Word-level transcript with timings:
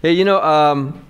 Hey, 0.00 0.12
you 0.12 0.24
know, 0.24 0.40
um, 0.40 1.04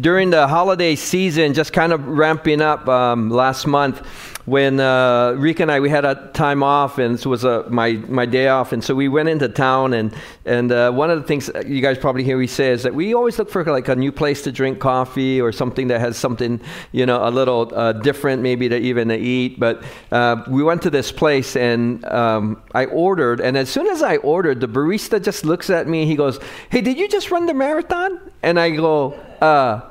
during 0.00 0.30
the 0.30 0.48
holiday 0.48 0.94
season, 0.94 1.52
just 1.52 1.74
kind 1.74 1.92
of 1.92 2.06
ramping 2.08 2.62
up 2.62 2.88
um, 2.88 3.28
last 3.28 3.66
month, 3.66 4.00
when 4.46 4.80
uh, 4.80 5.32
Rika 5.32 5.62
and 5.62 5.70
I 5.70 5.80
we 5.80 5.90
had 5.90 6.04
a 6.04 6.30
time 6.32 6.62
off, 6.62 6.98
and 6.98 7.18
it 7.18 7.26
was 7.26 7.44
a, 7.44 7.68
my 7.68 7.92
my 7.92 8.26
day 8.26 8.48
off, 8.48 8.72
and 8.72 8.82
so 8.82 8.94
we 8.94 9.08
went 9.08 9.28
into 9.28 9.48
town, 9.48 9.92
and 9.92 10.14
and 10.46 10.72
uh, 10.72 10.90
one 10.90 11.10
of 11.10 11.20
the 11.20 11.26
things 11.26 11.50
you 11.66 11.80
guys 11.82 11.98
probably 11.98 12.24
hear 12.24 12.38
me 12.38 12.46
say 12.46 12.70
is 12.70 12.82
that 12.84 12.94
we 12.94 13.14
always 13.14 13.38
look 13.38 13.50
for 13.50 13.64
like 13.64 13.88
a 13.88 13.96
new 13.96 14.10
place 14.10 14.42
to 14.42 14.52
drink 14.52 14.78
coffee 14.78 15.40
or 15.40 15.52
something 15.52 15.88
that 15.88 16.00
has 16.00 16.16
something 16.16 16.60
you 16.92 17.04
know 17.04 17.26
a 17.26 17.30
little 17.30 17.70
uh, 17.74 17.92
different, 17.92 18.42
maybe 18.42 18.68
to 18.68 18.76
even 18.78 19.08
to 19.08 19.16
eat. 19.16 19.60
But 19.60 19.82
uh, 20.10 20.42
we 20.48 20.62
went 20.62 20.82
to 20.82 20.90
this 20.90 21.12
place, 21.12 21.54
and 21.54 22.04
um, 22.06 22.62
I 22.74 22.86
ordered, 22.86 23.40
and 23.40 23.56
as 23.56 23.68
soon 23.68 23.88
as 23.88 24.02
I 24.02 24.16
ordered, 24.16 24.60
the 24.60 24.68
barista 24.68 25.22
just 25.22 25.44
looks 25.44 25.68
at 25.68 25.86
me, 25.86 26.06
he 26.06 26.16
goes, 26.16 26.40
"Hey, 26.70 26.80
did 26.80 26.98
you 26.98 27.08
just 27.08 27.30
run 27.30 27.46
the 27.46 27.54
marathon?" 27.54 28.18
And 28.42 28.58
I 28.58 28.70
go, 28.70 29.12
"Uh, 29.40 29.82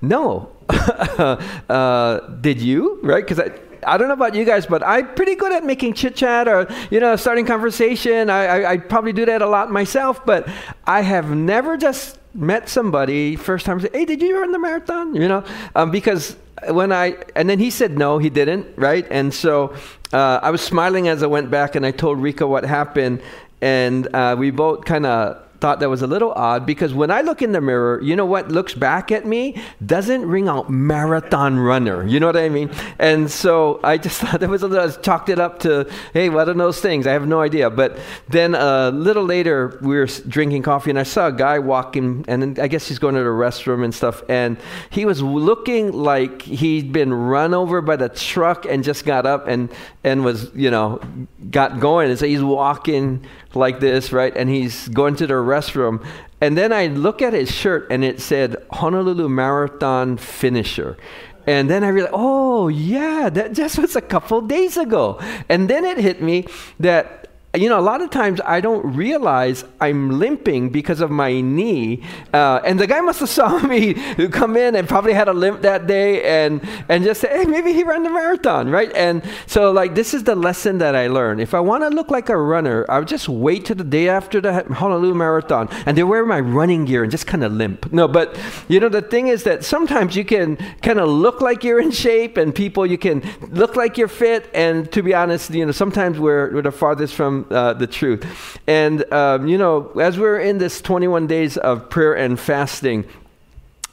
no." 0.00 0.48
uh, 1.68 2.20
did 2.40 2.60
you? 2.60 2.98
Right? 3.02 3.24
Because 3.24 3.40
I 3.40 3.50
I 3.84 3.96
don't 3.96 4.08
know 4.08 4.14
about 4.14 4.34
you 4.34 4.44
guys, 4.44 4.66
but 4.66 4.82
I'm 4.82 5.14
pretty 5.14 5.34
good 5.34 5.52
at 5.52 5.64
making 5.64 5.94
chit 5.94 6.16
chat 6.16 6.48
or, 6.48 6.68
you 6.90 7.00
know, 7.00 7.16
starting 7.16 7.46
conversation. 7.46 8.30
I, 8.30 8.44
I, 8.44 8.70
I, 8.72 8.76
probably 8.78 9.12
do 9.12 9.26
that 9.26 9.42
a 9.42 9.46
lot 9.46 9.70
myself, 9.70 10.24
but 10.24 10.48
I 10.86 11.02
have 11.02 11.30
never 11.30 11.76
just 11.76 12.18
met 12.34 12.68
somebody 12.68 13.36
first 13.36 13.66
time 13.66 13.80
say, 13.80 13.90
hey, 13.92 14.04
did 14.04 14.22
you 14.22 14.40
run 14.40 14.52
the 14.52 14.58
marathon? 14.58 15.14
You 15.14 15.28
know, 15.28 15.44
um, 15.74 15.90
because 15.90 16.36
when 16.68 16.92
I, 16.92 17.16
and 17.34 17.48
then 17.48 17.58
he 17.58 17.70
said 17.70 17.98
no, 17.98 18.18
he 18.18 18.30
didn't, 18.30 18.66
right? 18.76 19.06
And 19.10 19.32
so 19.34 19.74
uh, 20.12 20.40
I 20.42 20.50
was 20.50 20.60
smiling 20.60 21.08
as 21.08 21.22
I 21.22 21.26
went 21.26 21.50
back 21.50 21.74
and 21.74 21.84
I 21.84 21.90
told 21.90 22.18
Rika 22.18 22.46
what 22.46 22.64
happened. 22.64 23.20
And 23.60 24.12
uh, 24.14 24.36
we 24.38 24.50
both 24.50 24.84
kind 24.84 25.06
of 25.06 25.42
thought 25.62 25.78
that 25.78 25.88
was 25.88 26.02
a 26.02 26.08
little 26.08 26.32
odd 26.32 26.66
because 26.66 26.92
when 26.92 27.12
I 27.12 27.20
look 27.20 27.40
in 27.40 27.52
the 27.52 27.60
mirror, 27.60 28.02
you 28.02 28.16
know 28.16 28.26
what 28.26 28.50
looks 28.50 28.74
back 28.74 29.12
at 29.12 29.24
me 29.24 29.62
doesn't 29.86 30.26
ring 30.26 30.48
out 30.48 30.68
marathon 30.68 31.56
runner. 31.56 32.04
You 32.04 32.18
know 32.18 32.26
what 32.26 32.36
I 32.36 32.48
mean? 32.48 32.68
And 32.98 33.30
so 33.30 33.78
I 33.84 33.96
just 33.96 34.20
thought 34.20 34.40
that 34.40 34.48
was 34.48 34.64
a 34.64 34.66
little, 34.66 34.90
I 34.90 34.92
chalked 35.02 35.28
it 35.28 35.38
up 35.38 35.60
to, 35.60 35.88
hey, 36.14 36.30
what 36.30 36.48
are 36.48 36.54
those 36.54 36.80
things? 36.80 37.06
I 37.06 37.12
have 37.12 37.28
no 37.28 37.40
idea. 37.40 37.70
But 37.70 37.96
then 38.28 38.56
a 38.56 38.90
little 38.90 39.22
later, 39.22 39.78
we 39.82 39.94
were 39.96 40.06
drinking 40.26 40.62
coffee 40.62 40.90
and 40.90 40.98
I 40.98 41.04
saw 41.04 41.28
a 41.28 41.32
guy 41.32 41.60
walking, 41.60 42.24
and 42.26 42.58
I 42.58 42.66
guess 42.66 42.88
he's 42.88 42.98
going 42.98 43.14
to 43.14 43.20
the 43.20 43.26
restroom 43.26 43.84
and 43.84 43.94
stuff. 43.94 44.24
And 44.28 44.58
he 44.90 45.04
was 45.04 45.22
looking 45.22 45.92
like 45.92 46.42
he'd 46.42 46.92
been 46.92 47.14
run 47.14 47.54
over 47.54 47.80
by 47.80 47.94
the 47.94 48.08
truck 48.08 48.66
and 48.66 48.82
just 48.82 49.04
got 49.04 49.26
up 49.26 49.46
and, 49.46 49.70
and 50.02 50.24
was, 50.24 50.50
you 50.56 50.72
know, 50.72 51.00
got 51.52 51.78
going. 51.78 52.10
And 52.10 52.18
so 52.18 52.26
he's 52.26 52.42
walking 52.42 53.24
like 53.54 53.80
this, 53.80 54.12
right? 54.12 54.36
And 54.36 54.48
he's 54.48 54.88
going 54.88 55.14
to 55.16 55.26
the 55.28 55.34
restroom. 55.34 55.51
Restroom, 55.52 56.04
and 56.40 56.56
then 56.56 56.72
I 56.72 56.86
look 56.86 57.22
at 57.22 57.32
his 57.32 57.50
shirt 57.50 57.86
and 57.90 58.02
it 58.04 58.20
said 58.20 58.56
Honolulu 58.72 59.28
Marathon 59.28 60.16
Finisher. 60.16 60.96
And 61.46 61.68
then 61.68 61.82
I 61.84 61.88
realized, 61.88 62.14
oh, 62.16 62.68
yeah, 62.68 63.28
that 63.28 63.52
just 63.60 63.78
was 63.78 63.96
a 63.96 64.00
couple 64.00 64.40
days 64.40 64.76
ago. 64.76 65.18
And 65.48 65.68
then 65.68 65.84
it 65.84 65.98
hit 65.98 66.22
me 66.22 66.46
that 66.80 67.21
you 67.54 67.68
know, 67.68 67.78
a 67.78 67.82
lot 67.82 68.00
of 68.00 68.08
times 68.08 68.40
I 68.46 68.62
don't 68.62 68.96
realize 68.96 69.64
I'm 69.78 70.18
limping 70.18 70.70
because 70.70 71.02
of 71.02 71.10
my 71.10 71.42
knee. 71.42 72.02
Uh, 72.32 72.60
and 72.64 72.80
the 72.80 72.86
guy 72.86 73.02
must 73.02 73.20
have 73.20 73.28
saw 73.28 73.58
me 73.66 73.92
come 74.30 74.56
in 74.56 74.74
and 74.74 74.88
probably 74.88 75.12
had 75.12 75.28
a 75.28 75.34
limp 75.34 75.60
that 75.60 75.86
day 75.86 76.22
and, 76.46 76.66
and 76.88 77.04
just 77.04 77.20
say, 77.20 77.28
hey, 77.28 77.44
maybe 77.44 77.74
he 77.74 77.84
ran 77.84 78.04
the 78.04 78.10
marathon, 78.10 78.70
right? 78.70 78.90
And 78.94 79.22
so, 79.46 79.70
like, 79.70 79.94
this 79.94 80.14
is 80.14 80.24
the 80.24 80.34
lesson 80.34 80.78
that 80.78 80.96
I 80.96 81.08
learned. 81.08 81.42
If 81.42 81.52
I 81.52 81.60
want 81.60 81.82
to 81.82 81.90
look 81.90 82.10
like 82.10 82.30
a 82.30 82.36
runner, 82.38 82.86
I 82.88 82.98
would 82.98 83.08
just 83.08 83.28
wait 83.28 83.66
to 83.66 83.74
the 83.74 83.84
day 83.84 84.08
after 84.08 84.40
the 84.40 84.64
Honolulu 84.72 85.12
Marathon 85.12 85.68
and 85.84 85.96
they 85.96 86.04
wear 86.04 86.24
my 86.24 86.40
running 86.40 86.86
gear 86.86 87.02
and 87.02 87.10
just 87.10 87.26
kind 87.26 87.44
of 87.44 87.52
limp. 87.52 87.92
No, 87.92 88.08
but, 88.08 88.38
you 88.68 88.80
know, 88.80 88.88
the 88.88 89.02
thing 89.02 89.28
is 89.28 89.44
that 89.44 89.62
sometimes 89.62 90.16
you 90.16 90.24
can 90.24 90.56
kind 90.80 90.98
of 90.98 91.06
look 91.06 91.42
like 91.42 91.64
you're 91.64 91.80
in 91.80 91.90
shape 91.90 92.38
and 92.38 92.54
people, 92.54 92.86
you 92.86 92.96
can 92.96 93.22
look 93.50 93.76
like 93.76 93.98
you're 93.98 94.08
fit. 94.08 94.48
And 94.54 94.90
to 94.92 95.02
be 95.02 95.12
honest, 95.12 95.50
you 95.50 95.66
know, 95.66 95.72
sometimes 95.72 96.18
we're, 96.18 96.54
we're 96.54 96.62
the 96.62 96.72
farthest 96.72 97.14
from 97.14 97.41
uh, 97.50 97.72
the 97.74 97.86
truth. 97.86 98.58
And, 98.66 99.10
um, 99.12 99.48
you 99.48 99.58
know, 99.58 99.90
as 100.00 100.18
we're 100.18 100.38
in 100.38 100.58
this 100.58 100.80
21 100.80 101.26
days 101.26 101.56
of 101.56 101.90
prayer 101.90 102.14
and 102.14 102.38
fasting, 102.38 103.04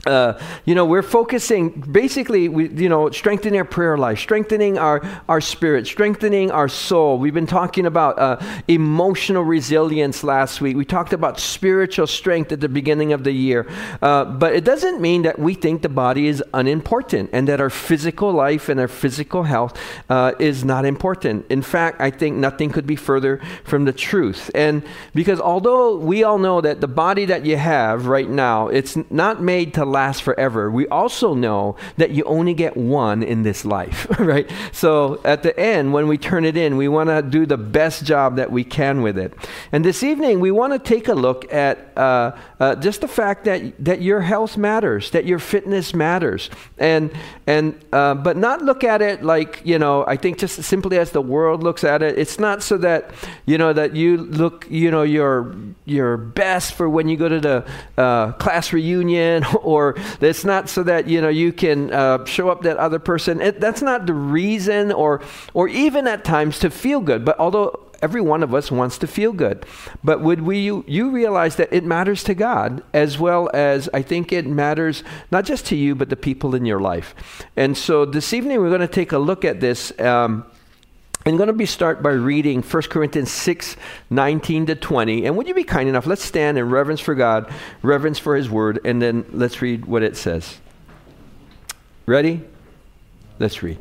uh, 0.09 0.41
you 0.65 0.75
know, 0.75 0.85
we're 0.85 1.01
focusing 1.03 1.69
basically, 1.69 2.49
we, 2.49 2.69
you 2.69 2.89
know, 2.89 3.09
strengthening 3.11 3.59
our 3.59 3.65
prayer 3.65 3.97
life, 3.97 4.19
strengthening 4.19 4.77
our, 4.77 5.01
our 5.27 5.41
spirit, 5.41 5.85
strengthening 5.87 6.51
our 6.51 6.67
soul. 6.67 7.19
We've 7.19 7.33
been 7.33 7.47
talking 7.47 7.85
about 7.85 8.17
uh, 8.19 8.39
emotional 8.67 9.43
resilience 9.43 10.23
last 10.23 10.61
week. 10.61 10.75
We 10.75 10.85
talked 10.85 11.13
about 11.13 11.39
spiritual 11.39 12.07
strength 12.07 12.51
at 12.51 12.59
the 12.59 12.69
beginning 12.69 13.13
of 13.13 13.23
the 13.23 13.31
year. 13.31 13.67
Uh, 14.01 14.25
but 14.25 14.55
it 14.55 14.63
doesn't 14.63 14.99
mean 14.99 15.21
that 15.21 15.37
we 15.37 15.53
think 15.53 15.81
the 15.81 15.89
body 15.89 16.27
is 16.27 16.43
unimportant 16.53 17.29
and 17.31 17.47
that 17.47 17.61
our 17.61 17.69
physical 17.69 18.31
life 18.31 18.69
and 18.69 18.79
our 18.79 18.87
physical 18.87 19.43
health 19.43 19.79
uh, 20.09 20.33
is 20.39 20.65
not 20.65 20.85
important. 20.85 21.45
In 21.49 21.61
fact, 21.61 22.01
I 22.01 22.09
think 22.09 22.35
nothing 22.37 22.69
could 22.71 22.87
be 22.87 22.95
further 22.95 23.39
from 23.63 23.85
the 23.85 23.93
truth. 23.93 24.49
And 24.55 24.83
because 25.13 25.39
although 25.39 25.97
we 25.97 26.23
all 26.23 26.39
know 26.39 26.61
that 26.61 26.81
the 26.81 26.87
body 26.87 27.25
that 27.25 27.45
you 27.45 27.57
have 27.57 28.07
right 28.07 28.29
now, 28.29 28.67
it's 28.69 28.97
not 29.09 29.41
made 29.41 29.73
to 29.75 29.85
last 29.85 29.98
forever, 30.21 30.71
we 30.71 30.87
also 30.87 31.33
know 31.33 31.75
that 31.97 32.11
you 32.11 32.23
only 32.23 32.53
get 32.53 32.77
one 32.77 33.23
in 33.23 33.43
this 33.43 33.65
life, 33.65 34.07
right? 34.19 34.49
So 34.71 35.21
at 35.25 35.43
the 35.43 35.57
end, 35.59 35.93
when 35.93 36.07
we 36.07 36.17
turn 36.17 36.45
it 36.45 36.55
in, 36.55 36.77
we 36.77 36.87
want 36.87 37.09
to 37.09 37.21
do 37.21 37.45
the 37.45 37.57
best 37.57 38.05
job 38.05 38.37
that 38.37 38.51
we 38.51 38.63
can 38.63 39.01
with 39.01 39.17
it. 39.17 39.33
And 39.71 39.83
this 39.83 40.03
evening, 40.03 40.39
we 40.39 40.51
want 40.51 40.73
to 40.73 40.79
take 40.79 41.07
a 41.07 41.13
look 41.13 41.51
at 41.53 41.91
uh, 41.97 42.31
uh, 42.59 42.75
just 42.75 43.01
the 43.01 43.07
fact 43.07 43.45
that 43.45 43.61
that 43.83 44.01
your 44.01 44.21
health 44.21 44.57
matters, 44.57 45.11
that 45.11 45.25
your 45.25 45.39
fitness 45.39 45.93
matters, 45.93 46.49
and 46.77 47.11
and 47.47 47.65
uh, 47.91 48.15
but 48.15 48.37
not 48.37 48.61
look 48.61 48.83
at 48.83 49.01
it 49.01 49.23
like 49.23 49.61
you 49.65 49.79
know. 49.79 50.05
I 50.07 50.15
think 50.15 50.39
just 50.39 50.63
simply 50.63 50.97
as 50.97 51.11
the 51.11 51.21
world 51.21 51.63
looks 51.63 51.83
at 51.83 52.01
it, 52.01 52.17
it's 52.17 52.39
not 52.39 52.63
so 52.63 52.77
that 52.77 53.11
you 53.45 53.57
know 53.57 53.73
that 53.73 53.95
you 53.95 54.17
look 54.17 54.65
you 54.69 54.91
know 54.91 55.03
your 55.03 55.55
your 55.85 56.17
best 56.17 56.73
for 56.73 56.89
when 56.89 57.09
you 57.09 57.17
go 57.17 57.29
to 57.29 57.39
the 57.39 57.57
uh, 57.97 58.31
class 58.33 58.71
reunion 58.71 59.43
or 59.61 59.78
or 59.79 59.95
it's 60.19 60.43
not 60.43 60.69
so 60.69 60.83
that 60.83 61.07
you 61.07 61.21
know 61.21 61.29
you 61.29 61.53
can 61.53 61.91
uh, 61.93 62.25
show 62.25 62.49
up 62.49 62.61
that 62.63 62.77
other 62.77 62.99
person. 62.99 63.41
It, 63.41 63.59
that's 63.59 63.81
not 63.81 64.05
the 64.05 64.13
reason, 64.13 64.91
or 64.91 65.21
or 65.53 65.67
even 65.67 66.07
at 66.07 66.23
times 66.23 66.59
to 66.59 66.69
feel 66.69 66.99
good. 66.99 67.23
But 67.23 67.39
although 67.39 67.89
every 68.01 68.21
one 68.21 68.43
of 68.43 68.53
us 68.53 68.71
wants 68.71 68.97
to 68.97 69.07
feel 69.07 69.33
good. 69.33 69.65
But 70.03 70.21
would 70.21 70.41
we 70.41 70.59
you, 70.59 70.85
you, 70.87 71.09
realize 71.09 71.57
that 71.57 71.71
it 71.71 71.83
matters 71.83 72.23
to 72.25 72.33
God 72.33 72.81
as 72.93 73.19
well 73.19 73.49
as 73.53 73.89
I 73.93 74.01
think 74.01 74.31
it 74.31 74.47
matters 74.47 75.03
not 75.31 75.43
just 75.45 75.65
to 75.67 75.75
you 75.75 75.95
but 75.95 76.09
the 76.09 76.15
people 76.15 76.55
in 76.55 76.65
your 76.65 76.79
life. 76.79 77.13
And 77.55 77.77
so 77.77 78.05
this 78.05 78.33
evening 78.33 78.59
we're 78.61 78.69
going 78.69 78.81
to 78.81 78.87
take 78.87 79.11
a 79.11 79.19
look 79.19 79.43
at 79.43 79.59
this. 79.59 79.97
Um, 79.99 80.45
I'm 81.25 81.35
going 81.35 81.47
to 81.47 81.53
be 81.53 81.65
start 81.65 82.01
by 82.01 82.11
reading 82.11 82.61
1 82.61 82.83
Corinthians 82.83 83.29
6, 83.29 83.75
19 84.09 84.67
to 84.67 84.75
20. 84.75 85.25
And 85.25 85.35
would 85.35 85.49
you 85.49 85.53
be 85.53 85.65
kind 85.65 85.89
enough? 85.89 86.07
Let's 86.07 86.23
stand 86.23 86.57
in 86.57 86.69
reverence 86.69 87.01
for 87.01 87.13
God, 87.13 87.51
reverence 87.81 88.17
for 88.17 88.37
His 88.37 88.49
Word, 88.49 88.79
and 88.85 89.01
then 89.01 89.25
let's 89.31 89.61
read 89.61 89.85
what 89.85 90.01
it 90.01 90.15
says. 90.15 90.59
Ready? 92.05 92.41
Let's 93.37 93.61
read. 93.61 93.77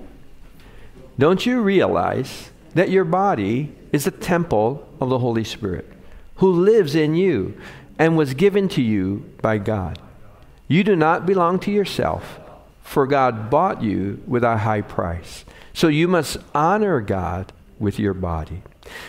Don't 1.16 1.46
you 1.46 1.62
realize 1.62 2.50
that 2.74 2.90
your 2.90 3.04
body 3.04 3.72
is 3.92 4.06
a 4.06 4.10
temple 4.10 4.88
of 5.00 5.08
the 5.08 5.18
Holy 5.20 5.44
Spirit, 5.44 5.90
who 6.36 6.50
lives 6.50 6.96
in 6.96 7.14
you 7.14 7.58
and 7.98 8.16
was 8.16 8.34
given 8.34 8.68
to 8.70 8.82
you 8.82 9.30
by 9.40 9.58
God? 9.58 10.00
You 10.66 10.82
do 10.82 10.96
not 10.96 11.24
belong 11.24 11.60
to 11.60 11.70
yourself, 11.70 12.40
for 12.82 13.06
God 13.06 13.48
bought 13.48 13.80
you 13.80 14.22
with 14.26 14.42
a 14.42 14.58
high 14.58 14.82
price. 14.82 15.44
So 15.78 15.86
you 15.86 16.08
must 16.08 16.38
honor 16.56 17.00
God 17.00 17.52
with 17.78 18.00
your 18.00 18.12
body. 18.12 18.62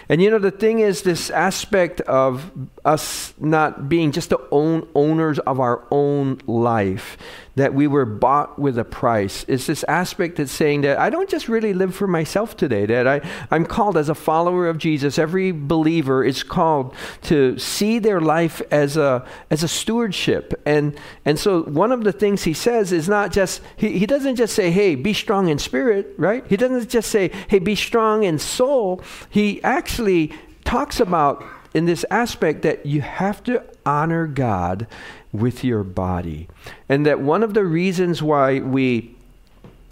And 0.07 0.21
you 0.21 0.29
know, 0.29 0.39
the 0.39 0.51
thing 0.51 0.79
is, 0.79 1.01
this 1.01 1.29
aspect 1.29 2.01
of 2.01 2.51
us 2.85 3.33
not 3.39 3.89
being 3.89 4.11
just 4.11 4.29
the 4.29 4.39
own 4.51 4.87
owners 4.95 5.39
of 5.39 5.59
our 5.59 5.85
own 5.91 6.39
life, 6.47 7.17
that 7.55 7.73
we 7.73 7.87
were 7.87 8.05
bought 8.05 8.57
with 8.57 8.77
a 8.77 8.85
price, 8.85 9.43
is 9.45 9.67
this 9.67 9.83
aspect 9.83 10.37
that's 10.37 10.51
saying 10.51 10.81
that 10.81 10.97
I 10.97 11.09
don't 11.09 11.29
just 11.29 11.49
really 11.49 11.73
live 11.73 11.93
for 11.93 12.07
myself 12.07 12.55
today, 12.55 12.85
that 12.85 13.05
I, 13.05 13.21
I'm 13.51 13.65
called 13.65 13.97
as 13.97 14.07
a 14.07 14.15
follower 14.15 14.69
of 14.69 14.77
Jesus. 14.77 15.19
Every 15.19 15.51
believer 15.51 16.23
is 16.23 16.41
called 16.41 16.95
to 17.23 17.59
see 17.59 17.99
their 17.99 18.21
life 18.21 18.61
as 18.71 18.95
a, 18.95 19.27
as 19.49 19.61
a 19.61 19.67
stewardship. 19.67 20.53
And, 20.65 20.97
and 21.25 21.37
so 21.37 21.63
one 21.63 21.91
of 21.91 22.05
the 22.05 22.13
things 22.13 22.43
he 22.43 22.53
says 22.53 22.93
is 22.93 23.09
not 23.09 23.33
just, 23.33 23.61
he, 23.75 23.99
he 23.99 24.05
doesn't 24.05 24.37
just 24.37 24.55
say, 24.55 24.71
hey, 24.71 24.95
be 24.95 25.13
strong 25.13 25.49
in 25.49 25.59
spirit, 25.59 26.13
right? 26.17 26.45
He 26.47 26.55
doesn't 26.55 26.89
just 26.89 27.11
say, 27.11 27.29
hey, 27.49 27.59
be 27.59 27.75
strong 27.75 28.23
in 28.23 28.39
soul. 28.39 29.01
He 29.29 29.61
actually 29.69 30.33
talks 30.65 30.99
about 30.99 31.45
in 31.73 31.85
this 31.85 32.05
aspect 32.09 32.63
that 32.63 32.85
you 32.85 33.01
have 33.01 33.43
to 33.43 33.63
honor 33.85 34.27
God 34.27 34.87
with 35.31 35.63
your 35.63 35.83
body. 35.83 36.47
And 36.87 37.05
that 37.05 37.19
one 37.19 37.43
of 37.43 37.53
the 37.53 37.63
reasons 37.63 38.21
why 38.23 38.59
we 38.59 39.15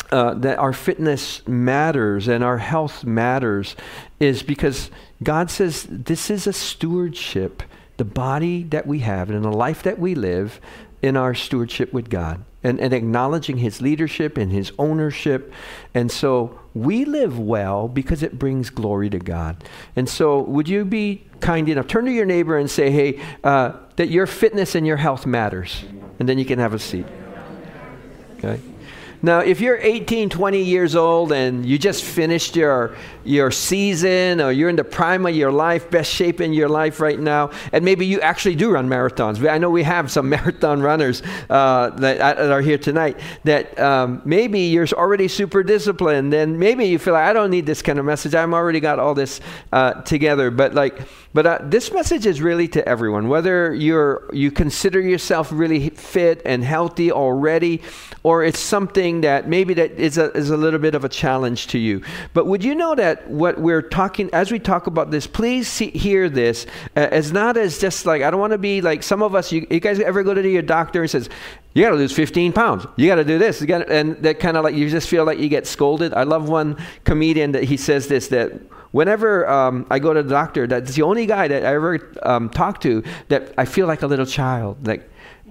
uh, 0.09 0.33
that 0.35 0.57
our 0.57 0.71
fitness 0.71 1.45
matters 1.47 2.29
and 2.29 2.41
our 2.41 2.59
health 2.59 3.03
matters 3.03 3.75
is 4.21 4.41
because 4.41 4.89
God 5.21 5.51
says 5.51 5.85
this 5.89 6.29
is 6.29 6.47
a 6.47 6.53
stewardship. 6.53 7.61
The 7.97 8.05
body 8.05 8.63
that 8.63 8.87
we 8.87 8.99
have 8.99 9.29
and 9.29 9.43
the 9.43 9.51
life 9.51 9.83
that 9.83 9.99
we 9.99 10.15
live 10.15 10.61
in 11.01 11.17
our 11.17 11.35
stewardship 11.35 11.91
with 11.91 12.09
God 12.09 12.43
and, 12.63 12.79
and 12.79 12.93
acknowledging 12.93 13.57
His 13.57 13.81
leadership 13.81 14.37
and 14.37 14.51
His 14.51 14.71
ownership. 14.79 15.51
And 15.93 16.11
so 16.11 16.57
we 16.83 17.05
live 17.05 17.39
well 17.39 17.87
because 17.87 18.23
it 18.23 18.37
brings 18.37 18.69
glory 18.69 19.09
to 19.09 19.19
God. 19.19 19.63
And 19.95 20.07
so, 20.07 20.41
would 20.41 20.67
you 20.67 20.85
be 20.85 21.25
kind 21.39 21.67
enough? 21.69 21.87
Turn 21.87 22.05
to 22.05 22.11
your 22.11 22.25
neighbor 22.25 22.57
and 22.57 22.69
say, 22.69 22.91
hey, 22.91 23.21
uh, 23.43 23.73
that 23.95 24.09
your 24.09 24.27
fitness 24.27 24.75
and 24.75 24.85
your 24.85 24.97
health 24.97 25.25
matters. 25.25 25.83
And 26.19 26.27
then 26.27 26.37
you 26.37 26.45
can 26.45 26.59
have 26.59 26.73
a 26.73 26.79
seat. 26.79 27.05
Okay? 28.37 28.59
Now, 29.21 29.39
if 29.39 29.61
you're 29.61 29.77
18, 29.77 30.29
20 30.29 30.61
years 30.61 30.95
old 30.95 31.31
and 31.31 31.65
you 31.65 31.79
just 31.79 32.03
finished 32.03 32.55
your, 32.55 32.95
your 33.23 33.49
season 33.49 34.39
or 34.39 34.51
you're 34.51 34.69
in 34.69 34.75
the 34.75 34.83
prime 34.83 35.25
of 35.25 35.35
your 35.35 35.51
life, 35.51 35.89
best 35.89 36.11
shape 36.11 36.39
in 36.39 36.53
your 36.53 36.69
life 36.69 36.99
right 36.99 37.19
now, 37.19 37.49
and 37.71 37.83
maybe 37.83 38.05
you 38.05 38.21
actually 38.21 38.53
do 38.55 38.71
run 38.71 38.87
marathons. 38.87 39.47
I 39.49 39.57
know 39.57 39.71
we 39.71 39.83
have 39.83 40.11
some 40.11 40.29
marathon 40.37 40.81
runners 40.81 41.23
uh, 41.49 41.89
that, 41.91 42.19
that, 42.19 42.51
are 42.51 42.61
here 42.61 42.77
tonight 42.77 43.19
that 43.43 43.77
um, 43.79 44.21
maybe 44.23 44.59
you're 44.59 44.87
already 44.93 45.27
super 45.27 45.63
disciplined 45.63 46.33
and 46.33 46.59
maybe 46.59 46.85
you 46.85 46.99
feel 46.99 47.13
like, 47.13 47.25
I 47.25 47.33
don't 47.33 47.49
need 47.49 47.65
this 47.65 47.81
kind 47.81 47.97
of 47.97 48.05
message. 48.05 48.35
I've 48.35 48.53
already 48.53 48.79
got 48.79 48.99
all 48.99 49.15
this 49.15 49.41
uh, 49.71 49.93
together. 50.03 50.51
But 50.51 50.75
like, 50.75 50.99
but 51.33 51.45
uh, 51.45 51.59
this 51.61 51.91
message 51.91 52.25
is 52.25 52.41
really 52.41 52.67
to 52.69 52.87
everyone, 52.87 53.29
whether 53.29 53.73
you're 53.73 54.27
you 54.33 54.49
consider 54.49 54.99
yourself 54.99 55.49
really 55.51 55.89
fit 55.89 56.41
and 56.45 56.63
healthy 56.63 57.11
already, 57.11 57.81
or 58.23 58.43
it's 58.43 58.59
something 58.59 59.06
that 59.21 59.47
maybe 59.47 59.73
that 59.73 59.91
is 59.91 60.17
a, 60.17 60.31
is 60.31 60.49
a 60.49 60.57
little 60.57 60.79
bit 60.79 60.95
of 60.95 61.03
a 61.03 61.09
challenge 61.09 61.67
to 61.67 61.79
you. 61.79 62.01
But 62.33 62.45
would 62.47 62.63
you 62.63 62.75
know 62.75 62.95
that 62.95 63.29
what 63.29 63.59
we're 63.59 63.81
talking 63.81 64.29
as 64.33 64.51
we 64.51 64.59
talk 64.59 64.87
about 64.87 65.11
this, 65.11 65.27
please 65.27 65.67
see, 65.67 65.89
hear 65.91 66.29
this 66.29 66.65
uh, 66.95 67.07
as 67.11 67.31
not 67.31 67.57
as 67.57 67.79
just 67.79 68.05
like 68.05 68.21
I 68.21 68.29
don't 68.31 68.39
want 68.39 68.51
to 68.51 68.57
be 68.57 68.81
like 68.81 69.03
some 69.03 69.21
of 69.21 69.35
us. 69.35 69.51
You, 69.51 69.65
you 69.69 69.79
guys 69.79 69.99
ever 69.99 70.23
go 70.23 70.33
to 70.33 70.49
your 70.49 70.61
doctor 70.61 71.01
and 71.01 71.09
says, 71.09 71.29
you 71.73 71.83
got 71.83 71.91
to 71.91 71.95
lose 71.95 72.11
15 72.11 72.53
pounds. 72.53 72.85
You 72.95 73.07
got 73.07 73.15
to 73.15 73.23
do 73.23 73.37
this. 73.37 73.61
You 73.61 73.67
gotta, 73.67 73.91
and 73.91 74.17
that 74.23 74.39
kind 74.39 74.57
of 74.57 74.63
like 74.63 74.75
you 74.75 74.89
just 74.89 75.07
feel 75.07 75.25
like 75.25 75.37
you 75.37 75.47
get 75.47 75.67
scolded. 75.67 76.13
I 76.13 76.23
love 76.23 76.49
one 76.49 76.77
comedian 77.03 77.51
that 77.51 77.65
he 77.65 77.77
says 77.77 78.07
this 78.07 78.29
that 78.29 78.51
whenever 78.91 79.47
um, 79.47 79.85
I 79.89 79.99
go 79.99 80.13
to 80.13 80.23
the 80.23 80.29
doctor, 80.29 80.65
that's 80.65 80.95
the 80.95 81.03
only 81.03 81.25
guy 81.25 81.47
that 81.47 81.63
I 81.63 81.75
ever 81.75 82.13
um, 82.23 82.49
talk 82.49 82.81
to 82.81 83.03
that 83.27 83.53
I 83.57 83.65
feel 83.65 83.87
like 83.87 84.01
a 84.01 84.07
little 84.07 84.25
child. 84.25 84.87
Like 84.87 85.07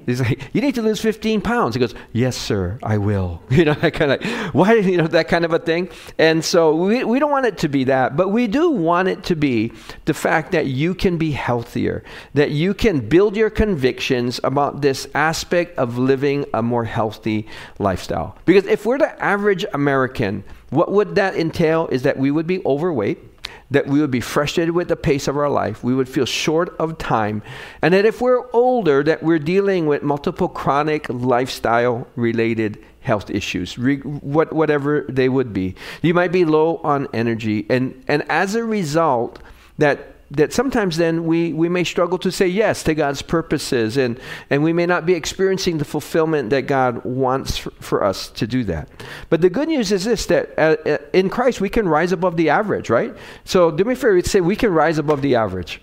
He's 0.06 0.20
like, 0.20 0.50
you 0.52 0.60
need 0.60 0.76
to 0.76 0.82
lose 0.82 1.00
15 1.00 1.40
pounds. 1.40 1.74
He 1.74 1.80
goes, 1.80 1.94
yes, 2.12 2.36
sir, 2.36 2.78
I 2.82 2.98
will. 2.98 3.42
You 3.56 3.64
know, 3.64 3.74
that 3.74 3.94
kind 3.94 4.12
of, 4.12 4.54
why, 4.54 4.74
you 4.74 4.98
know, 4.98 5.06
that 5.06 5.28
kind 5.28 5.42
of 5.42 5.52
a 5.54 5.58
thing. 5.58 5.88
And 6.18 6.44
so 6.44 6.76
we, 6.76 7.04
we 7.04 7.18
don't 7.18 7.30
want 7.30 7.46
it 7.46 7.56
to 7.58 7.68
be 7.68 7.84
that, 7.84 8.14
but 8.14 8.28
we 8.28 8.46
do 8.46 8.70
want 8.70 9.08
it 9.08 9.24
to 9.24 9.34
be 9.34 9.72
the 10.04 10.12
fact 10.12 10.52
that 10.52 10.66
you 10.66 10.94
can 10.94 11.16
be 11.16 11.30
healthier, 11.30 12.04
that 12.34 12.50
you 12.50 12.74
can 12.74 13.08
build 13.08 13.34
your 13.34 13.48
convictions 13.48 14.38
about 14.44 14.82
this 14.82 15.08
aspect 15.14 15.78
of 15.78 15.96
living 15.96 16.44
a 16.52 16.62
more 16.62 16.84
healthy 16.84 17.46
lifestyle. 17.78 18.36
Because 18.44 18.66
if 18.66 18.84
we're 18.84 18.98
the 18.98 19.24
average 19.24 19.64
American, 19.72 20.44
what 20.68 20.92
would 20.92 21.14
that 21.14 21.34
entail 21.34 21.88
is 21.88 22.02
that 22.02 22.18
we 22.18 22.30
would 22.30 22.46
be 22.46 22.62
overweight 22.66 23.35
that 23.70 23.86
we 23.86 24.00
would 24.00 24.10
be 24.10 24.20
frustrated 24.20 24.74
with 24.74 24.88
the 24.88 24.96
pace 24.96 25.26
of 25.28 25.36
our 25.36 25.50
life, 25.50 25.82
we 25.82 25.94
would 25.94 26.08
feel 26.08 26.26
short 26.26 26.74
of 26.78 26.98
time, 26.98 27.42
and 27.82 27.92
that 27.94 28.04
if 28.04 28.20
we're 28.20 28.50
older, 28.52 29.02
that 29.02 29.22
we're 29.22 29.38
dealing 29.38 29.86
with 29.86 30.02
multiple 30.02 30.48
chronic 30.48 31.06
lifestyle 31.08 32.06
related 32.14 32.84
health 33.00 33.30
issues, 33.30 33.78
re- 33.78 33.98
what, 34.00 34.52
whatever 34.52 35.06
they 35.08 35.28
would 35.28 35.52
be. 35.52 35.74
You 36.02 36.14
might 36.14 36.32
be 36.32 36.44
low 36.44 36.78
on 36.78 37.08
energy, 37.12 37.66
and, 37.68 38.04
and 38.08 38.24
as 38.30 38.54
a 38.54 38.64
result, 38.64 39.40
that 39.78 40.15
that 40.30 40.52
sometimes 40.52 40.96
then 40.96 41.24
we, 41.24 41.52
we 41.52 41.68
may 41.68 41.84
struggle 41.84 42.18
to 42.18 42.32
say 42.32 42.48
yes 42.48 42.82
to 42.82 42.94
God's 42.94 43.22
purposes 43.22 43.96
and, 43.96 44.18
and 44.50 44.62
we 44.62 44.72
may 44.72 44.86
not 44.86 45.06
be 45.06 45.14
experiencing 45.14 45.78
the 45.78 45.84
fulfillment 45.84 46.50
that 46.50 46.62
God 46.62 47.04
wants 47.04 47.56
for, 47.56 47.70
for 47.80 48.02
us 48.02 48.28
to 48.30 48.46
do 48.46 48.64
that. 48.64 48.88
But 49.30 49.40
the 49.40 49.50
good 49.50 49.68
news 49.68 49.92
is 49.92 50.04
this 50.04 50.26
that 50.26 50.50
uh, 50.58 50.76
uh 50.88 50.98
in 51.12 51.30
Christ 51.30 51.60
we 51.60 51.68
can 51.68 51.88
rise 51.88 52.12
above 52.12 52.36
the 52.36 52.50
average, 52.50 52.90
right? 52.90 53.14
So 53.44 53.70
do 53.70 53.84
me 53.84 53.92
a 53.92 53.96
favor, 53.96 54.20
say 54.22 54.40
we 54.40 54.56
can 54.56 54.72
rise 54.72 54.98
above 54.98 55.22
the 55.22 55.36
average. 55.36 55.80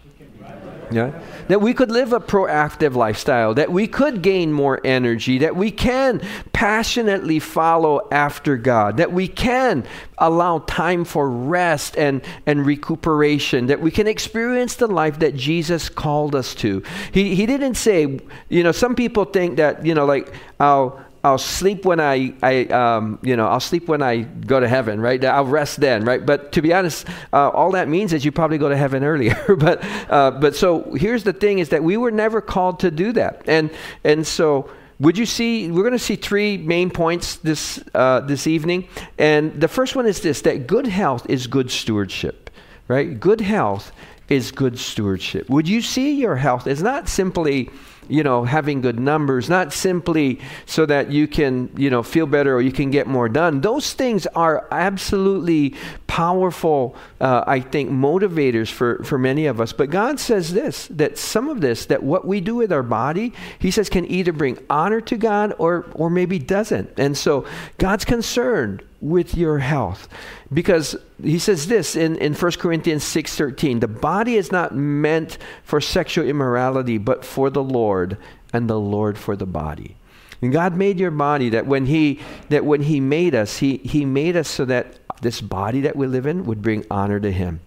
Yeah? 0.92 1.20
That 1.48 1.62
we 1.62 1.74
could 1.74 1.92
live 1.92 2.14
a 2.14 2.20
proactive 2.20 2.96
lifestyle, 2.96 3.54
that 3.56 3.72
we 3.72 3.88
could 3.88 4.22
gain 4.22 4.52
more 4.52 4.80
energy, 4.84 5.40
that 5.40 5.56
we 5.56 5.72
can 5.72 6.22
passionately 6.52 7.40
follow 7.40 8.08
after 8.12 8.58
God, 8.58 8.98
that 8.98 9.12
we 9.12 9.28
can 9.28 9.86
allow 10.18 10.60
time 10.60 11.06
for 11.06 11.30
rest 11.30 11.98
and, 11.98 12.22
and 12.46 12.66
recuperation, 12.66 13.68
that 13.68 13.82
we 13.82 13.92
can 13.92 14.08
experience 14.08 14.76
the 14.76 14.88
life 14.88 15.20
that 15.20 15.36
Jesus 15.36 15.90
called 15.90 16.36
us 16.36 16.56
to. 16.56 16.82
He, 17.12 17.36
he 17.36 17.46
didn't 17.46 17.76
say, 17.76 18.20
you 18.50 18.64
know, 18.64 18.72
some 18.72 18.96
people 18.96 19.26
think 19.26 19.58
that, 19.58 19.86
you 19.86 19.94
know, 19.94 20.06
like, 20.06 20.34
I'll, 20.60 21.04
I'll 21.26 21.38
sleep 21.38 21.86
when 21.86 22.02
I, 22.02 22.34
I 22.44 22.66
um, 22.66 23.18
you 23.22 23.38
know, 23.38 23.48
I'll 23.48 23.62
sleep 23.62 23.88
when 23.88 24.02
I 24.02 24.24
go 24.24 24.60
to 24.60 24.68
heaven, 24.68 25.00
right? 25.00 25.24
I'll 25.24 25.46
rest 25.46 25.80
then, 25.80 26.04
right? 26.04 26.26
But 26.26 26.52
to 26.52 26.62
be 26.62 26.74
honest, 26.74 27.08
uh, 27.32 27.50
all 27.50 27.72
that 27.72 27.88
means 27.88 28.12
is 28.12 28.26
you 28.26 28.32
probably 28.34 28.58
go 28.58 28.68
to 28.68 28.76
heaven 28.76 29.04
earlier. 29.14 29.38
but, 29.58 29.84
uh, 30.10 30.32
but 30.32 30.56
so 30.56 30.94
here's 30.96 31.24
the 31.24 31.32
thing: 31.32 31.60
is 31.60 31.70
that 31.70 31.82
we 31.82 31.96
were 31.96 32.12
never 32.12 32.42
called 32.42 32.82
to 32.82 32.92
do 32.92 33.14
that, 33.14 33.44
and 33.48 33.72
and 34.04 34.28
so 34.28 34.70
would 35.00 35.18
you 35.18 35.26
see? 35.26 35.72
We're 35.72 35.84
going 35.84 35.94
to 35.94 36.00
see 36.00 36.18
three 36.18 36.58
main 36.58 36.90
points 36.90 37.38
this 37.38 37.82
uh, 37.94 38.20
this 38.20 38.46
evening, 38.46 38.90
and 39.18 39.60
the 39.60 39.70
first 39.70 39.96
one 39.96 40.06
is 40.06 40.20
this: 40.20 40.42
that 40.42 40.68
good 40.68 40.88
health 40.88 41.26
is 41.30 41.48
good 41.48 41.72
stewardship, 41.72 42.50
right? 42.90 43.18
Good 43.18 43.40
health 43.40 43.94
is 44.28 44.52
good 44.52 44.78
stewardship. 44.78 45.50
Would 45.50 45.70
you 45.70 45.82
see 45.82 46.20
your 46.20 46.36
health 46.36 46.68
as 46.68 46.84
not 46.84 47.08
simply 47.08 47.70
you 48.10 48.24
know, 48.24 48.44
having 48.44 48.82
good 48.82 49.00
numbers, 49.00 49.50
not 49.50 49.74
simply 49.74 50.40
so 50.66 50.86
that 50.86 51.12
you 51.12 51.28
can, 51.28 51.70
you 51.78 51.90
know, 51.90 52.04
feel 52.04 52.26
better 52.26 52.56
or 52.56 52.62
you 52.62 52.72
can 52.72 52.92
get 52.92 53.08
more 53.08 53.30
done. 53.30 53.62
Those 53.62 53.94
things 53.94 54.26
are 54.28 54.68
absolutely 54.72 55.76
powerful, 56.08 56.96
uh, 57.20 57.44
I 57.48 57.60
think, 57.60 57.90
motivators 57.90 58.70
for, 58.70 59.04
for 59.04 59.18
many 59.18 59.46
of 59.46 59.60
us. 59.60 59.74
But 59.74 59.90
God 59.90 60.20
says 60.20 60.54
this 60.54 60.88
that 60.88 61.18
some 61.18 61.50
of 61.50 61.62
this, 61.62 61.86
that 61.88 62.04
what 62.04 62.28
we 62.28 62.42
do 62.42 62.56
with 62.56 62.72
our 62.72 62.84
body, 62.84 63.34
He 63.60 63.72
says 63.72 63.90
can 63.90 64.10
either 64.10 64.32
bring 64.32 64.60
honor 64.70 65.02
to 65.02 65.18
God 65.18 65.54
or, 65.58 65.86
or 65.94 66.10
maybe 66.10 66.40
doesn't. 66.40 67.00
And 67.00 67.18
so 67.18 67.46
God's 67.78 68.06
concerned 68.06 68.84
with 69.04 69.36
your 69.36 69.60
health. 69.60 70.08
Because 70.52 70.96
he 71.22 71.38
says 71.38 71.68
this 71.68 71.96
in, 71.96 72.16
in 72.18 72.34
1 72.34 72.52
corinthians 72.54 73.04
6.13 73.04 73.82
the 73.82 73.88
body 73.88 74.36
is 74.36 74.52
not 74.52 74.74
meant 74.74 75.38
for 75.64 75.82
sexual 75.82 76.26
immorality 76.26 76.98
but 76.98 77.26
for 77.26 77.50
the 77.50 77.64
lord 77.64 78.18
and 78.54 78.70
the 78.70 78.80
lord 78.80 79.18
for 79.18 79.36
the 79.36 79.46
body. 79.46 79.98
And 80.42 80.54
god 80.54 80.76
made 80.76 81.00
your 81.00 81.12
body 81.12 81.50
that 81.50 81.68
when 81.68 81.86
he 81.86 82.22
that 82.50 82.66
when 82.66 82.84
he 82.84 83.00
made 83.00 83.36
us 83.36 83.58
he, 83.58 83.78
he 83.78 84.06
made 84.06 84.38
us 84.38 84.48
so 84.48 84.66
that 84.66 85.00
this 85.22 85.42
body 85.42 85.82
that 85.82 85.96
we 85.96 86.08
live 86.08 86.26
in 86.26 86.46
would 86.46 86.62
bring 86.62 86.86
honor 86.90 87.20
to 87.20 87.32
him 87.32 87.60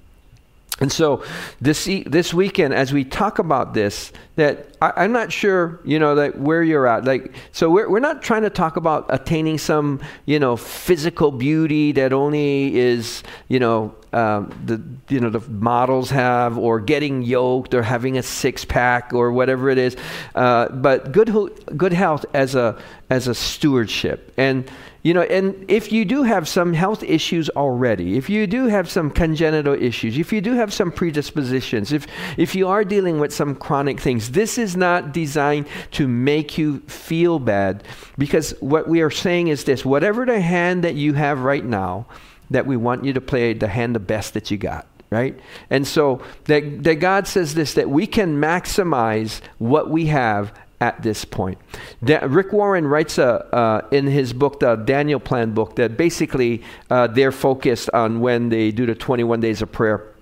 and 0.78 0.92
so 0.92 1.24
this 1.58 1.88
this 2.06 2.34
weekend, 2.34 2.74
as 2.74 2.92
we 2.92 3.02
talk 3.02 3.38
about 3.38 3.72
this, 3.72 4.12
that 4.34 4.76
I, 4.82 5.04
am 5.04 5.12
not 5.12 5.32
sure, 5.32 5.80
you 5.84 5.98
know, 5.98 6.16
that 6.16 6.38
where 6.38 6.62
you're 6.62 6.86
at. 6.86 7.06
Like, 7.06 7.34
so 7.52 7.70
we're 7.70 7.88
we're 7.88 8.00
not 8.00 8.20
trying 8.22 8.42
to 8.42 8.50
talk 8.50 8.76
about 8.76 9.06
attaining 9.08 9.56
some, 9.56 10.00
you 10.26 10.38
know, 10.38 10.54
physical 10.54 11.32
beauty 11.32 11.92
that 11.92 12.12
only 12.12 12.76
is, 12.76 13.22
you 13.48 13.58
know, 13.58 13.94
um, 14.12 14.50
the 14.66 14.82
you 15.14 15.18
know 15.18 15.30
the 15.30 15.40
models 15.48 16.10
have, 16.10 16.58
or 16.58 16.78
getting 16.80 17.22
yoked, 17.22 17.72
or 17.72 17.82
having 17.82 18.18
a 18.18 18.22
six 18.22 18.66
pack, 18.66 19.14
or 19.14 19.32
whatever 19.32 19.70
it 19.70 19.78
is. 19.78 19.96
Uh, 20.34 20.68
but 20.68 21.10
good 21.10 21.30
good 21.74 21.94
health 21.94 22.26
as 22.34 22.54
a 22.54 22.78
as 23.08 23.28
a 23.28 23.34
stewardship 23.34 24.32
and 24.36 24.70
you 25.06 25.14
know, 25.14 25.22
and 25.22 25.64
if 25.68 25.92
you 25.92 26.04
do 26.04 26.24
have 26.24 26.48
some 26.48 26.72
health 26.72 27.04
issues 27.04 27.48
already, 27.50 28.16
if 28.16 28.28
you 28.28 28.48
do 28.48 28.66
have 28.66 28.90
some 28.90 29.08
congenital 29.08 29.80
issues, 29.80 30.18
if 30.18 30.32
you 30.32 30.40
do 30.40 30.54
have 30.54 30.72
some 30.72 30.90
predispositions, 30.90 31.92
if, 31.92 32.08
if 32.36 32.56
you 32.56 32.66
are 32.66 32.82
dealing 32.82 33.20
with 33.20 33.32
some 33.32 33.54
chronic 33.54 34.00
things, 34.00 34.32
this 34.32 34.58
is 34.58 34.76
not 34.76 35.12
designed 35.12 35.68
to 35.92 36.08
make 36.08 36.58
you 36.58 36.80
feel 36.88 37.38
bad 37.38 37.84
because 38.18 38.50
what 38.58 38.88
we 38.88 39.00
are 39.00 39.12
saying 39.12 39.46
is 39.46 39.62
this 39.62 39.84
whatever 39.84 40.26
the 40.26 40.40
hand 40.40 40.82
that 40.82 40.96
you 40.96 41.12
have 41.12 41.38
right 41.42 41.64
now, 41.64 42.06
that 42.50 42.66
we 42.66 42.76
want 42.76 43.04
you 43.04 43.12
to 43.12 43.20
play 43.20 43.52
the 43.52 43.68
hand 43.68 43.94
the 43.94 44.00
best 44.00 44.34
that 44.34 44.50
you 44.50 44.56
got 44.56 44.88
right? 45.08 45.38
And 45.70 45.86
so 45.86 46.20
that, 46.46 46.82
that 46.82 46.96
God 46.96 47.28
says 47.28 47.54
this 47.54 47.74
that 47.74 47.88
we 47.88 48.08
can 48.08 48.40
maximize 48.40 49.40
what 49.58 49.88
we 49.88 50.06
have 50.06 50.52
at 50.80 51.02
this 51.02 51.24
point. 51.24 51.58
Da- 52.02 52.24
Rick 52.26 52.52
Warren 52.52 52.86
writes 52.86 53.18
a, 53.18 53.46
uh, 53.54 53.86
in 53.90 54.06
his 54.06 54.32
book, 54.32 54.60
the 54.60 54.76
Daniel 54.76 55.20
Plan 55.20 55.52
book, 55.52 55.76
that 55.76 55.96
basically 55.96 56.62
uh, 56.90 57.06
they're 57.06 57.32
focused 57.32 57.90
on 57.94 58.20
when 58.20 58.48
they 58.48 58.70
do 58.70 58.86
the 58.86 58.94
21 58.94 59.40
days 59.40 59.62
of 59.62 59.72
prayer. 59.72 60.12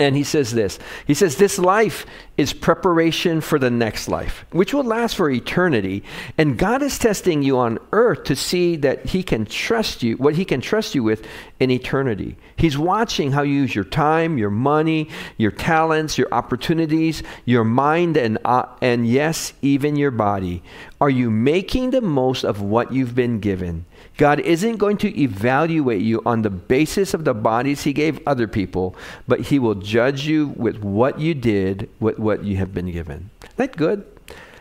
And 0.00 0.16
he 0.16 0.24
says 0.24 0.54
this 0.54 0.78
He 1.06 1.12
says, 1.12 1.36
This 1.36 1.58
life 1.58 2.06
is 2.38 2.54
preparation 2.54 3.42
for 3.42 3.58
the 3.58 3.70
next 3.70 4.08
life, 4.08 4.46
which 4.50 4.72
will 4.72 4.82
last 4.82 5.14
for 5.14 5.28
eternity. 5.28 6.02
And 6.38 6.56
God 6.56 6.80
is 6.80 6.98
testing 6.98 7.42
you 7.42 7.58
on 7.58 7.78
earth 7.92 8.24
to 8.24 8.34
see 8.34 8.76
that 8.76 9.04
He 9.04 9.22
can 9.22 9.44
trust 9.44 10.02
you, 10.02 10.16
what 10.16 10.36
He 10.36 10.46
can 10.46 10.62
trust 10.62 10.94
you 10.94 11.02
with 11.02 11.26
in 11.60 11.70
eternity. 11.70 12.38
He's 12.56 12.78
watching 12.78 13.32
how 13.32 13.42
you 13.42 13.52
use 13.52 13.74
your 13.74 13.84
time, 13.84 14.38
your 14.38 14.48
money, 14.48 15.10
your 15.36 15.50
talents, 15.50 16.16
your 16.16 16.28
opportunities, 16.32 17.22
your 17.44 17.64
mind, 17.64 18.16
and, 18.16 18.38
uh, 18.46 18.64
and 18.80 19.06
yes, 19.06 19.52
even 19.60 19.96
your 19.96 20.10
body. 20.10 20.62
Are 20.98 21.10
you 21.10 21.30
making 21.30 21.90
the 21.90 22.00
most 22.00 22.42
of 22.42 22.62
what 22.62 22.90
you've 22.90 23.14
been 23.14 23.38
given? 23.38 23.84
God 24.20 24.40
isn't 24.40 24.76
going 24.76 24.98
to 24.98 25.18
evaluate 25.18 26.02
you 26.02 26.20
on 26.26 26.42
the 26.42 26.50
basis 26.50 27.14
of 27.14 27.24
the 27.24 27.32
bodies 27.32 27.84
He 27.84 27.94
gave 27.94 28.20
other 28.26 28.46
people, 28.46 28.94
but 29.26 29.40
He 29.40 29.58
will 29.58 29.76
judge 29.76 30.26
you 30.26 30.48
with 30.58 30.84
what 30.84 31.18
you 31.18 31.32
did 31.32 31.88
with 32.00 32.18
what 32.18 32.44
you 32.44 32.58
have 32.58 32.74
been 32.74 32.92
given. 32.92 33.30
Isn't 33.42 33.56
that 33.56 33.76
good? 33.78 34.04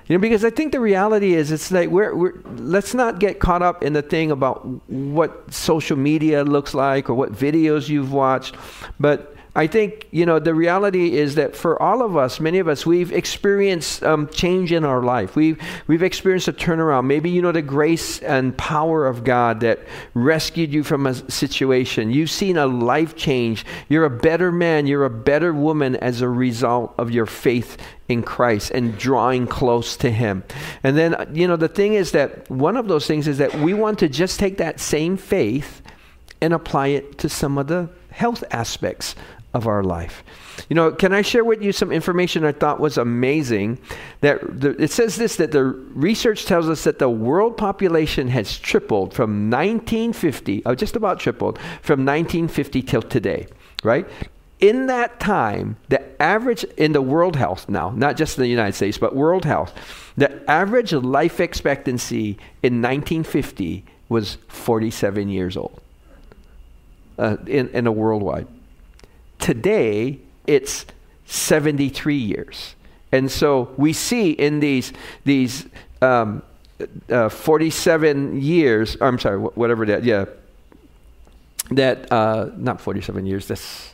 You 0.08 0.16
know, 0.16 0.22
because 0.22 0.46
I 0.46 0.50
think 0.50 0.72
the 0.72 0.80
reality 0.80 1.34
is, 1.34 1.52
it's 1.52 1.72
like 1.72 1.90
we're, 1.90 2.16
we're 2.16 2.36
let's 2.56 2.94
not 2.94 3.20
get 3.20 3.42
caught 3.42 3.62
up 3.62 3.84
in 3.84 3.92
the 3.92 4.02
thing 4.02 4.32
about 4.32 4.66
what 4.90 5.54
social 5.54 5.98
media 5.98 6.46
looks 6.46 6.74
like 6.74 7.10
or 7.10 7.14
what 7.14 7.34
videos 7.34 7.90
you've 7.90 8.14
watched, 8.14 8.56
but 8.98 9.36
I 9.56 9.66
think, 9.66 10.08
you 10.12 10.28
know, 10.28 10.38
the 10.38 10.54
reality 10.54 11.18
is 11.18 11.36
that 11.36 11.56
for 11.56 11.82
all 11.82 12.04
of 12.04 12.16
us, 12.16 12.40
many 12.40 12.60
of 12.60 12.68
us, 12.68 12.86
we've 12.86 13.12
experienced 13.12 14.04
um, 14.04 14.28
change 14.28 14.72
in 14.72 14.86
our 14.86 15.02
life. 15.02 15.36
We've, 15.36 15.60
we've 15.88 16.04
experienced 16.04 16.48
a 16.48 16.54
turnaround. 16.54 17.08
Maybe 17.08 17.32
you 17.32 17.42
know 17.42 17.52
the 17.52 17.64
grace 17.64 18.20
and 18.20 18.56
power 18.58 19.08
of 19.08 19.24
God 19.24 19.62
that 19.62 19.80
rescued 20.14 20.72
you 20.72 20.84
from 20.84 21.08
a 21.08 21.16
situation. 21.16 22.12
You've 22.12 22.30
seen 22.30 22.58
a 22.58 22.68
life 22.68 23.16
change. 23.16 23.66
You're 23.88 24.06
a 24.06 24.10
better 24.10 24.52
man. 24.52 24.86
You're 24.86 25.06
a 25.06 25.10
better 25.10 25.52
woman 25.52 25.96
as 25.96 26.22
a 26.22 26.30
result 26.30 26.94
of 27.00 27.10
your 27.10 27.26
faith 27.26 27.78
in 28.08 28.22
Christ 28.22 28.70
and 28.72 28.98
drawing 29.00 29.48
close 29.48 29.98
to 29.98 30.12
Him. 30.12 30.44
And 30.84 30.96
then, 30.96 31.32
you 31.34 31.48
know, 31.48 31.56
the 31.56 31.68
thing 31.68 31.96
is 31.96 32.12
that 32.12 32.50
one 32.52 32.78
of 32.78 32.88
those 32.88 33.08
things 33.08 33.28
is 33.28 33.40
that 33.40 33.56
we 33.56 33.74
want 33.74 33.98
to 34.00 34.10
just 34.10 34.40
take 34.40 34.58
that 34.58 34.80
same 34.80 35.18
faith 35.18 35.82
and 36.40 36.54
apply 36.54 36.88
it 36.88 37.18
to 37.18 37.30
some 37.30 37.58
of 37.58 37.68
the 37.68 37.90
health 38.12 38.44
aspects 38.52 39.16
of 39.54 39.68
our 39.68 39.84
life. 39.84 40.24
You 40.70 40.76
know, 40.76 40.92
can 40.92 41.14
I 41.14 41.22
share 41.22 41.44
with 41.44 41.62
you 41.62 41.72
some 41.72 41.92
information 41.92 42.46
I 42.46 42.52
thought 42.52 42.80
was 42.80 42.98
amazing? 42.98 43.80
That 44.22 44.62
the, 44.62 44.82
it 44.82 44.92
says 44.92 45.16
this 45.16 45.38
that 45.38 45.52
the 45.52 45.64
research 45.64 46.46
tells 46.46 46.70
us 46.70 46.84
that 46.84 47.00
the 47.00 47.10
world 47.10 47.58
population 47.58 48.28
has 48.28 48.58
tripled 48.58 49.14
from 49.14 49.50
1950, 49.50 50.64
oh, 50.66 50.76
just 50.76 50.96
about 50.96 51.20
tripled 51.20 51.58
from 51.82 52.06
1950 52.06 52.82
till 52.84 53.02
today, 53.02 53.48
right? 53.84 54.08
In 54.60 54.88
that 54.88 55.20
time, 55.20 55.78
the 55.88 56.22
average 56.22 56.66
in 56.78 56.92
the 56.92 57.02
world 57.02 57.36
health 57.36 57.70
now, 57.70 57.92
not 57.92 58.18
just 58.18 58.38
in 58.38 58.44
the 58.44 58.50
United 58.50 58.74
States, 58.74 58.98
but 58.98 59.16
world 59.16 59.46
health, 59.46 59.74
the 60.18 60.50
average 60.50 60.92
life 60.92 61.40
expectancy 61.40 62.38
in 62.62 62.82
1950 62.82 63.86
was 64.10 64.38
47 64.50 65.30
years 65.30 65.56
old 65.56 65.80
uh, 67.18 67.38
in, 67.48 67.70
in 67.70 67.88
a 67.88 67.92
worldwide. 67.92 68.48
Today, 69.40 70.20
it's 70.48 70.86
73 71.26 72.16
years. 72.16 72.76
And 73.12 73.32
so 73.32 73.74
we 73.78 73.94
see 73.94 74.32
in 74.32 74.60
these, 74.60 74.94
these 75.26 75.66
um, 76.02 76.44
uh, 77.10 77.30
47 77.30 78.42
years, 78.42 78.98
I'm 79.02 79.20
sorry, 79.20 79.38
whatever 79.40 79.86
that, 79.88 80.04
yeah, 80.04 80.26
that, 81.72 82.12
uh, 82.12 82.50
not 82.56 82.80
47 82.82 83.26
years, 83.26 83.48
that's 83.48 83.94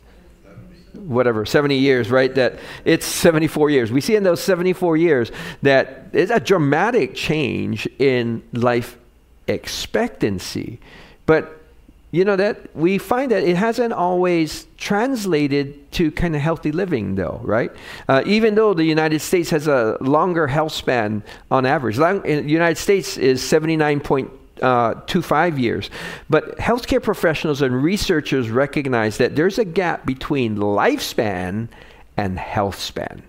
whatever, 0.94 1.46
70 1.46 1.78
years, 1.78 2.10
right? 2.10 2.34
That 2.36 2.60
it's 2.84 3.06
74 3.06 3.70
years. 3.70 3.92
We 3.92 4.02
see 4.02 4.16
in 4.16 4.24
those 4.24 4.42
74 4.42 4.98
years 4.98 5.32
that 5.62 6.08
it's 6.14 6.32
a 6.32 6.40
dramatic 6.40 7.16
change 7.16 7.88
in 8.00 8.44
life 8.54 8.98
expectancy. 9.48 10.80
But 11.26 11.55
you 12.16 12.24
know 12.24 12.36
that? 12.38 12.76
We 12.76 12.98
find 12.98 13.32
that 13.32 13.44
it 13.44 13.58
hasn't 13.58 13.94
always 13.94 14.68
translated 14.78 15.92
to 15.94 16.12
kind 16.12 16.36
of 16.36 16.42
healthy 16.42 16.72
living 16.72 17.16
though 17.16 17.42
right? 17.44 17.72
Uh, 18.08 18.24
even 18.26 18.56
though 18.56 18.74
the 18.74 18.84
united 18.84 19.20
states 19.20 19.50
has 19.50 19.68
a 19.68 19.98
longer 20.00 20.48
health 20.48 20.72
span 20.72 21.24
on 21.52 21.66
average. 21.66 21.98
Long, 21.98 22.22
the 22.22 22.42
united 22.44 22.78
states 22.78 23.18
is 23.18 23.42
79.25 23.42 25.32
uh, 25.32 25.56
years. 25.56 25.90
But 26.30 26.58
healthcare 26.58 27.04
professionals 27.04 27.62
and 27.62 27.84
researchers 27.84 28.50
recognize 28.50 29.18
that 29.18 29.36
there's 29.36 29.60
a 29.60 29.66
gap 29.66 30.06
between 30.06 30.56
lifespan 30.58 31.68
and 32.18 32.40
health 32.40 32.80
span 32.80 33.24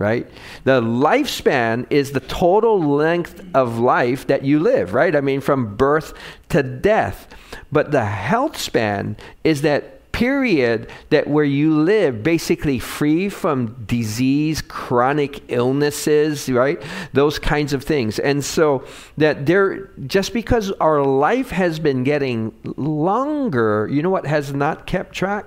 right? 0.00 0.26
The 0.64 0.80
lifespan 0.80 1.86
is 1.90 2.12
the 2.12 2.20
total 2.20 2.80
length 2.80 3.44
of 3.54 3.78
life 3.78 4.26
that 4.28 4.42
you 4.42 4.58
live, 4.58 4.94
right? 4.94 5.14
I 5.14 5.20
mean, 5.20 5.42
from 5.42 5.76
birth 5.76 6.14
to 6.48 6.62
death. 6.62 7.28
But 7.70 7.92
the 7.92 8.06
health 8.06 8.56
span 8.56 9.18
is 9.44 9.60
that 9.60 10.10
period 10.12 10.90
that 11.10 11.28
where 11.28 11.44
you 11.44 11.78
live 11.78 12.22
basically 12.22 12.78
free 12.78 13.28
from 13.28 13.84
disease 13.86 14.60
chronic 14.60 15.40
illnesses 15.48 16.48
right 16.48 16.82
those 17.12 17.38
kinds 17.38 17.72
of 17.72 17.84
things 17.84 18.18
and 18.18 18.44
so 18.44 18.84
that 19.16 19.46
there 19.46 19.86
just 20.08 20.34
because 20.34 20.72
our 20.72 21.04
life 21.04 21.50
has 21.50 21.78
been 21.78 22.02
getting 22.02 22.52
longer 22.76 23.88
you 23.90 24.02
know 24.02 24.10
what 24.10 24.26
has 24.26 24.52
not 24.52 24.84
kept 24.84 25.14
track 25.14 25.46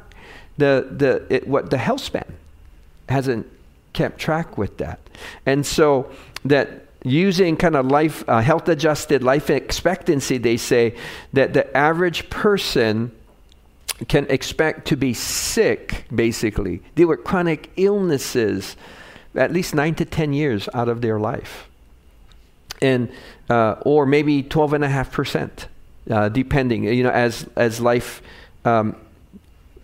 the 0.57 0.88
the 0.89 1.25
it, 1.29 1.45
what 1.45 1.69
the 1.69 1.77
health 1.77 2.01
span 2.01 2.33
hasn't 3.10 3.45
kept 3.93 4.19
track 4.19 4.57
with 4.57 4.77
that. 4.77 5.00
And 5.45 5.65
so 5.65 6.12
that 6.45 6.88
using 7.03 7.57
kind 7.57 7.75
of 7.75 7.88
life 7.88 8.23
uh, 8.27 8.41
health 8.41 8.67
adjusted 8.69 9.23
life 9.23 9.50
expectancy 9.50 10.38
they 10.38 10.55
say 10.55 10.95
that 11.33 11.53
the 11.53 11.75
average 11.75 12.29
person 12.29 13.12
can 14.07 14.25
expect 14.29 14.88
to 14.88 14.95
be 14.95 15.13
sick 15.13 16.05
basically. 16.13 16.81
Deal 16.95 17.09
with 17.09 17.23
chronic 17.23 17.69
illnesses 17.75 18.75
at 19.35 19.51
least 19.51 19.73
9 19.73 19.95
to 19.95 20.05
10 20.05 20.33
years 20.33 20.69
out 20.73 20.88
of 20.89 21.01
their 21.01 21.19
life. 21.19 21.67
And 22.81 23.12
uh, 23.50 23.75
or 23.81 24.05
maybe 24.05 24.43
12 24.43 24.73
and 24.73 24.83
a 24.83 24.89
half 24.89 25.12
percent 25.12 25.67
uh, 26.09 26.29
depending 26.29 26.83
you 26.85 27.03
know 27.03 27.12
as 27.12 27.47
as 27.55 27.79
life 27.79 28.21
um, 28.65 28.95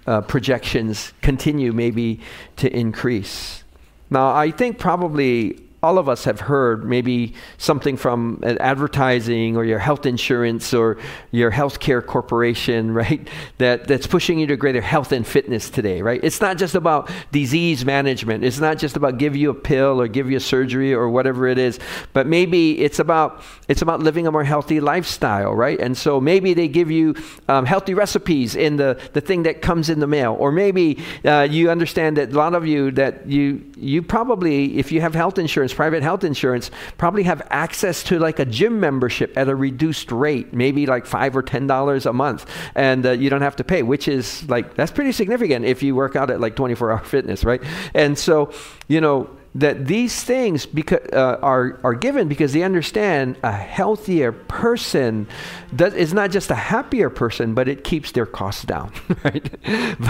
uh, 0.07 0.21
projections 0.21 1.13
continue 1.21 1.71
maybe 1.71 2.19
to 2.57 2.73
increase 2.75 3.63
now, 4.09 4.35
I 4.35 4.51
think 4.51 4.79
probably 4.79 5.59
all 5.81 5.97
of 5.97 6.09
us 6.09 6.25
have 6.25 6.41
heard 6.41 6.83
maybe 6.83 7.33
something 7.57 7.95
from 7.95 8.41
advertising 8.43 9.55
or 9.55 9.63
your 9.63 9.79
health 9.79 10.05
insurance 10.05 10.73
or 10.73 10.97
your 11.31 11.51
healthcare 11.51 12.05
corporation, 12.05 12.93
right? 12.99 13.27
That, 13.59 13.87
that's 13.87 14.07
pushing 14.07 14.39
you 14.39 14.47
to 14.47 14.57
greater 14.57 14.81
health 14.81 15.11
and 15.11 15.25
fitness 15.25 15.69
today, 15.69 16.01
right? 16.01 16.19
It's 16.23 16.41
not 16.41 16.57
just 16.57 16.75
about 16.75 17.09
disease 17.31 17.85
management. 17.85 18.43
It's 18.43 18.59
not 18.59 18.77
just 18.77 18.97
about 18.97 19.17
give 19.17 19.35
you 19.35 19.49
a 19.49 19.53
pill 19.53 20.01
or 20.01 20.07
give 20.07 20.29
you 20.29 20.37
a 20.37 20.41
surgery 20.41 20.93
or 20.93 21.09
whatever 21.09 21.47
it 21.47 21.57
is, 21.57 21.79
but 22.13 22.27
maybe 22.27 22.79
it's 22.79 22.99
about 22.99 23.41
it's 23.67 23.81
about 23.81 23.99
living 23.99 24.25
a 24.25 24.31
more 24.31 24.43
healthy 24.43 24.79
lifestyle, 24.79 25.53
right? 25.53 25.79
And 25.79 25.95
so 25.95 26.19
maybe 26.19 26.55
they 26.55 26.67
give 26.67 26.89
you 26.89 27.15
um, 27.47 27.65
healthy 27.65 27.93
recipes 27.93 28.55
in 28.55 28.77
the, 28.77 28.99
the 29.13 29.21
thing 29.21 29.43
that 29.43 29.61
comes 29.61 29.89
in 29.89 29.99
the 29.99 30.07
mail, 30.07 30.35
or 30.39 30.51
maybe 30.51 31.03
uh, 31.23 31.47
you 31.49 31.69
understand 31.69 32.17
that 32.17 32.31
a 32.31 32.35
lot 32.35 32.55
of 32.55 32.65
you 32.65 32.91
that 32.91 33.27
you 33.27 33.63
you 33.77 34.01
probably 34.01 34.77
if 34.77 34.91
you 34.91 35.01
have 35.01 35.13
health 35.13 35.37
insurance 35.37 35.68
insurance, 35.69 35.75
private 35.75 36.03
health 36.03 36.23
insurance, 36.23 36.71
probably 36.97 37.23
have 37.23 37.41
access 37.49 38.03
to 38.03 38.19
like 38.19 38.39
a 38.39 38.45
gym 38.45 38.79
membership 38.79 39.37
at 39.37 39.47
a 39.47 39.55
reduced 39.55 40.11
rate, 40.11 40.53
maybe 40.53 40.85
like 40.85 41.05
five 41.05 41.35
or 41.35 41.43
ten 41.43 41.67
dollars 41.67 42.05
a 42.05 42.13
month, 42.13 42.45
and 42.75 43.05
uh, 43.05 43.11
you 43.11 43.29
don't 43.29 43.41
have 43.41 43.55
to 43.55 43.63
pay, 43.63 43.83
which 43.83 44.07
is 44.07 44.47
like 44.49 44.75
that's 44.75 44.91
pretty 44.91 45.11
significant 45.11 45.65
if 45.65 45.83
you 45.83 45.95
work 45.95 46.15
out 46.15 46.29
at 46.29 46.39
like 46.39 46.55
24 46.55 46.91
hour 46.91 46.99
fitness, 46.99 47.43
right? 47.43 47.61
And 47.93 48.17
so, 48.17 48.51
you 48.87 49.01
know, 49.01 49.29
that 49.55 49.87
these 49.87 50.23
things 50.23 50.67
beca- 50.67 51.11
uh, 51.11 51.39
are, 51.41 51.79
are 51.83 51.95
given 51.95 52.27
because 52.27 52.53
they 52.53 52.61
understand 52.61 53.35
a 53.41 53.51
healthier 53.51 54.31
person 54.31 55.27
does, 55.75 55.93
is 55.95 56.13
not 56.13 56.29
just 56.29 56.51
a 56.51 56.55
happier 56.55 57.09
person, 57.09 57.55
but 57.55 57.67
it 57.67 57.83
keeps 57.83 58.11
their 58.11 58.27
costs 58.27 58.63
down, 58.63 58.91
right? 59.23 59.49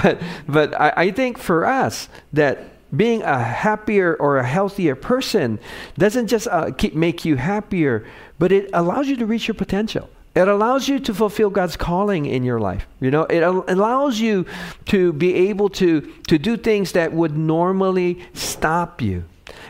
but 0.01 0.19
but 0.47 0.73
I, 0.79 0.93
I 1.07 1.11
think 1.11 1.37
for 1.37 1.65
us 1.65 2.09
that 2.33 2.78
being 2.95 3.21
a 3.21 3.39
happier 3.39 4.15
or 4.15 4.37
a 4.37 4.45
healthier 4.45 4.95
person 4.95 5.59
doesn't 5.97 6.27
just 6.27 6.47
uh, 6.47 6.71
keep, 6.71 6.95
make 6.95 7.25
you 7.25 7.35
happier, 7.35 8.05
but 8.39 8.51
it 8.51 8.69
allows 8.73 9.07
you 9.07 9.15
to 9.17 9.25
reach 9.25 9.47
your 9.47 9.55
potential. 9.55 10.09
It 10.35 10.47
allows 10.47 10.87
you 10.87 10.99
to 10.99 11.13
fulfill 11.13 11.49
God's 11.49 11.75
calling 11.75 12.25
in 12.25 12.43
your 12.43 12.59
life. 12.59 12.87
You 13.01 13.11
know, 13.11 13.23
it 13.23 13.41
al- 13.41 13.65
allows 13.67 14.19
you 14.19 14.45
to 14.85 15.11
be 15.13 15.33
able 15.49 15.69
to, 15.69 16.01
to 16.27 16.37
do 16.37 16.55
things 16.55 16.93
that 16.93 17.11
would 17.13 17.35
normally 17.37 18.23
stop 18.33 19.01
you. 19.01 19.25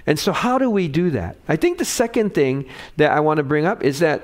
And 0.05 0.17
so, 0.17 0.31
how 0.31 0.57
do 0.57 0.69
we 0.69 0.87
do 0.87 1.11
that? 1.11 1.37
I 1.47 1.55
think 1.55 1.77
the 1.77 1.85
second 1.85 2.33
thing 2.33 2.65
that 2.97 3.11
I 3.11 3.19
want 3.19 3.37
to 3.37 3.43
bring 3.43 3.65
up 3.65 3.83
is 3.83 3.99
that 3.99 4.23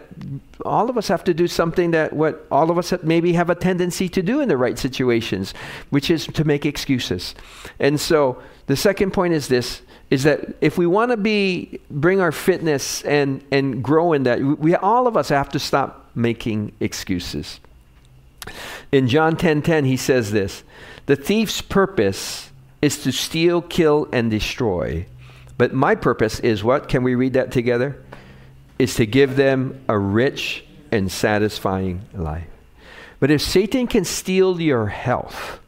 all 0.65 0.89
of 0.89 0.97
us 0.97 1.07
have 1.07 1.23
to 1.25 1.33
do 1.33 1.47
something 1.47 1.91
that 1.91 2.13
what 2.13 2.45
all 2.49 2.71
of 2.71 2.77
us 2.77 2.93
maybe 3.03 3.33
have 3.33 3.49
a 3.49 3.55
tendency 3.55 4.09
to 4.09 4.21
do 4.21 4.41
in 4.41 4.49
the 4.49 4.57
right 4.57 4.79
situations, 4.79 5.53
which 5.91 6.09
is 6.09 6.27
to 6.27 6.43
make 6.43 6.65
excuses. 6.65 7.35
And 7.79 7.99
so, 7.99 8.41
the 8.67 8.75
second 8.75 9.11
point 9.11 9.33
is 9.33 9.47
this 9.47 9.81
is 10.09 10.23
that 10.23 10.55
if 10.61 10.77
we 10.77 10.85
want 10.85 11.11
to 11.11 11.17
be 11.17 11.79
bring 11.89 12.21
our 12.21 12.31
fitness 12.31 13.01
and 13.03 13.43
and 13.51 13.83
grow 13.83 14.13
in 14.13 14.23
that, 14.23 14.39
we 14.41 14.75
all 14.75 15.07
of 15.07 15.17
us 15.17 15.29
have 15.29 15.49
to 15.49 15.59
stop 15.59 16.09
making 16.15 16.71
excuses. 16.79 17.59
In 18.91 19.07
John 19.07 19.35
10:10 19.35 19.39
10, 19.39 19.61
10, 19.61 19.85
he 19.85 19.97
says 19.97 20.31
this, 20.31 20.63
"The 21.07 21.15
thief's 21.15 21.61
purpose 21.61 22.51
is 22.85 23.01
to 23.03 23.11
steal, 23.11 23.61
kill 23.61 24.07
and 24.11 24.29
destroy. 24.29 25.07
But 25.57 25.73
my 25.73 25.95
purpose 25.95 26.39
is 26.39 26.63
what? 26.63 26.87
Can 26.87 27.03
we 27.03 27.15
read 27.15 27.33
that 27.33 27.51
together? 27.51 27.97
Is 28.77 28.95
to 28.95 29.05
give 29.05 29.35
them 29.35 29.83
a 29.87 29.97
rich 29.97 30.63
and 30.91 31.11
satisfying 31.11 32.01
life. 32.13 32.47
But 33.19 33.31
if 33.31 33.41
Satan 33.41 33.87
can 33.87 34.05
steal 34.05 34.61
your 34.61 34.87
health, 34.87 35.59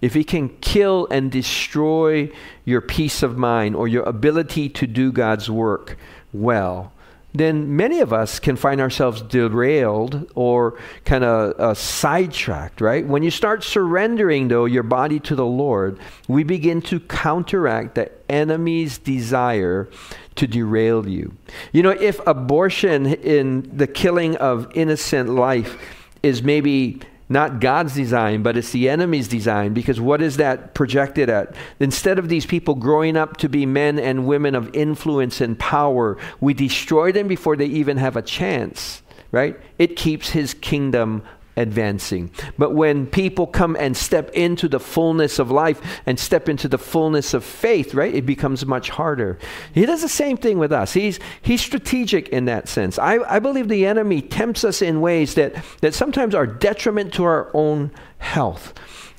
if 0.00 0.14
he 0.14 0.24
can 0.24 0.48
kill 0.60 1.06
and 1.10 1.30
destroy 1.30 2.30
your 2.64 2.80
peace 2.80 3.22
of 3.22 3.36
mind 3.36 3.74
or 3.74 3.88
your 3.88 4.04
ability 4.04 4.68
to 4.68 4.86
do 4.86 5.10
God's 5.10 5.50
work 5.50 5.98
well, 6.32 6.92
then 7.34 7.76
many 7.76 8.00
of 8.00 8.12
us 8.12 8.38
can 8.38 8.56
find 8.56 8.80
ourselves 8.80 9.20
derailed 9.22 10.30
or 10.34 10.78
kind 11.04 11.24
of 11.24 11.58
uh, 11.60 11.74
sidetracked, 11.74 12.80
right? 12.80 13.06
When 13.06 13.22
you 13.22 13.30
start 13.30 13.62
surrendering, 13.62 14.48
though, 14.48 14.64
your 14.64 14.82
body 14.82 15.20
to 15.20 15.34
the 15.34 15.44
Lord, 15.44 15.98
we 16.26 16.42
begin 16.42 16.80
to 16.82 17.00
counteract 17.00 17.96
the 17.96 18.10
enemy's 18.30 18.98
desire 18.98 19.88
to 20.36 20.46
derail 20.46 21.06
you. 21.06 21.36
You 21.72 21.82
know, 21.82 21.90
if 21.90 22.24
abortion 22.26 23.06
in 23.06 23.76
the 23.76 23.86
killing 23.86 24.36
of 24.36 24.70
innocent 24.74 25.28
life 25.28 25.76
is 26.22 26.42
maybe 26.42 27.00
not 27.28 27.60
God's 27.60 27.94
design, 27.94 28.42
but 28.42 28.56
it's 28.56 28.72
the 28.72 28.88
enemy's 28.88 29.28
design. 29.28 29.74
Because 29.74 30.00
what 30.00 30.22
is 30.22 30.38
that 30.38 30.74
projected 30.74 31.28
at? 31.28 31.54
Instead 31.78 32.18
of 32.18 32.28
these 32.28 32.46
people 32.46 32.74
growing 32.74 33.16
up 33.16 33.36
to 33.38 33.48
be 33.48 33.66
men 33.66 33.98
and 33.98 34.26
women 34.26 34.54
of 34.54 34.74
influence 34.74 35.40
and 35.40 35.58
power, 35.58 36.16
we 36.40 36.54
destroy 36.54 37.12
them 37.12 37.28
before 37.28 37.56
they 37.56 37.66
even 37.66 37.98
have 37.98 38.16
a 38.16 38.22
chance, 38.22 39.02
right? 39.30 39.58
It 39.78 39.96
keeps 39.96 40.30
his 40.30 40.54
kingdom 40.54 41.22
advancing. 41.58 42.30
But 42.56 42.74
when 42.74 43.06
people 43.06 43.46
come 43.46 43.76
and 43.76 43.96
step 43.96 44.30
into 44.30 44.68
the 44.68 44.80
fullness 44.80 45.38
of 45.38 45.50
life 45.50 45.80
and 46.06 46.18
step 46.18 46.48
into 46.48 46.68
the 46.68 46.78
fullness 46.78 47.34
of 47.34 47.44
faith, 47.44 47.94
right, 47.94 48.14
it 48.14 48.24
becomes 48.24 48.64
much 48.64 48.90
harder. 48.90 49.38
He 49.74 49.84
does 49.84 50.02
the 50.02 50.08
same 50.08 50.36
thing 50.36 50.58
with 50.58 50.72
us. 50.72 50.92
He's, 50.92 51.18
he's 51.42 51.60
strategic 51.60 52.28
in 52.28 52.46
that 52.46 52.68
sense. 52.68 52.98
I, 52.98 53.18
I 53.28 53.40
believe 53.40 53.68
the 53.68 53.86
enemy 53.86 54.22
tempts 54.22 54.64
us 54.64 54.80
in 54.80 55.00
ways 55.00 55.34
that, 55.34 55.54
that 55.80 55.94
sometimes 55.94 56.34
are 56.34 56.46
detriment 56.46 57.12
to 57.14 57.24
our 57.24 57.50
own 57.52 57.90
health. 58.18 58.72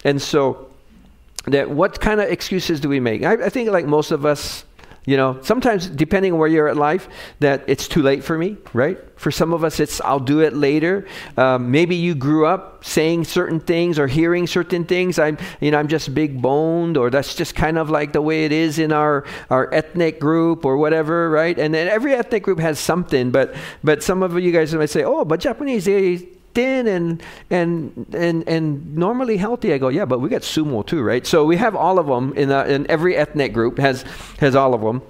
And 0.03 0.21
so, 0.21 0.65
that 1.45 1.69
what 1.69 1.99
kind 1.99 2.21
of 2.21 2.29
excuses 2.29 2.79
do 2.79 2.89
we 2.89 2.99
make? 2.99 3.23
I, 3.23 3.45
I 3.45 3.49
think, 3.49 3.69
like 3.69 3.85
most 3.85 4.11
of 4.11 4.25
us, 4.25 4.65
you 5.09 5.17
know, 5.17 5.39
sometimes 5.41 5.87
depending 5.87 6.33
on 6.33 6.37
where 6.37 6.47
you're 6.47 6.67
at 6.67 6.77
life, 6.77 7.09
that 7.39 7.63
it's 7.65 7.87
too 7.87 8.03
late 8.03 8.23
for 8.23 8.37
me, 8.37 8.57
right? 8.73 8.99
For 9.15 9.31
some 9.31 9.53
of 9.53 9.63
us, 9.63 9.79
it's 9.79 9.99
I'll 10.01 10.19
do 10.19 10.41
it 10.41 10.53
later. 10.53 11.07
Um, 11.35 11.71
maybe 11.71 11.95
you 11.95 12.13
grew 12.13 12.45
up 12.45 12.85
saying 12.85 13.23
certain 13.23 13.59
things 13.59 13.97
or 13.97 14.05
hearing 14.05 14.45
certain 14.45 14.85
things. 14.85 15.17
I'm, 15.17 15.39
you 15.61 15.71
know, 15.71 15.79
I'm 15.79 15.87
just 15.87 16.13
big 16.13 16.39
boned, 16.39 16.95
or 16.95 17.09
that's 17.09 17.33
just 17.33 17.55
kind 17.55 17.79
of 17.79 17.89
like 17.89 18.13
the 18.13 18.21
way 18.21 18.45
it 18.45 18.51
is 18.51 18.77
in 18.77 18.91
our 18.91 19.25
our 19.49 19.73
ethnic 19.73 20.19
group 20.19 20.63
or 20.63 20.77
whatever, 20.77 21.27
right? 21.31 21.57
And 21.57 21.73
then 21.73 21.87
every 21.87 22.13
ethnic 22.13 22.43
group 22.43 22.59
has 22.59 22.77
something, 22.77 23.31
but 23.31 23.55
but 23.83 24.03
some 24.03 24.21
of 24.21 24.39
you 24.39 24.51
guys 24.51 24.75
might 24.75 24.91
say, 24.91 25.03
oh, 25.03 25.25
but 25.25 25.39
Japanese 25.39 25.85
they 25.85 26.27
thin 26.53 26.87
and 26.87 27.23
and 27.49 28.05
and 28.13 28.47
and 28.47 28.95
normally 28.95 29.37
healthy. 29.37 29.73
I 29.73 29.77
go, 29.77 29.89
yeah, 29.89 30.05
but 30.05 30.19
we 30.19 30.29
got 30.29 30.41
sumo 30.41 30.85
too, 30.85 31.01
right? 31.01 31.25
So 31.25 31.45
we 31.45 31.57
have 31.57 31.75
all 31.75 31.99
of 31.99 32.07
them 32.07 32.33
in, 32.33 32.51
a, 32.51 32.63
in 32.65 32.89
every 32.89 33.15
ethnic 33.15 33.53
group 33.53 33.77
has 33.79 34.03
has 34.39 34.55
all 34.55 34.73
of 34.73 34.81
them, 34.81 35.01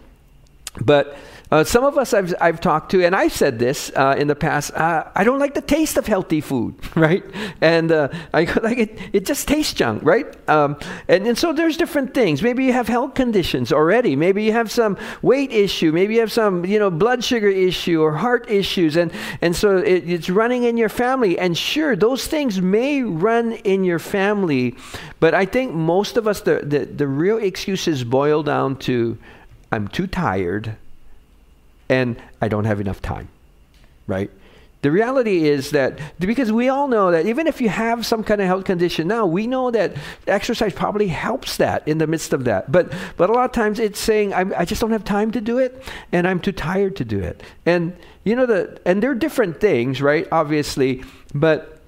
but 0.81 1.17
uh, 1.51 1.63
some 1.63 1.83
of 1.83 1.97
us 1.97 2.13
I've, 2.13 2.33
I've 2.39 2.61
talked 2.61 2.91
to, 2.91 3.03
and 3.03 3.15
I've 3.15 3.33
said 3.33 3.57
this 3.57 3.91
uh, 3.95 4.15
in 4.17 4.27
the 4.27 4.35
past, 4.35 4.71
uh, 4.75 5.05
I 5.15 5.23
don't 5.23 5.39
like 5.39 5.55
the 5.55 5.61
taste 5.61 5.97
of 5.97 6.05
healthy 6.05 6.41
food, 6.41 6.75
right? 6.95 7.23
And 7.59 7.91
uh, 7.91 8.09
I 8.33 8.43
like 8.61 8.77
it, 8.77 8.99
it 9.13 9.25
just 9.25 9.47
tastes 9.47 9.73
junk, 9.73 10.03
right? 10.03 10.27
Um, 10.47 10.77
and, 11.07 11.25
and 11.25 11.35
so 11.35 11.51
there's 11.51 11.75
different 11.75 12.13
things. 12.13 12.43
Maybe 12.43 12.65
you 12.65 12.73
have 12.73 12.87
health 12.87 13.15
conditions 13.15 13.73
already. 13.73 14.15
Maybe 14.15 14.43
you 14.43 14.51
have 14.51 14.69
some 14.69 14.95
weight 15.23 15.51
issue. 15.51 15.91
Maybe 15.91 16.15
you 16.15 16.19
have 16.19 16.31
some, 16.31 16.65
you 16.65 16.77
know, 16.77 16.91
blood 16.91 17.23
sugar 17.23 17.49
issue 17.49 17.99
or 17.99 18.13
heart 18.13 18.47
issues. 18.47 18.95
And, 18.95 19.11
and 19.41 19.55
so 19.55 19.77
it, 19.77 20.07
it's 20.07 20.29
running 20.29 20.65
in 20.65 20.77
your 20.77 20.89
family. 20.89 21.39
And 21.39 21.57
sure, 21.57 21.95
those 21.95 22.27
things 22.27 22.61
may 22.61 23.01
run 23.01 23.53
in 23.53 23.83
your 23.83 23.99
family. 23.99 24.75
But 25.19 25.33
I 25.33 25.45
think 25.45 25.73
most 25.73 26.15
of 26.15 26.27
us, 26.27 26.41
the, 26.41 26.59
the, 26.63 26.85
the 26.85 27.07
real 27.07 27.37
excuses 27.37 28.03
boil 28.03 28.43
down 28.43 28.75
to 28.79 29.17
I'm 29.71 29.87
too 29.87 30.05
tired 30.05 30.77
and 31.89 32.21
I 32.41 32.47
don't 32.47 32.65
have 32.65 32.79
enough 32.79 33.01
time, 33.01 33.29
right? 34.07 34.29
The 34.81 34.91
reality 34.91 35.45
is 35.45 35.71
that 35.71 35.99
because 36.19 36.53
we 36.53 36.69
all 36.69 36.87
know 36.87 37.11
that 37.11 37.25
even 37.25 37.47
if 37.47 37.59
you 37.59 37.67
have 37.67 38.05
some 38.05 38.23
kind 38.23 38.39
of 38.39 38.47
health 38.47 38.63
condition 38.63 39.09
now, 39.09 39.25
we 39.25 39.45
know 39.45 39.71
that 39.71 39.97
exercise 40.25 40.71
probably 40.71 41.07
helps 41.07 41.57
that 41.57 41.85
in 41.85 41.97
the 41.97 42.07
midst 42.07 42.31
of 42.31 42.45
that. 42.45 42.71
But 42.71 42.93
but 43.17 43.29
a 43.29 43.33
lot 43.33 43.43
of 43.43 43.51
times 43.51 43.79
it's 43.79 43.99
saying 43.99 44.33
i 44.33 44.63
just 44.63 44.79
don't 44.79 44.91
have 44.91 45.03
time 45.03 45.31
to 45.31 45.41
do 45.41 45.57
it, 45.57 45.83
and 46.13 46.25
I'm 46.25 46.39
too 46.39 46.53
tired 46.53 46.95
to 46.97 47.05
do 47.05 47.19
it. 47.19 47.43
And 47.65 47.93
you 48.23 48.37
know 48.37 48.45
the 48.45 48.79
and 48.85 49.03
they're 49.03 49.15
different 49.15 49.59
things, 49.59 50.01
right? 50.01 50.25
Obviously, 50.31 51.03
but 51.35 51.79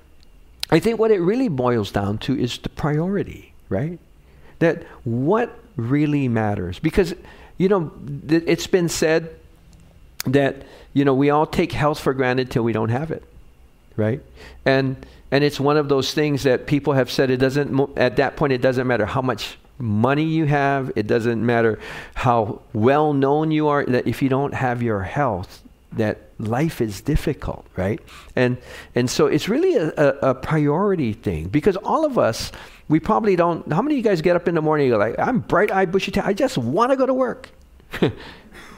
I 0.70 0.80
think 0.80 1.00
what 1.00 1.12
it 1.12 1.22
really 1.22 1.48
boils 1.48 1.92
down 1.92 2.18
to 2.20 2.38
is 2.38 2.58
the 2.58 2.70
priority, 2.70 3.54
right? 3.70 4.00
That 4.60 4.84
what 5.06 5.58
really 5.78 6.28
matters 6.28 6.78
because 6.78 7.16
you 7.58 7.70
know 7.70 7.90
it's 8.28 8.68
been 8.68 8.90
said 8.90 9.34
that 10.26 10.64
you 10.94 11.04
know 11.06 11.14
we 11.14 11.30
all 11.30 11.46
take 11.46 11.72
health 11.72 12.00
for 12.00 12.14
granted 12.14 12.52
till 12.52 12.64
we 12.64 12.74
don't 12.74 12.90
have 12.90 13.12
it 13.12 13.24
right? 13.96 14.22
And 14.66 15.06
and 15.32 15.44
it's 15.44 15.60
one 15.60 15.78
of 15.78 15.88
those 15.88 16.14
things 16.14 16.44
that 16.44 16.68
people 16.68 16.94
have 16.94 17.10
said 17.10 17.30
it 17.30 17.38
doesn't 17.38 17.98
at 17.98 18.18
that 18.18 18.36
point 18.36 18.54
it 18.54 18.62
doesn't 18.62 18.88
matter 18.88 19.06
how 19.06 19.22
much 19.22 19.58
money 19.78 20.24
you 20.24 20.46
have 20.46 20.92
it 20.96 21.08
doesn't 21.08 21.44
matter 21.44 21.80
how 22.14 22.62
well 22.74 23.14
known 23.14 23.50
you 23.50 23.68
are 23.68 23.84
that 23.86 24.06
if 24.08 24.22
you 24.22 24.30
don't 24.30 24.54
have 24.54 24.84
your 24.84 25.02
health 25.02 25.64
that 25.94 26.18
life 26.38 26.82
is 26.82 27.02
difficult 27.02 27.66
right? 27.76 28.00
And 28.36 28.58
and 28.96 29.10
so 29.10 29.28
it's 29.28 29.48
really 29.50 29.76
a, 29.76 29.94
a, 29.98 30.30
a 30.32 30.36
priority 30.36 31.14
thing 31.14 31.48
because 31.48 31.78
all 31.78 32.06
of 32.06 32.18
us 32.18 32.52
we 32.90 33.00
probably 33.00 33.36
don't 33.36 33.72
how 33.72 33.82
many 33.82 33.96
of 33.96 33.98
you 33.98 34.04
guys 34.04 34.22
get 34.22 34.36
up 34.36 34.48
in 34.48 34.56
the 34.56 34.62
morning 34.62 34.90
go 34.90 34.98
like 34.98 35.18
i'm 35.18 35.40
bright-eyed 35.40 35.92
bushy 35.92 36.12
tailed 36.12 36.28
i 36.28 36.34
just 36.34 36.58
want 36.58 36.92
to 36.92 36.98
go 36.98 37.06
to 37.06 37.14
work 37.14 37.50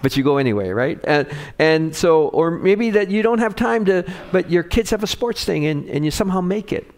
but 0.03 0.17
you 0.17 0.23
go 0.23 0.37
anyway, 0.37 0.69
right? 0.69 0.99
And, 1.05 1.27
and 1.57 1.95
so, 1.95 2.27
or 2.27 2.51
maybe 2.51 2.91
that 2.91 3.09
you 3.09 3.23
don't 3.23 3.39
have 3.39 3.55
time 3.55 3.85
to, 3.85 4.03
but 4.33 4.51
your 4.51 4.61
kids 4.61 4.89
have 4.89 5.01
a 5.01 5.07
sports 5.07 5.45
thing 5.45 5.65
and, 5.65 5.89
and 5.89 6.03
you 6.03 6.11
somehow 6.11 6.41
make 6.41 6.73
it, 6.73 6.91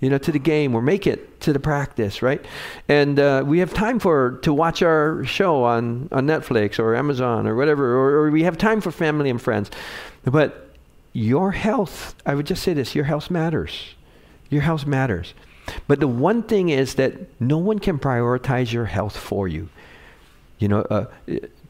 you 0.00 0.10
know, 0.10 0.18
to 0.18 0.30
the 0.30 0.38
game 0.38 0.74
or 0.74 0.82
make 0.82 1.06
it 1.06 1.40
to 1.40 1.54
the 1.54 1.58
practice, 1.58 2.20
right? 2.20 2.44
And 2.86 3.18
uh, 3.18 3.42
we 3.46 3.60
have 3.60 3.72
time 3.72 3.98
for, 3.98 4.38
to 4.42 4.52
watch 4.52 4.82
our 4.82 5.24
show 5.24 5.64
on, 5.64 6.10
on 6.12 6.26
Netflix 6.26 6.78
or 6.78 6.94
Amazon 6.94 7.46
or 7.46 7.56
whatever, 7.56 7.96
or, 7.96 8.10
or 8.26 8.30
we 8.30 8.42
have 8.42 8.58
time 8.58 8.82
for 8.82 8.90
family 8.90 9.30
and 9.30 9.40
friends. 9.40 9.70
But 10.24 10.68
your 11.14 11.52
health, 11.52 12.14
I 12.26 12.34
would 12.34 12.46
just 12.46 12.62
say 12.62 12.74
this, 12.74 12.94
your 12.94 13.06
health 13.06 13.30
matters. 13.30 13.94
Your 14.50 14.62
health 14.62 14.84
matters. 14.84 15.32
But 15.88 16.00
the 16.00 16.08
one 16.08 16.42
thing 16.42 16.68
is 16.68 16.96
that 16.96 17.40
no 17.40 17.56
one 17.56 17.78
can 17.78 17.98
prioritize 17.98 18.70
your 18.70 18.84
health 18.84 19.16
for 19.16 19.48
you. 19.48 19.70
You 20.58 20.68
know, 20.68 20.80
uh, 20.82 21.06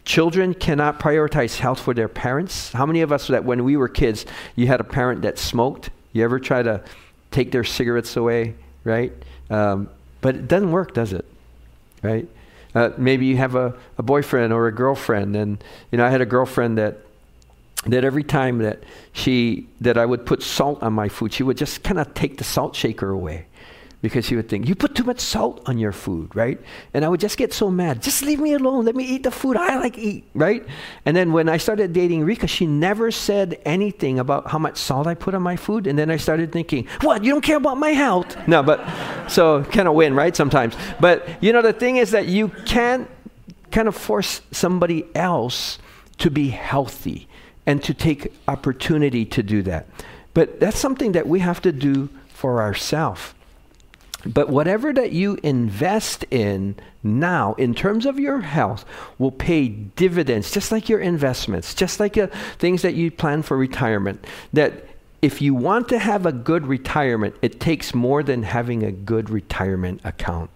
Children 0.05 0.55
cannot 0.55 0.99
prioritize 0.99 1.59
health 1.59 1.81
for 1.81 1.95
their 1.95 2.09
parents. 2.09 2.73
How 2.73 2.87
many 2.87 3.03
of 3.03 3.13
us 3.13 3.29
that 3.29 3.45
when 3.45 3.65
we 3.65 3.77
were 3.77 3.89
kids, 3.89 4.27
you 4.57 4.67
had 4.67 4.81
a 4.81 4.85
parent 4.85 5.23
that 5.23 5.39
smoked? 5.39 5.91
You 6.13 6.25
ever 6.25 6.39
try 6.41 6.63
to 6.63 6.83
take 7.31 7.53
their 7.53 7.65
cigarettes 7.65 8.17
away, 8.17 8.55
right? 8.85 9.13
Um, 9.51 9.89
but 10.21 10.35
it 10.35 10.49
doesn't 10.49 10.73
work, 10.73 10.95
does 10.95 11.13
it? 11.13 11.25
Right? 12.03 12.29
Uh, 12.75 12.91
maybe 12.97 13.27
you 13.27 13.37
have 13.37 13.55
a, 13.55 13.77
a 13.99 14.03
boyfriend 14.03 14.53
or 14.53 14.67
a 14.69 14.73
girlfriend, 14.73 15.37
and 15.37 15.63
you 15.91 15.99
know 15.99 16.07
I 16.07 16.11
had 16.11 16.21
a 16.21 16.27
girlfriend 16.27 16.79
that 16.79 16.99
that 17.87 18.05
every 18.05 18.23
time 18.23 18.59
that 18.59 18.83
she 19.13 19.67
that 19.81 19.99
I 19.99 20.07
would 20.07 20.25
put 20.25 20.43
salt 20.43 20.83
on 20.83 20.93
my 20.93 21.09
food, 21.09 21.33
she 21.33 21.43
would 21.43 21.57
just 21.57 21.83
kind 21.83 21.99
of 21.99 22.15
take 22.15 22.39
the 22.39 22.45
salt 22.45 22.77
shaker 22.77 23.11
away 23.11 23.47
because 24.03 24.29
he 24.29 24.37
would 24.37 24.49
think, 24.49 24.69
You 24.69 24.75
put 24.75 24.95
too 24.95 25.05
much 25.05 25.21
salt 25.21 25.63
on 25.67 25.79
your 25.79 25.93
food, 25.93 26.35
right? 26.35 26.59
And 26.95 27.05
I 27.05 27.09
would 27.09 27.21
just 27.21 27.37
get 27.37 27.53
so 27.53 27.71
mad. 27.71 28.03
Just 28.03 28.23
leave 28.23 28.41
me 28.41 28.55
alone. 28.55 28.85
Let 28.85 28.97
me 28.97 29.05
eat 29.05 29.23
the 29.25 29.31
food 29.31 29.57
I 29.57 29.79
like 29.79 29.99
eat, 29.99 30.25
right? 30.35 30.67
And 31.05 31.17
then 31.17 31.33
when 31.33 31.49
I 31.49 31.59
started 31.59 31.93
dating 31.93 32.25
Rika, 32.25 32.47
she 32.47 32.67
never 32.67 33.11
said 33.11 33.61
anything 33.65 34.19
about 34.19 34.49
how 34.49 34.59
much 34.59 34.79
salt 34.79 35.07
I 35.07 35.15
put 35.15 35.35
on 35.35 35.43
my 35.43 35.57
food. 35.57 35.87
And 35.87 35.99
then 35.99 36.11
I 36.11 36.17
started 36.17 36.53
thinking, 36.53 36.87
What? 37.03 37.25
You 37.25 37.33
don't 37.33 37.43
care 37.43 37.59
about 37.59 37.79
my 37.79 37.91
health? 37.91 38.37
No, 38.49 38.63
but 38.63 38.81
so 39.29 39.65
kind 39.65 39.89
of 39.89 39.95
win, 39.95 40.15
right? 40.15 40.35
Sometimes. 40.35 40.75
But 40.99 41.29
you 41.43 41.53
know, 41.53 41.63
the 41.63 41.73
thing 41.73 41.99
is 41.99 42.11
that 42.13 42.27
you 42.27 42.49
can't 42.65 43.09
kind 43.71 43.87
of 43.87 43.95
force 43.95 44.41
somebody 44.51 45.07
else 45.15 45.79
to 46.19 46.31
be 46.31 46.49
healthy 46.49 47.29
and 47.67 47.83
to 47.85 47.95
take 47.95 48.33
opportunity 48.49 49.25
to 49.25 49.43
do 49.43 49.63
that. 49.63 49.87
But 50.35 50.61
that's 50.61 50.79
something 50.79 51.13
that 51.13 51.27
we 51.27 51.41
have 51.41 51.61
to 51.63 51.73
do 51.73 52.09
for 52.29 52.63
ourselves. 52.63 53.35
But 54.27 54.51
whatever 54.51 54.93
that 54.93 55.13
you 55.13 55.39
invest 55.43 56.25
in 56.31 56.77
now, 57.03 57.55
in 57.55 57.75
terms 57.75 58.05
of 58.05 58.19
your 58.19 58.41
health, 58.41 58.85
will 59.19 59.31
pay 59.31 59.69
dividends, 59.69 60.51
just 60.51 60.71
like 60.71 60.89
your 60.89 61.01
investments, 61.01 61.75
just 61.75 62.01
like 62.01 62.19
uh, 62.19 62.27
things 62.59 62.83
that 62.83 62.95
you 62.95 63.11
plan 63.11 63.43
for 63.43 63.57
retirement. 63.57 64.27
That 64.53 64.85
if 65.23 65.41
you 65.41 65.55
want 65.55 65.89
to 65.89 65.99
have 65.99 66.27
a 66.27 66.33
good 66.33 66.67
retirement, 66.67 67.35
it 67.41 67.61
takes 67.61 67.95
more 67.95 68.23
than 68.23 68.43
having 68.43 68.83
a 68.83 68.93
good 68.93 69.31
retirement 69.31 70.01
account. 70.05 70.51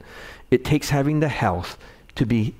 It 0.50 0.64
takes 0.64 0.90
having 0.90 1.20
the 1.20 1.28
health 1.28 1.78
to 2.16 2.26
be 2.26 2.54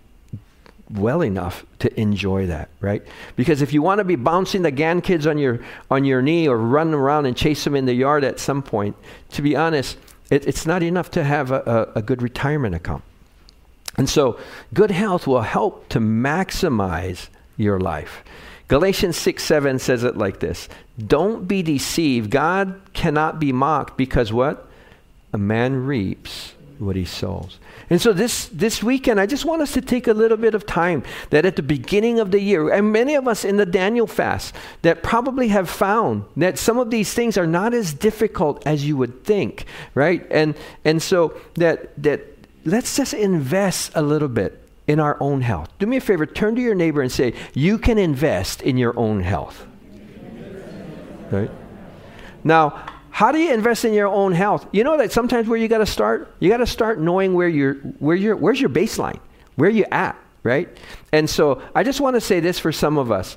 well 0.91 1.23
enough 1.23 1.65
to 1.79 2.01
enjoy 2.01 2.47
that, 2.47 2.69
right? 2.81 3.03
Because 3.37 3.63
if 3.63 3.73
you 3.73 3.83
want 3.83 3.99
to 3.99 4.05
be 4.05 4.17
bouncing 4.17 4.63
the 4.63 4.71
GAN 4.71 5.01
kids 5.01 5.27
on 5.27 5.39
your 5.39 5.61
on 5.91 6.05
your 6.05 6.21
knee 6.21 6.47
or 6.47 6.59
running 6.59 6.95
around 6.95 7.27
and 7.27 7.37
chase 7.37 7.65
them 7.65 7.75
in 7.75 7.87
the 7.87 7.95
yard 7.95 8.25
at 8.25 8.39
some 8.39 8.63
point, 8.63 8.97
to 9.31 9.43
be 9.43 9.57
honest, 9.57 9.97
it, 10.31 10.47
it's 10.47 10.67
not 10.67 10.83
enough 10.83 11.11
to 11.13 11.25
have 11.25 11.51
a, 11.51 11.91
a, 11.95 11.99
a 11.99 12.03
good 12.03 12.23
retirement 12.23 12.75
account. 12.75 13.03
And 13.97 14.09
so, 14.09 14.39
good 14.73 14.91
health 14.91 15.27
will 15.27 15.43
help 15.43 15.89
to 15.91 16.01
maximize 16.01 17.29
your 17.57 17.79
life. 17.79 18.25
Galatians 18.69 19.17
6 19.17 19.43
7 19.43 19.79
says 19.79 20.05
it 20.05 20.17
like 20.17 20.41
this 20.41 20.69
Don't 20.99 21.47
be 21.47 21.63
deceived. 21.63 22.31
God 22.31 22.81
cannot 22.93 23.39
be 23.39 23.53
mocked 23.53 23.97
because 23.97 24.33
what? 24.33 24.67
A 25.33 25.39
man 25.39 25.87
reaps 25.87 26.55
what 26.79 26.97
he 26.97 27.05
sows. 27.05 27.59
And 27.91 28.01
so 28.01 28.13
this, 28.13 28.47
this 28.47 28.83
weekend, 28.83 29.21
I 29.21 29.27
just 29.27 29.45
want 29.45 29.63
us 29.63 29.73
to 29.73 29.81
take 29.81 30.07
a 30.07 30.15
little 30.15 30.37
bit 30.37 30.55
of 30.55 30.67
time 30.67 31.03
that 31.31 31.45
at 31.45 31.57
the 31.57 31.63
beginning 31.63 32.19
of 32.19 32.31
the 32.31 32.41
year, 32.41 32.73
and 32.73 32.93
many 32.93 33.15
of 33.15 33.29
us 33.29 33.45
in 33.45 33.57
the 33.57 33.67
Daniel 33.67 34.07
fast 34.07 34.55
that 34.83 35.03
probably 35.03 35.49
have 35.49 35.69
found 35.69 36.25
that 36.37 36.59
some 36.59 36.79
of 36.79 36.91
these 36.91 37.13
things 37.13 37.37
are 37.37 37.47
not 37.47 37.75
as 37.75 37.93
difficult 37.93 38.67
as 38.67 38.87
you 38.87 38.97
would 38.97 39.25
think, 39.25 39.67
right? 39.95 40.27
And, 40.31 40.55
and 40.85 41.03
so 41.03 41.39
that, 41.55 41.91
that 42.03 42.23
let's 42.65 42.97
just 42.97 43.15
invest 43.15 43.93
a 43.95 44.03
little 44.03 44.29
bit 44.29 44.61
in 44.87 45.01
our 45.01 45.17
own 45.21 45.41
health. 45.41 45.71
Do 45.79 45.87
me 45.87 45.97
a 45.97 46.01
favor, 46.01 46.27
turn 46.27 46.57
to 46.57 46.63
your 46.63 46.75
neighbor 46.75 47.03
and 47.03 47.11
say, 47.11 47.35
You 47.55 47.79
can 47.79 47.99
invest 47.99 48.63
in 48.63 48.77
your 48.77 48.99
own 48.99 49.23
health. 49.23 49.67
Right? 51.31 51.51
Now, 52.43 52.87
how 53.15 53.31
do 53.31 53.39
you 53.39 53.55
invest 53.55 53.85
in 53.85 53.93
your 53.93 54.09
own 54.09 54.33
health? 54.33 54.67
You 54.73 54.83
know 54.83 54.99
that 54.99 55.13
sometimes 55.13 55.47
where 55.47 55.57
you 55.57 55.69
got 55.69 55.79
to 55.79 55.87
start, 55.87 56.35
you 56.41 56.51
got 56.51 56.57
to 56.57 56.67
start 56.67 56.99
knowing 56.99 57.33
where 57.33 57.47
you're, 57.47 57.75
where 58.01 58.17
you're, 58.17 58.35
where's 58.35 58.61
your 58.61 58.71
baseline, 58.71 59.21
where 59.55 59.71
you 59.71 59.85
at, 59.93 60.19
right? 60.43 60.69
And 61.13 61.31
so 61.31 61.63
I 61.77 61.85
just 61.85 62.01
want 62.01 62.17
to 62.17 62.21
say 62.21 62.41
this 62.41 62.59
for 62.59 62.73
some 62.73 62.99
of 62.99 63.13
us. 63.13 63.37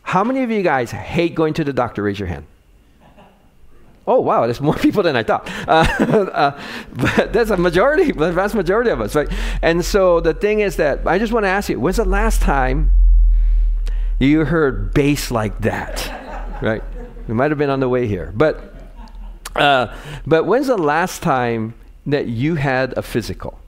How 0.00 0.24
many 0.24 0.42
of 0.44 0.50
you 0.50 0.62
guys 0.62 0.90
hate 0.90 1.34
going 1.34 1.52
to 1.54 1.62
the 1.62 1.74
doctor? 1.74 2.02
Raise 2.02 2.18
your 2.18 2.28
hand. 2.28 2.46
Oh 4.06 4.18
wow, 4.18 4.46
there's 4.46 4.62
more 4.62 4.74
people 4.86 5.02
than 5.02 5.14
I 5.14 5.24
thought. 5.24 5.46
Uh, 5.68 5.84
uh, 6.32 6.60
but 6.94 7.34
that's 7.34 7.50
a 7.50 7.56
majority, 7.58 8.12
the 8.12 8.32
vast 8.32 8.54
majority 8.54 8.88
of 8.88 9.02
us, 9.02 9.14
right? 9.14 9.28
And 9.60 9.84
so 9.84 10.20
the 10.20 10.32
thing 10.32 10.60
is 10.60 10.76
that 10.76 11.06
I 11.06 11.18
just 11.18 11.34
want 11.34 11.44
to 11.44 11.50
ask 11.50 11.68
you: 11.68 11.78
When's 11.78 11.98
the 11.98 12.06
last 12.06 12.40
time 12.40 12.90
you 14.18 14.46
heard 14.46 14.94
bass 14.94 15.30
like 15.30 15.60
that? 15.60 16.20
Right? 16.62 16.84
We 17.26 17.34
might 17.34 17.50
have 17.50 17.58
been 17.58 17.70
on 17.70 17.80
the 17.80 17.88
way 17.88 18.06
here, 18.06 18.32
but 18.36 18.71
uh, 19.56 19.94
but 20.26 20.44
when's 20.44 20.66
the 20.66 20.76
last 20.76 21.22
time 21.22 21.74
that 22.06 22.26
you 22.26 22.54
had 22.56 22.96
a 22.96 23.02
physical? 23.02 23.58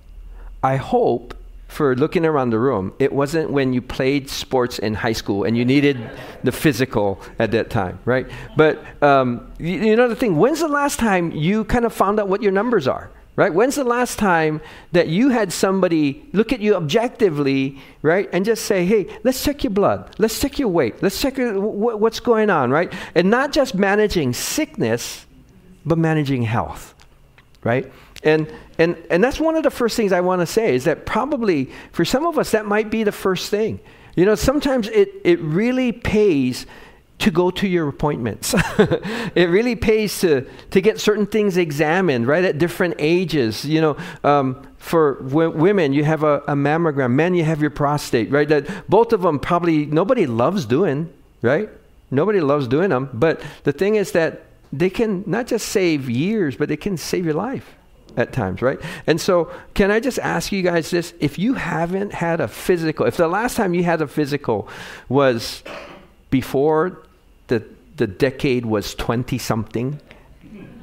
I 0.62 0.76
hope 0.76 1.34
for 1.74 1.96
looking 1.96 2.24
around 2.24 2.50
the 2.50 2.58
room, 2.58 2.92
it 3.00 3.12
wasn't 3.12 3.50
when 3.50 3.72
you 3.72 3.82
played 3.82 4.30
sports 4.30 4.78
in 4.78 4.94
high 4.94 5.12
school 5.12 5.42
and 5.42 5.56
you 5.56 5.64
needed 5.64 5.98
the 6.44 6.52
physical 6.52 7.20
at 7.38 7.50
that 7.50 7.68
time, 7.68 7.98
right? 8.04 8.26
But 8.56 8.78
um, 9.02 9.52
you, 9.58 9.72
you 9.72 9.96
know 9.96 10.08
the 10.08 10.14
thing, 10.14 10.36
when's 10.36 10.60
the 10.60 10.68
last 10.68 11.00
time 11.00 11.32
you 11.32 11.64
kind 11.64 11.84
of 11.84 11.92
found 11.92 12.20
out 12.20 12.28
what 12.28 12.42
your 12.42 12.52
numbers 12.52 12.86
are? 12.86 13.10
Right? 13.36 13.52
When's 13.52 13.74
the 13.74 13.82
last 13.82 14.16
time 14.20 14.60
that 14.92 15.08
you 15.08 15.30
had 15.30 15.52
somebody 15.52 16.24
look 16.32 16.52
at 16.52 16.60
you 16.60 16.76
objectively, 16.76 17.82
right, 18.00 18.28
and 18.32 18.44
just 18.44 18.64
say, 18.64 18.86
"Hey, 18.86 19.08
let's 19.24 19.42
check 19.42 19.64
your 19.64 19.72
blood, 19.72 20.14
let's 20.18 20.38
check 20.38 20.60
your 20.60 20.68
weight, 20.68 21.02
let's 21.02 21.20
check 21.20 21.36
your, 21.36 21.60
what's 21.60 22.20
going 22.20 22.48
on," 22.48 22.70
right? 22.70 22.92
And 23.16 23.30
not 23.30 23.50
just 23.50 23.74
managing 23.74 24.34
sickness, 24.34 25.26
but 25.84 25.98
managing 25.98 26.42
health, 26.42 26.94
right? 27.62 27.90
And, 28.22 28.52
and, 28.78 28.96
and 29.10 29.22
that's 29.22 29.38
one 29.38 29.54
of 29.54 29.62
the 29.62 29.70
first 29.70 29.96
things 29.96 30.12
I 30.12 30.20
want 30.20 30.40
to 30.40 30.46
say 30.46 30.74
is 30.74 30.84
that 30.84 31.04
probably 31.06 31.70
for 31.92 32.04
some 32.04 32.26
of 32.26 32.38
us, 32.38 32.52
that 32.52 32.66
might 32.66 32.90
be 32.90 33.04
the 33.04 33.12
first 33.12 33.50
thing. 33.50 33.80
You 34.16 34.24
know, 34.24 34.34
sometimes 34.34 34.88
it, 34.88 35.12
it 35.24 35.40
really 35.40 35.92
pays 35.92 36.66
to 37.18 37.30
go 37.30 37.50
to 37.50 37.68
your 37.68 37.88
appointments. 37.88 38.54
it 39.34 39.48
really 39.48 39.76
pays 39.76 40.20
to, 40.20 40.46
to 40.70 40.80
get 40.80 41.00
certain 41.00 41.26
things 41.26 41.56
examined, 41.56 42.26
right, 42.26 42.44
at 42.44 42.58
different 42.58 42.94
ages. 42.98 43.64
You 43.64 43.80
know, 43.80 43.96
um, 44.24 44.66
for 44.78 45.22
w- 45.22 45.50
women, 45.50 45.92
you 45.92 46.04
have 46.04 46.22
a, 46.22 46.38
a 46.48 46.54
mammogram. 46.54 47.12
Men, 47.12 47.34
you 47.34 47.44
have 47.44 47.60
your 47.60 47.70
prostate, 47.70 48.30
right? 48.30 48.48
That 48.48 48.88
both 48.88 49.12
of 49.12 49.22
them 49.22 49.38
probably 49.38 49.86
nobody 49.86 50.26
loves 50.26 50.66
doing, 50.66 51.12
right? 51.42 51.68
Nobody 52.10 52.40
loves 52.40 52.68
doing 52.68 52.90
them. 52.90 53.10
But 53.12 53.40
the 53.64 53.72
thing 53.72 53.96
is 53.96 54.12
that 54.12 54.44
they 54.78 54.90
can 54.90 55.22
not 55.26 55.46
just 55.46 55.68
save 55.68 56.10
years, 56.10 56.56
but 56.56 56.68
they 56.68 56.76
can 56.76 56.96
save 56.96 57.24
your 57.24 57.34
life 57.34 57.74
at 58.16 58.32
times, 58.32 58.62
right? 58.62 58.80
And 59.06 59.20
so, 59.20 59.50
can 59.74 59.90
I 59.90 60.00
just 60.00 60.18
ask 60.18 60.52
you 60.52 60.62
guys 60.62 60.90
this? 60.90 61.14
If 61.20 61.38
you 61.38 61.54
haven't 61.54 62.12
had 62.12 62.40
a 62.40 62.48
physical, 62.48 63.06
if 63.06 63.16
the 63.16 63.28
last 63.28 63.56
time 63.56 63.74
you 63.74 63.84
had 63.84 64.00
a 64.02 64.06
physical 64.06 64.68
was 65.08 65.62
before 66.30 67.02
the, 67.48 67.64
the 67.96 68.06
decade 68.06 68.66
was 68.66 68.94
20 68.94 69.38
something, 69.38 70.00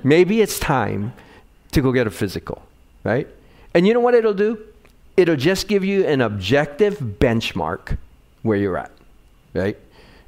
maybe 0.04 0.42
it's 0.42 0.60
time 0.60 1.14
to 1.72 1.82
go 1.82 1.92
get 1.92 2.08
a 2.08 2.12
physical, 2.12 2.62
right? 3.04 3.28
And 3.74 3.88
you 3.88 3.94
know 3.94 4.00
what 4.00 4.14
it'll 4.14 4.34
do? 4.34 4.62
It'll 5.18 5.36
just 5.36 5.68
give 5.68 5.84
you 5.84 6.06
an 6.06 6.22
objective 6.22 6.98
benchmark 7.00 7.98
where 8.42 8.58
you're 8.58 8.78
at, 8.78 8.92
right? 9.54 9.78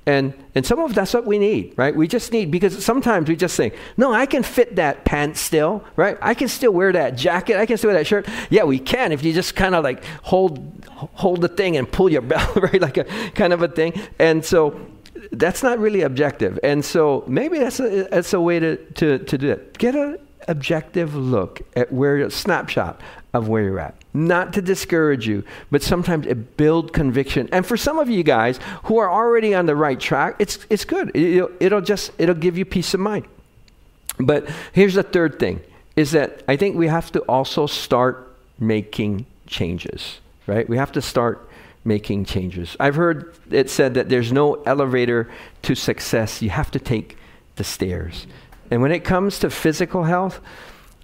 And, 0.06 0.34
and 0.54 0.66
some 0.66 0.80
of 0.80 0.94
that's 0.94 1.14
what 1.14 1.26
we 1.26 1.40
need, 1.40 1.74
right? 1.78 1.96
We 1.96 2.08
just 2.08 2.34
need, 2.34 2.52
because 2.52 2.84
sometimes 2.84 3.30
we 3.30 3.36
just 3.38 3.56
think, 3.56 3.74
no, 3.96 4.14
I 4.14 4.26
can 4.26 4.44
fit 4.44 4.76
that 4.76 5.06
pants 5.06 5.40
still, 5.40 5.84
right? 5.96 6.18
I 6.22 6.34
can 6.34 6.50
still 6.50 6.74
wear 6.74 6.92
that 6.92 7.16
jacket. 7.16 7.58
I 7.58 7.66
can 7.66 7.78
still 7.78 7.90
wear 7.90 8.00
that 8.00 8.08
shirt. 8.08 8.28
Yeah, 8.50 8.64
we 8.64 8.80
can 8.80 9.12
if 9.14 9.24
you 9.24 9.32
just 9.32 9.56
kind 9.56 9.76
of 9.76 9.84
like 9.84 10.04
hold, 10.24 10.86
hold 11.14 11.42
the 11.42 11.48
thing 11.48 11.78
and 11.78 11.90
pull 11.90 12.12
your 12.12 12.22
belt, 12.34 12.56
right? 12.56 12.82
Like 12.82 12.98
a 12.98 13.06
kind 13.32 13.54
of 13.54 13.62
a 13.62 13.68
thing. 13.70 13.94
And 14.20 14.44
so 14.44 14.80
that's 15.32 15.64
not 15.64 15.80
really 15.80 16.02
objective. 16.02 16.60
And 16.64 16.84
so 16.84 17.24
maybe 17.28 17.60
that's 17.60 17.80
a, 17.80 18.04
that's 18.10 18.34
a 18.34 18.42
way 18.42 18.60
to, 18.60 18.76
to, 18.76 19.20
to 19.20 19.38
do 19.38 19.52
it. 19.52 19.78
Get 19.78 19.96
an 19.96 20.18
objective 20.50 21.16
look 21.16 21.62
at 21.78 21.94
where, 21.94 22.30
snapshot 22.30 23.00
of 23.34 23.48
where 23.48 23.64
you're 23.64 23.80
at 23.80 23.96
not 24.14 24.54
to 24.54 24.62
discourage 24.62 25.28
you, 25.28 25.44
but 25.72 25.82
sometimes 25.82 26.28
it 26.28 26.56
build 26.56 26.94
conviction. 26.94 27.50
And 27.52 27.66
for 27.66 27.76
some 27.76 27.98
of 27.98 28.10
you 28.10 28.24
guys 28.24 28.60
who 28.84 28.98
are 28.98 29.12
already 29.12 29.56
on 29.56 29.66
the 29.66 29.76
right 29.76 30.00
track, 30.00 30.36
it's, 30.40 30.60
it's 30.70 30.86
good. 30.86 31.16
It'll, 31.16 31.50
it'll 31.60 31.82
just, 31.82 32.12
it'll 32.20 32.36
give 32.36 32.58
you 32.58 32.66
peace 32.66 32.94
of 32.94 33.00
mind. 33.00 33.26
But 34.20 34.50
here's 34.72 34.94
the 34.94 35.04
third 35.04 35.40
thing 35.40 35.62
is 35.96 36.12
that 36.12 36.44
I 36.48 36.56
think 36.56 36.76
we 36.76 36.88
have 36.88 37.12
to 37.12 37.20
also 37.22 37.66
start 37.66 38.36
making 38.60 39.26
changes, 39.48 40.20
right? 40.48 40.68
We 40.68 40.78
have 40.78 40.92
to 40.94 41.02
start 41.02 41.50
making 41.86 42.26
changes. 42.26 42.76
I've 42.80 42.96
heard 42.96 43.36
it 43.52 43.70
said 43.70 43.96
that 43.96 44.10
there's 44.10 44.32
no 44.32 44.56
elevator 44.64 45.30
to 45.64 45.76
success. 45.76 46.42
You 46.42 46.50
have 46.52 46.72
to 46.72 46.80
take 46.80 47.18
the 47.56 47.64
stairs. 47.64 48.26
And 48.72 48.82
when 48.82 48.92
it 48.92 49.04
comes 49.04 49.40
to 49.40 49.50
physical 49.50 50.04
health, 50.04 50.40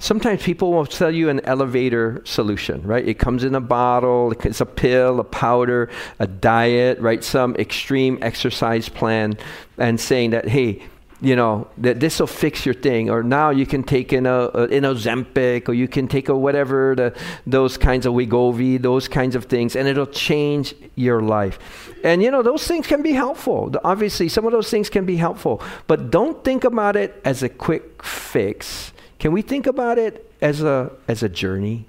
Sometimes 0.02 0.42
people 0.42 0.72
will 0.72 0.86
sell 0.86 1.12
you 1.12 1.28
an 1.28 1.42
elevator 1.42 2.22
solution, 2.24 2.82
right? 2.84 3.06
It 3.06 3.20
comes 3.20 3.44
in 3.44 3.54
a 3.54 3.60
bottle, 3.60 4.32
it's 4.32 4.62
a 4.62 4.66
pill, 4.66 5.20
a 5.20 5.26
powder, 5.26 5.90
a 6.20 6.26
diet, 6.26 7.00
right? 7.00 7.22
Some 7.22 7.54
extreme 7.58 8.18
exercise 8.22 8.88
plan, 8.88 9.38
and 9.78 10.00
saying 10.00 10.30
that, 10.30 10.48
hey, 10.48 10.82
you 11.22 11.36
know, 11.36 11.68
that 11.78 12.00
this 12.00 12.22
will 12.22 12.28
fix 12.28 12.66
your 12.66 12.76
thing, 12.76 13.10
or 13.10 13.24
now 13.24 13.50
you 13.50 13.66
can 13.66 13.84
take 13.84 14.14
in 14.14 14.26
a, 14.26 14.50
a 14.54 14.66
in 14.68 14.86
Ozempic, 14.86 15.68
or 15.68 15.74
you 15.74 15.90
can 15.90 16.08
take 16.08 16.30
a 16.30 16.36
whatever, 16.36 16.96
the, 16.96 17.14
those 17.46 17.78
kinds 17.78 18.06
of 18.06 18.14
Wegovy, 18.14 18.82
those 18.82 19.10
kinds 19.10 19.36
of 19.36 19.46
things, 19.46 19.76
and 19.76 19.86
it'll 19.86 20.08
change 20.08 20.74
your 20.96 21.22
life. 21.22 21.60
And 22.06 22.24
you 22.24 22.32
know, 22.32 22.42
those 22.42 22.66
things 22.66 22.88
can 22.88 23.02
be 23.02 23.12
helpful. 23.12 23.76
Obviously, 23.84 24.30
some 24.30 24.46
of 24.46 24.54
those 24.54 24.70
things 24.70 24.90
can 24.90 25.06
be 25.06 25.18
helpful, 25.18 25.62
but 25.88 26.10
don't 26.10 26.42
think 26.46 26.64
about 26.64 26.96
it 26.96 27.20
as 27.26 27.44
a 27.44 27.50
quick 27.50 28.02
fix 28.02 28.94
can 29.20 29.34
we 29.34 29.42
think 29.42 29.68
about 29.68 29.98
it 29.98 30.32
as 30.42 30.62
a, 30.62 30.92
as 31.08 31.22
a 31.22 31.30
journey? 31.30 31.86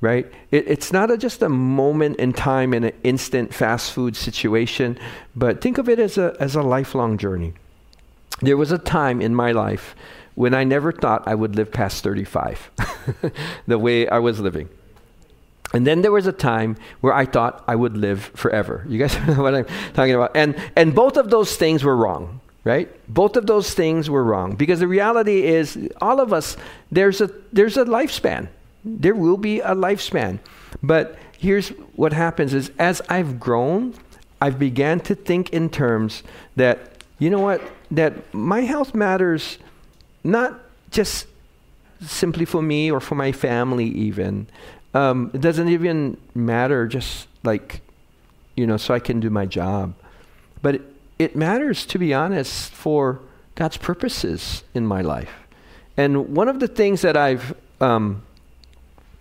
Right? 0.00 0.26
It, 0.50 0.66
it's 0.66 0.92
not 0.92 1.10
a, 1.10 1.18
just 1.18 1.42
a 1.42 1.48
moment 1.48 2.16
in 2.16 2.32
time 2.32 2.72
in 2.72 2.84
an 2.84 2.92
instant 3.04 3.52
fast 3.52 3.92
food 3.92 4.16
situation, 4.16 4.98
but 5.36 5.60
think 5.60 5.78
of 5.78 5.88
it 5.88 5.98
as 5.98 6.18
a, 6.18 6.36
as 6.40 6.54
a 6.54 6.62
lifelong 6.62 7.18
journey. 7.18 7.54
There 8.40 8.56
was 8.56 8.72
a 8.72 8.78
time 8.78 9.20
in 9.20 9.34
my 9.34 9.52
life 9.52 9.94
when 10.34 10.54
I 10.54 10.64
never 10.64 10.92
thought 10.92 11.28
I 11.28 11.34
would 11.34 11.54
live 11.54 11.70
past 11.70 12.02
35, 12.02 12.70
the 13.66 13.78
way 13.78 14.08
I 14.08 14.18
was 14.18 14.40
living. 14.40 14.68
And 15.72 15.86
then 15.86 16.02
there 16.02 16.12
was 16.12 16.26
a 16.26 16.32
time 16.32 16.76
where 17.00 17.14
I 17.14 17.24
thought 17.24 17.64
I 17.66 17.76
would 17.76 17.96
live 17.96 18.24
forever. 18.34 18.84
You 18.88 18.98
guys 18.98 19.16
know 19.26 19.42
what 19.42 19.54
I'm 19.54 19.66
talking 19.94 20.14
about? 20.14 20.36
And, 20.36 20.56
and 20.76 20.94
both 20.94 21.16
of 21.16 21.30
those 21.30 21.56
things 21.56 21.84
were 21.84 21.96
wrong 21.96 22.40
right? 22.64 22.88
Both 23.12 23.36
of 23.36 23.46
those 23.46 23.74
things 23.74 24.08
were 24.08 24.22
wrong 24.22 24.54
because 24.54 24.80
the 24.80 24.88
reality 24.88 25.44
is 25.44 25.88
all 26.00 26.20
of 26.20 26.32
us 26.32 26.56
there's 26.90 27.20
a 27.20 27.30
there's 27.52 27.76
a 27.76 27.84
lifespan. 27.84 28.48
There 28.84 29.14
will 29.14 29.36
be 29.36 29.60
a 29.60 29.74
lifespan. 29.74 30.38
But 30.82 31.16
here's 31.38 31.68
what 31.96 32.12
happens 32.12 32.54
is 32.54 32.70
as 32.78 33.02
I've 33.08 33.38
grown, 33.38 33.94
I've 34.40 34.58
began 34.58 35.00
to 35.00 35.14
think 35.14 35.50
in 35.50 35.70
terms 35.70 36.22
that 36.56 37.02
you 37.18 37.30
know 37.30 37.40
what 37.40 37.62
that 37.90 38.32
my 38.34 38.60
health 38.60 38.94
matters 38.94 39.58
not 40.24 40.60
just 40.90 41.26
simply 42.00 42.44
for 42.44 42.62
me 42.62 42.90
or 42.90 43.00
for 43.00 43.14
my 43.14 43.32
family 43.32 43.86
even. 43.86 44.46
Um, 44.94 45.30
it 45.32 45.40
doesn't 45.40 45.68
even 45.68 46.16
matter 46.34 46.86
just 46.86 47.28
like 47.42 47.80
you 48.56 48.66
know 48.66 48.76
so 48.76 48.94
I 48.94 49.00
can 49.00 49.20
do 49.20 49.30
my 49.30 49.46
job. 49.46 49.94
But 50.60 50.76
it, 50.76 50.82
it 51.22 51.36
matters, 51.36 51.86
to 51.86 51.98
be 51.98 52.12
honest, 52.12 52.70
for 52.70 53.20
God's 53.54 53.76
purposes 53.76 54.64
in 54.74 54.86
my 54.86 55.00
life. 55.02 55.32
And 55.96 56.34
one 56.34 56.48
of 56.48 56.60
the 56.60 56.68
things 56.68 57.02
that 57.02 57.16
I've 57.16 57.54
um, 57.80 58.22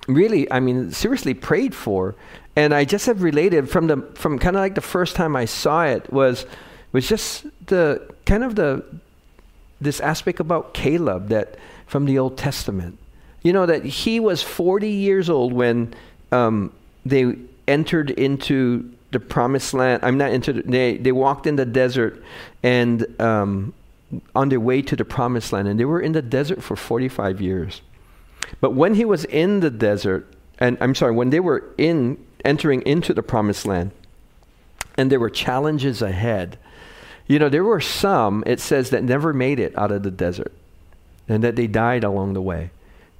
really, 0.08 0.52
I 0.52 0.60
mean, 0.60 0.92
seriously 0.92 1.34
prayed 1.34 1.76
for, 1.76 2.16
and 2.56 2.74
I 2.74 2.86
just 2.86 3.06
have 3.06 3.24
related 3.24 3.70
from 3.70 3.88
the 3.88 3.98
from 4.16 4.40
kind 4.40 4.56
of 4.56 4.62
like 4.62 4.76
the 4.76 4.82
first 4.82 5.16
time 5.16 5.36
I 5.36 5.46
saw 5.46 5.86
it 5.86 6.12
was 6.12 6.46
was 6.92 7.08
just 7.08 7.46
the 7.68 8.14
kind 8.26 8.44
of 8.44 8.56
the 8.56 8.84
this 9.80 10.00
aspect 10.00 10.40
about 10.40 10.74
Caleb 10.74 11.30
that 11.30 11.58
from 11.88 12.06
the 12.06 12.20
Old 12.20 12.38
Testament. 12.38 12.98
You 13.42 13.54
know 13.54 13.66
that 13.66 13.84
he 13.84 14.20
was 14.20 14.44
40 14.44 14.88
years 14.88 15.30
old 15.30 15.54
when 15.54 15.94
um, 16.32 16.72
they 17.06 17.36
entered 17.68 18.12
into 18.12 18.92
the 19.12 19.20
promised 19.20 19.74
land. 19.74 20.04
I'm 20.04 20.18
not 20.18 20.32
into. 20.32 20.54
The, 20.54 20.62
they 20.64 20.98
they 20.98 21.12
walked 21.12 21.48
in 21.48 21.56
the 21.56 21.66
desert, 21.66 22.24
and 22.64 23.06
um, 23.22 23.74
on 24.36 24.50
their 24.50 24.60
way 24.60 24.82
to 24.82 24.96
the 24.96 25.06
promised 25.06 25.54
land, 25.54 25.68
and 25.68 25.80
they 25.80 25.86
were 25.86 26.02
in 26.02 26.12
the 26.12 26.22
desert 26.22 26.64
for 26.64 26.76
45 26.76 27.42
years. 27.42 27.82
But 28.60 28.72
when 28.72 28.96
he 28.96 29.06
was 29.06 29.26
in 29.26 29.62
the 29.62 29.70
desert, 29.70 30.28
and 30.60 30.78
I'm 30.82 30.96
sorry, 30.96 31.14
when 31.14 31.30
they 31.30 31.40
were 31.40 31.74
in 31.78 32.18
entering 32.44 32.82
into 32.82 33.14
the 33.14 33.24
promised 33.24 33.66
land, 33.66 33.92
and 34.98 35.12
there 35.12 35.20
were 35.20 35.30
challenges 35.30 36.02
ahead. 36.02 36.58
You 37.28 37.40
know, 37.40 37.50
there 37.50 37.64
were 37.64 37.80
some, 37.80 38.44
it 38.46 38.60
says, 38.60 38.90
that 38.90 39.04
never 39.04 39.32
made 39.32 39.60
it 39.60 39.78
out 39.78 39.92
of 39.92 40.04
the 40.04 40.12
desert 40.12 40.52
and 41.28 41.44
that 41.44 41.56
they 41.56 41.68
died 41.68 42.04
along 42.04 42.34
the 42.34 42.42
way. 42.42 42.72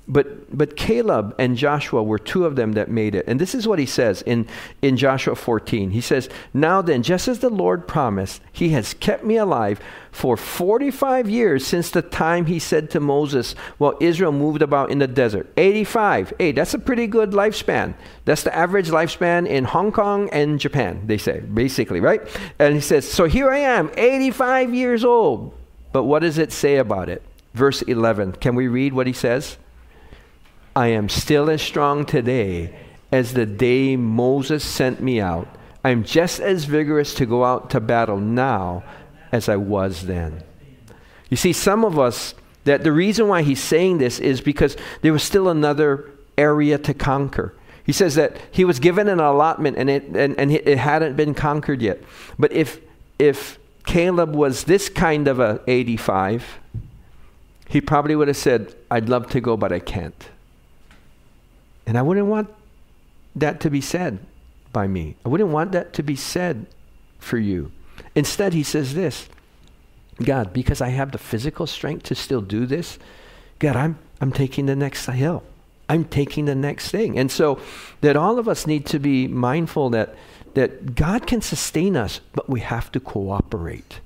But, 0.08 0.56
but 0.56 0.76
Caleb 0.76 1.36
and 1.38 1.56
Joshua 1.56 2.04
were 2.04 2.20
two 2.20 2.46
of 2.46 2.56
them 2.56 2.74
that 2.74 2.90
made 2.90 3.16
it. 3.16 3.26
And 3.28 3.40
this 3.40 3.54
is 3.54 3.68
what 3.68 3.80
he 3.80 3.86
says 3.86 4.22
in, 4.24 4.48
in 4.82 4.98
Joshua 4.98 5.36
14. 5.36 5.92
He 5.92 6.02
says, 6.02 6.28
Now 6.54 6.82
then, 6.82 7.04
just 7.04 7.28
as 7.28 7.40
the 7.40 7.50
Lord 7.50 7.88
promised, 7.88 8.42
he 8.52 8.70
has 8.70 8.94
kept 8.96 9.24
me 9.24 9.38
alive 9.38 9.80
for 10.12 10.36
45 10.36 11.30
years 11.30 11.66
since 11.66 11.90
the 11.92 12.02
time 12.02 12.48
he 12.48 12.60
said 12.60 12.90
to 12.90 13.00
Moses, 13.00 13.54
while 13.78 13.96
Israel 14.02 14.32
moved 14.32 14.62
about 14.62 14.92
in 14.92 15.00
the 15.00 15.08
desert. 15.08 15.52
85. 15.56 16.34
Hey, 16.38 16.52
that's 16.52 16.74
a 16.74 16.80
pretty 16.80 17.08
good 17.08 17.32
lifespan. 17.32 17.94
That's 18.26 18.44
the 18.44 18.56
average 18.56 18.90
lifespan 18.90 19.48
in 19.48 19.64
Hong 19.64 19.92
Kong 19.92 20.30
and 20.32 20.60
Japan, 20.60 21.04
they 21.06 21.18
say, 21.18 21.40
basically, 21.40 22.02
right? 22.02 22.22
And 22.60 22.74
he 22.74 22.82
says, 22.82 23.10
So 23.10 23.26
here 23.26 23.50
I 23.50 23.60
am, 23.60 23.92
85 23.96 24.74
years 24.74 25.06
old. 25.06 25.54
But 25.94 26.04
what 26.04 26.20
does 26.20 26.38
it 26.38 26.52
say 26.52 26.78
about 26.78 27.08
it? 27.08 27.22
Verse 27.54 27.82
11. 27.82 28.34
Can 28.34 28.56
we 28.56 28.68
read 28.68 28.94
what 28.94 29.08
he 29.08 29.14
says? 29.14 29.58
I 30.76 30.88
am 30.88 31.10
still 31.10 31.50
as 31.50 31.62
strong 31.62 32.06
today 32.06 32.74
as 33.12 33.34
the 33.34 33.46
day 33.46 33.96
Moses 33.96 34.64
sent 34.64 35.02
me 35.02 35.20
out. 35.20 35.48
I'm 35.84 36.04
just 36.04 36.40
as 36.40 36.66
vigorous 36.66 37.14
to 37.16 37.26
go 37.26 37.44
out 37.44 37.70
to 37.72 37.80
battle 37.80 38.18
now 38.18 38.84
as 39.32 39.50
I 39.50 39.58
was 39.58 40.06
then. 40.06 40.44
You 41.30 41.38
see, 41.38 41.54
some 41.54 41.84
of 41.84 42.00
us, 42.00 42.36
that 42.64 42.84
the 42.84 42.92
reason 42.92 43.28
why 43.28 43.42
he's 43.42 43.62
saying 43.62 43.98
this 43.98 44.20
is 44.20 44.40
because 44.40 44.78
there 45.02 45.12
was 45.12 45.24
still 45.24 45.50
another 45.50 46.12
area 46.38 46.78
to 46.78 46.94
conquer. 46.94 47.54
He 47.84 47.92
says 47.92 48.16
that 48.16 48.38
he 48.52 48.64
was 48.64 48.80
given 48.80 49.08
an 49.08 49.20
allotment 49.20 49.78
and 49.78 49.90
it, 49.90 50.04
and, 50.16 50.38
and 50.38 50.52
it 50.52 50.78
hadn't 50.78 51.16
been 51.16 51.34
conquered 51.34 51.82
yet. 51.82 52.00
But 52.38 52.52
if, 52.54 52.80
if 53.18 53.58
Caleb 53.86 54.36
was 54.36 54.66
this 54.66 54.88
kind 54.88 55.28
of 55.28 55.40
a 55.40 55.62
85, 55.68 56.60
he 57.68 57.82
probably 57.82 58.16
would 58.16 58.28
have 58.28 58.38
said, 58.38 58.76
I'd 58.90 59.10
love 59.10 59.28
to 59.32 59.42
go, 59.42 59.58
but 59.58 59.72
I 59.72 59.80
can't. 59.80 60.30
And 61.86 61.98
I 61.98 62.02
wouldn't 62.02 62.28
want 62.28 62.50
that 63.36 63.60
to 63.62 63.70
be 63.70 63.82
said 63.82 64.20
by 64.72 64.88
me. 64.88 65.16
I 65.26 65.30
wouldn't 65.30 65.50
want 65.50 65.72
that 65.74 65.94
to 65.94 66.04
be 66.04 66.16
said 66.16 66.66
for 67.20 67.38
you. 67.38 67.72
Instead, 68.16 68.54
he 68.54 68.64
says 68.64 68.94
this 68.94 69.28
God, 70.24 70.54
because 70.54 70.82
I 70.82 70.90
have 70.90 71.12
the 71.12 71.18
physical 71.18 71.68
strength 71.68 72.04
to 72.04 72.16
still 72.16 72.42
do 72.42 72.66
this, 72.66 73.00
God, 73.60 73.76
I'm, 73.76 73.98
I'm 74.20 74.32
taking 74.32 74.66
the 74.66 74.76
next 74.76 75.06
hill. 75.06 75.44
I'm 75.90 76.06
taking 76.06 76.46
the 76.46 76.56
next 76.56 76.90
thing. 76.90 77.18
And 77.20 77.30
so 77.30 77.60
that 78.00 78.16
all 78.16 78.40
of 78.40 78.48
us 78.48 78.66
need 78.66 78.86
to 78.88 79.00
be 79.00 79.28
mindful 79.28 79.90
that 79.90 80.16
that 80.54 80.96
God 80.96 81.28
can 81.28 81.42
sustain 81.42 81.96
us, 81.96 82.20
but 82.34 82.50
we 82.50 82.60
have 82.60 82.92
to 82.92 83.00
cooperate, 83.00 84.00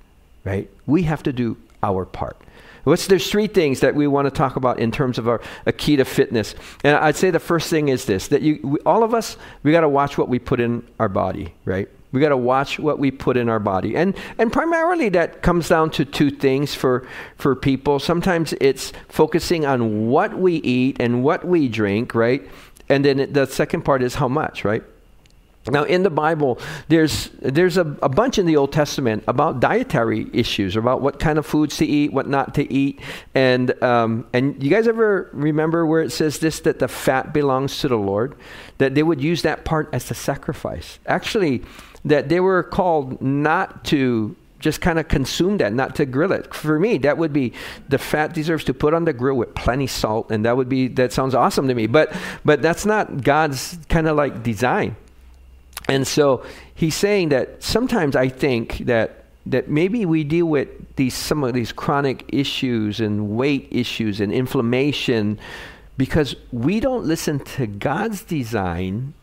right? 0.43 0.69
We 0.85 1.03
have 1.03 1.23
to 1.23 1.33
do 1.33 1.57
our 1.81 2.05
part. 2.05 2.37
What's, 2.85 3.07
there's 3.07 3.29
three 3.29 3.47
things 3.47 3.81
that 3.81 3.95
we 3.95 4.07
want 4.07 4.27
to 4.27 4.31
talk 4.31 4.55
about 4.55 4.79
in 4.79 4.91
terms 4.91 5.17
of 5.17 5.27
our 5.27 5.41
a 5.65 5.73
key 5.73 5.95
to 5.97 6.05
fitness. 6.05 6.55
And 6.83 6.95
I'd 6.95 7.15
say 7.15 7.31
the 7.31 7.39
first 7.39 7.69
thing 7.69 7.89
is 7.89 8.05
this 8.05 8.29
that 8.29 8.41
you, 8.41 8.59
we, 8.63 8.79
all 8.85 9.03
of 9.03 9.13
us, 9.13 9.37
we 9.63 9.71
got 9.71 9.81
to 9.81 9.89
watch 9.89 10.17
what 10.17 10.29
we 10.29 10.39
put 10.39 10.59
in 10.59 10.87
our 10.99 11.09
body, 11.09 11.53
right? 11.65 11.89
We 12.11 12.21
got 12.21 12.29
to 12.29 12.37
watch 12.37 12.79
what 12.79 12.97
we 12.97 13.11
put 13.11 13.35
in 13.37 13.49
our 13.49 13.59
body. 13.59 13.97
And, 13.97 14.15
and 14.37 14.53
primarily 14.53 15.09
that 15.09 15.41
comes 15.41 15.67
down 15.67 15.89
to 15.91 16.05
two 16.05 16.31
things 16.31 16.73
for, 16.73 17.05
for 17.37 17.55
people. 17.55 17.99
Sometimes 17.99 18.53
it's 18.61 18.93
focusing 19.09 19.65
on 19.65 20.07
what 20.07 20.37
we 20.37 20.57
eat 20.57 20.97
and 21.01 21.23
what 21.23 21.43
we 21.43 21.67
drink, 21.67 22.15
right? 22.15 22.47
And 22.87 23.03
then 23.03 23.33
the 23.33 23.47
second 23.47 23.81
part 23.81 24.01
is 24.01 24.15
how 24.15 24.29
much, 24.29 24.63
right? 24.63 24.83
Now, 25.67 25.83
in 25.83 26.03
the 26.03 26.11
Bible, 26.11 26.59
there's, 26.89 27.29
there's 27.41 27.77
a, 27.77 27.97
a, 28.03 28.09
bunch 28.09 28.37
in 28.37 28.45
the 28.45 28.55
Old 28.55 28.71
Testament 28.71 29.23
about 29.27 29.59
dietary 29.59 30.27
issues, 30.31 30.75
about 30.75 31.01
what 31.01 31.19
kind 31.19 31.39
of 31.39 31.45
foods 31.45 31.77
to 31.77 31.85
eat, 31.85 32.13
what 32.13 32.27
not 32.27 32.53
to 32.55 32.71
eat. 32.71 32.99
And, 33.33 33.81
um, 33.83 34.27
and 34.31 34.61
you 34.61 34.69
guys 34.69 34.87
ever 34.87 35.29
remember 35.33 35.85
where 35.85 36.03
it 36.03 36.11
says 36.11 36.37
this 36.37 36.59
that 36.61 36.77
the 36.77 36.87
fat 36.87 37.33
belongs 37.33 37.79
to 37.79 37.87
the 37.87 37.97
Lord? 37.97 38.35
That 38.77 38.93
they 38.93 39.01
would 39.01 39.21
use 39.21 39.41
that 39.41 39.65
part 39.65 39.89
as 39.91 40.11
a 40.11 40.13
sacrifice. 40.13 40.99
Actually, 41.07 41.63
that 42.03 42.29
they 42.29 42.39
were 42.39 42.61
called 42.61 43.19
not 43.21 43.85
to 43.85 44.35
just 44.59 44.81
kind 44.81 44.99
of 44.99 45.07
consume 45.07 45.57
that, 45.57 45.73
not 45.73 45.95
to 45.95 46.05
grill 46.05 46.31
it. 46.31 46.53
For 46.53 46.79
me, 46.79 46.97
that 46.99 47.17
would 47.17 47.33
be 47.33 47.53
the 47.89 47.97
fat 47.97 48.33
deserves 48.33 48.63
to 48.65 48.73
put 48.73 48.93
on 48.93 49.05
the 49.05 49.13
grill 49.13 49.35
with 49.35 49.53
plenty 49.55 49.87
salt, 49.87 50.31
and 50.31 50.45
that 50.45 50.57
would 50.57 50.69
be 50.69 50.87
that 50.89 51.11
sounds 51.11 51.35
awesome 51.35 51.67
to 51.67 51.75
me. 51.75 51.87
But 51.87 52.15
but 52.43 52.61
that's 52.61 52.85
not 52.85 53.23
God's 53.23 53.77
kind 53.89 54.07
of 54.07 54.15
like 54.15 54.43
design. 54.43 54.95
And 55.87 56.07
so 56.07 56.43
he's 56.73 56.95
saying 56.95 57.29
that 57.29 57.61
sometimes 57.63 58.15
I 58.15 58.29
think 58.29 58.79
that 58.79 59.25
that 59.47 59.69
maybe 59.69 60.05
we 60.07 60.23
deal 60.23 60.47
with 60.47 60.67
these 60.95 61.13
some 61.13 61.43
of 61.43 61.53
these 61.53 61.71
chronic 61.71 62.25
issues 62.29 62.99
and 62.99 63.37
weight 63.37 63.67
issues 63.71 64.19
and 64.19 64.33
inflammation 64.33 65.39
because 65.97 66.35
we 66.51 66.79
don't 66.79 67.05
listen 67.05 67.39
to 67.39 67.67
God's 67.67 68.23
design, 68.23 69.13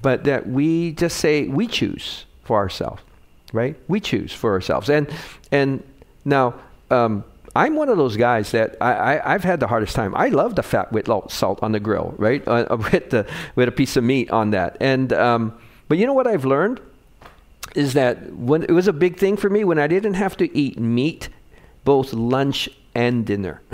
but 0.00 0.24
that 0.24 0.48
we 0.48 0.92
just 0.92 1.18
say 1.18 1.48
we 1.48 1.66
choose 1.66 2.24
for 2.44 2.58
ourselves, 2.58 3.02
right? 3.52 3.76
We 3.88 4.00
choose 4.00 4.32
for 4.32 4.52
ourselves. 4.52 4.88
And 4.88 5.12
and 5.50 5.82
now 6.24 6.54
um, 6.90 7.24
I'm 7.56 7.76
one 7.76 7.88
of 7.88 7.96
those 7.96 8.16
guys 8.16 8.50
that 8.52 8.76
I, 8.80 9.18
I, 9.18 9.32
have 9.32 9.44
had 9.44 9.60
the 9.60 9.66
hardest 9.66 9.94
time. 9.94 10.14
I 10.16 10.28
love 10.28 10.56
the 10.56 10.62
fat 10.62 10.92
with 10.92 11.08
salt 11.30 11.62
on 11.62 11.72
the 11.72 11.80
grill, 11.80 12.14
right? 12.18 12.46
Uh, 12.46 12.76
with 12.92 13.10
the 13.10 13.26
with 13.54 13.68
a 13.68 13.72
piece 13.72 13.96
of 13.96 14.04
meat 14.04 14.30
on 14.30 14.50
that, 14.50 14.76
and 14.80 15.12
um, 15.12 15.58
but 15.88 15.98
you 15.98 16.06
know 16.06 16.14
what 16.14 16.26
I've 16.26 16.44
learned? 16.44 16.80
Is 17.74 17.94
that 17.94 18.32
when 18.34 18.62
it 18.62 18.70
was 18.70 18.86
a 18.86 18.92
big 18.92 19.18
thing 19.18 19.36
for 19.36 19.50
me 19.50 19.64
when 19.64 19.78
I 19.78 19.86
didn't 19.86 20.14
have 20.14 20.36
to 20.38 20.56
eat 20.56 20.78
meat 20.78 21.28
both 21.84 22.12
lunch 22.12 22.68
and 22.94 23.24
dinner. 23.24 23.62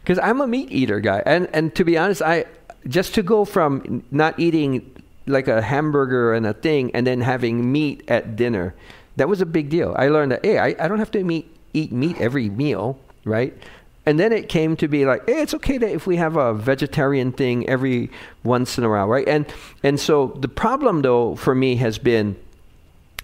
Because 0.00 0.18
I'm 0.18 0.40
a 0.40 0.46
meat 0.46 0.70
eater 0.72 0.98
guy. 0.98 1.22
And, 1.24 1.48
and 1.52 1.74
to 1.76 1.84
be 1.84 1.96
honest, 1.96 2.20
I 2.20 2.46
just 2.88 3.14
to 3.14 3.22
go 3.22 3.44
from 3.44 4.02
not 4.10 4.38
eating 4.38 4.90
like 5.26 5.46
a 5.46 5.62
hamburger 5.62 6.34
and 6.34 6.46
a 6.46 6.52
thing 6.52 6.90
and 6.94 7.06
then 7.06 7.20
having 7.20 7.70
meat 7.70 8.02
at 8.08 8.34
dinner, 8.34 8.74
that 9.16 9.28
was 9.28 9.40
a 9.40 9.46
big 9.46 9.68
deal. 9.68 9.94
I 9.96 10.08
learned 10.08 10.32
that, 10.32 10.44
hey, 10.44 10.58
I, 10.58 10.74
I 10.80 10.88
don't 10.88 10.98
have 10.98 11.12
to 11.12 11.22
meet, 11.22 11.54
eat 11.72 11.92
meat 11.92 12.20
every 12.20 12.50
meal, 12.50 12.98
right? 13.24 13.56
And 14.04 14.18
then 14.18 14.32
it 14.32 14.48
came 14.48 14.76
to 14.76 14.88
be 14.88 15.06
like, 15.06 15.26
hey, 15.26 15.42
it's 15.42 15.54
okay 15.54 15.78
that 15.78 15.90
if 15.90 16.06
we 16.06 16.16
have 16.16 16.36
a 16.36 16.52
vegetarian 16.54 17.30
thing 17.32 17.68
every 17.68 18.10
once 18.42 18.76
in 18.76 18.84
a 18.84 18.90
while, 18.90 19.06
right? 19.06 19.28
And 19.28 19.46
and 19.82 20.00
so 20.00 20.36
the 20.40 20.48
problem 20.48 21.02
though 21.02 21.36
for 21.36 21.54
me 21.54 21.76
has 21.76 21.98
been 21.98 22.36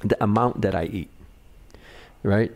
the 0.01 0.23
amount 0.23 0.61
that 0.63 0.75
I 0.75 0.85
eat. 0.85 1.11
Right? 2.23 2.53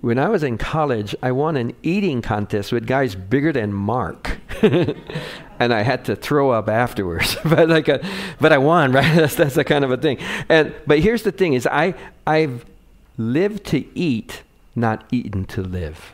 When 0.00 0.18
I 0.18 0.28
was 0.28 0.44
in 0.44 0.58
college, 0.58 1.16
I 1.22 1.32
won 1.32 1.56
an 1.56 1.74
eating 1.82 2.22
contest 2.22 2.70
with 2.70 2.86
guys 2.86 3.16
bigger 3.16 3.52
than 3.52 3.72
Mark. 3.72 4.38
and 4.62 5.74
I 5.74 5.82
had 5.82 6.04
to 6.04 6.14
throw 6.14 6.50
up 6.50 6.68
afterwards. 6.68 7.36
but 7.44 7.68
like 7.68 7.88
a, 7.88 8.00
but 8.40 8.52
I 8.52 8.58
won, 8.58 8.92
right? 8.98 9.16
That's 9.16 9.34
that's 9.34 9.56
the 9.56 9.64
kind 9.64 9.84
of 9.84 9.90
a 9.90 9.96
thing. 9.96 10.18
And 10.48 10.74
but 10.86 11.00
here's 11.00 11.22
the 11.22 11.32
thing 11.32 11.54
is 11.54 11.66
I 11.66 11.94
I've 12.26 12.64
lived 13.16 13.66
to 13.66 13.98
eat, 13.98 14.42
not 14.78 15.04
eaten 15.10 15.44
to 15.46 15.62
live. 15.62 16.12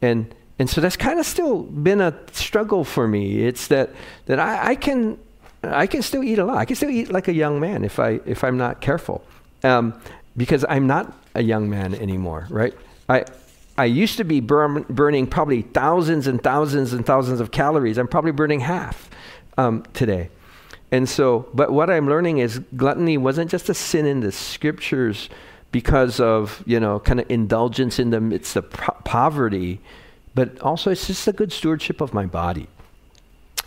And 0.00 0.34
and 0.58 0.68
so 0.68 0.82
that's 0.82 0.96
kind 0.96 1.18
of 1.18 1.24
still 1.24 1.62
been 1.62 2.02
a 2.02 2.14
struggle 2.32 2.84
for 2.84 3.08
me. 3.08 3.44
It's 3.44 3.68
that 3.68 3.90
that 4.26 4.38
I, 4.38 4.72
I, 4.72 4.74
can 4.74 5.18
I 5.62 5.86
can 5.86 6.02
still 6.02 6.22
eat 6.22 6.38
a 6.38 6.44
lot. 6.44 6.58
I 6.58 6.66
can 6.66 6.76
still 6.76 6.90
eat 6.90 7.10
like 7.10 7.28
a 7.28 7.32
young 7.32 7.60
man 7.60 7.82
if 7.82 7.98
I 7.98 8.20
if 8.26 8.44
I'm 8.44 8.58
not 8.58 8.80
careful, 8.80 9.24
um, 9.62 9.98
because 10.36 10.64
I'm 10.68 10.86
not 10.86 11.14
a 11.34 11.42
young 11.42 11.70
man 11.70 11.94
anymore, 11.94 12.46
right? 12.50 12.74
I 13.08 13.24
I 13.78 13.86
used 13.86 14.18
to 14.18 14.24
be 14.24 14.40
burn, 14.40 14.84
burning 14.90 15.26
probably 15.26 15.62
thousands 15.62 16.26
and 16.26 16.42
thousands 16.42 16.92
and 16.92 17.06
thousands 17.06 17.40
of 17.40 17.50
calories. 17.50 17.96
I'm 17.96 18.08
probably 18.08 18.32
burning 18.32 18.60
half 18.60 19.08
um, 19.56 19.84
today. 19.94 20.28
And 20.92 21.08
so, 21.08 21.48
but 21.54 21.72
what 21.72 21.88
I'm 21.88 22.06
learning 22.06 22.38
is 22.38 22.58
gluttony 22.76 23.16
wasn't 23.16 23.50
just 23.50 23.70
a 23.70 23.74
sin 23.74 24.04
in 24.04 24.20
the 24.20 24.32
scriptures 24.32 25.30
because 25.72 26.20
of, 26.20 26.62
you 26.66 26.80
know, 26.80 26.98
kind 26.98 27.20
of 27.20 27.30
indulgence 27.30 27.98
in 27.98 28.10
the 28.10 28.20
midst 28.20 28.56
of 28.56 28.70
pro- 28.70 28.94
poverty, 29.04 29.80
but 30.34 30.60
also 30.60 30.90
it's 30.90 31.06
just 31.06 31.26
a 31.28 31.32
good 31.32 31.52
stewardship 31.52 32.00
of 32.00 32.12
my 32.12 32.26
body. 32.26 32.68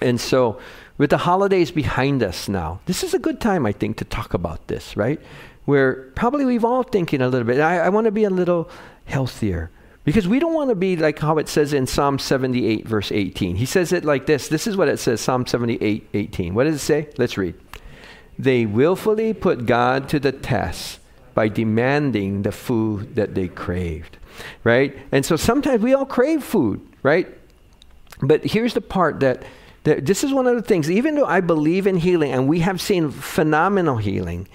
And 0.01 0.19
so, 0.19 0.59
with 0.97 1.09
the 1.09 1.19
holidays 1.19 1.71
behind 1.71 2.21
us 2.21 2.49
now, 2.49 2.79
this 2.85 3.03
is 3.03 3.13
a 3.13 3.19
good 3.19 3.39
time, 3.39 3.65
I 3.65 3.71
think, 3.71 3.97
to 3.97 4.05
talk 4.05 4.33
about 4.33 4.67
this, 4.67 4.95
right? 4.97 5.19
Where 5.65 6.11
probably 6.15 6.45
we've 6.45 6.65
all 6.65 6.83
thinking 6.83 7.21
a 7.21 7.29
little 7.29 7.47
bit. 7.47 7.59
I, 7.59 7.79
I 7.79 7.89
want 7.89 8.05
to 8.05 8.11
be 8.11 8.25
a 8.25 8.29
little 8.29 8.69
healthier. 9.05 9.71
Because 10.03 10.27
we 10.27 10.39
don't 10.39 10.53
want 10.53 10.69
to 10.69 10.75
be 10.75 10.97
like 10.97 11.19
how 11.19 11.37
it 11.37 11.47
says 11.47 11.71
in 11.71 11.87
Psalm 11.87 12.19
78, 12.19 12.85
verse 12.85 13.11
18. 13.11 13.55
He 13.55 13.65
says 13.65 13.93
it 13.93 14.03
like 14.03 14.25
this. 14.25 14.49
This 14.49 14.67
is 14.67 14.75
what 14.75 14.89
it 14.89 14.97
says, 14.97 15.21
Psalm 15.21 15.47
78, 15.47 16.09
18. 16.13 16.53
What 16.53 16.65
does 16.65 16.75
it 16.75 16.79
say? 16.79 17.07
Let's 17.17 17.37
read. 17.37 17.55
They 18.37 18.65
willfully 18.65 19.33
put 19.33 19.65
God 19.65 20.09
to 20.09 20.19
the 20.19 20.33
test 20.33 20.99
by 21.33 21.47
demanding 21.47 22.43
the 22.43 22.51
food 22.51 23.15
that 23.15 23.35
they 23.35 23.47
craved. 23.47 24.17
Right? 24.63 24.97
And 25.11 25.25
so 25.25 25.35
sometimes 25.35 25.81
we 25.81 25.93
all 25.93 26.05
crave 26.05 26.43
food, 26.43 26.81
right? 27.03 27.27
But 28.21 28.43
here's 28.43 28.73
the 28.73 28.81
part 28.81 29.19
that, 29.19 29.43
that 29.83 30.05
this 30.05 30.23
is 30.23 30.33
one 30.33 30.47
of 30.47 30.55
the 30.55 30.61
things, 30.61 30.89
even 30.89 31.15
though 31.15 31.25
I 31.25 31.41
believe 31.41 31.87
in 31.87 31.97
healing 31.97 32.31
and 32.31 32.47
we 32.47 32.59
have 32.59 32.81
seen 32.81 33.11
phenomenal 33.11 33.97
healing, 33.97 34.47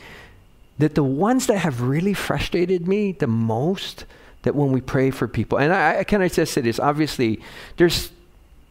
that 0.78 0.94
the 0.94 1.04
ones 1.04 1.46
that 1.46 1.58
have 1.58 1.82
really 1.82 2.14
frustrated 2.14 2.88
me 2.88 3.12
the 3.12 3.26
most 3.26 4.04
that 4.42 4.54
when 4.54 4.72
we 4.72 4.80
pray 4.80 5.10
for 5.10 5.26
people, 5.26 5.58
and 5.58 5.72
I, 5.72 5.98
I 6.00 6.04
can 6.04 6.22
I 6.22 6.28
just 6.28 6.52
say 6.52 6.60
this? 6.60 6.78
Obviously, 6.78 7.40
there's, 7.76 8.10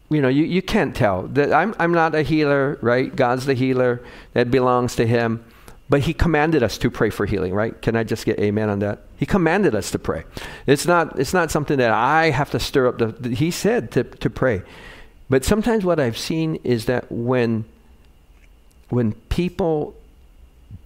you 0.09 0.21
know, 0.21 0.29
you, 0.29 0.45
you 0.45 0.61
can't 0.61 0.95
tell 0.95 1.23
that 1.23 1.51
I'm 1.51 1.75
I'm 1.77 1.91
not 1.91 2.15
a 2.15 2.21
healer, 2.21 2.79
right? 2.81 3.13
God's 3.13 3.45
the 3.45 3.53
healer. 3.53 4.01
That 4.33 4.49
belongs 4.49 4.95
to 4.95 5.05
Him. 5.05 5.43
But 5.89 6.01
He 6.01 6.13
commanded 6.13 6.63
us 6.63 6.77
to 6.79 6.89
pray 6.89 7.09
for 7.09 7.25
healing, 7.25 7.53
right? 7.53 7.79
Can 7.81 7.95
I 7.95 8.03
just 8.03 8.25
get 8.25 8.39
amen 8.39 8.69
on 8.69 8.79
that? 8.79 9.03
He 9.17 9.25
commanded 9.25 9.73
us 9.73 9.91
to 9.91 9.99
pray. 9.99 10.23
It's 10.65 10.85
not 10.85 11.19
it's 11.19 11.33
not 11.33 11.51
something 11.51 11.77
that 11.77 11.91
I 11.91 12.29
have 12.29 12.51
to 12.51 12.59
stir 12.59 12.87
up. 12.87 12.97
The, 12.97 13.29
he 13.29 13.51
said 13.51 13.91
to 13.91 14.03
to 14.03 14.29
pray. 14.29 14.63
But 15.29 15.43
sometimes 15.43 15.83
what 15.83 15.99
I've 15.99 16.17
seen 16.17 16.55
is 16.63 16.85
that 16.85 17.11
when 17.11 17.65
when 18.89 19.13
people 19.29 19.95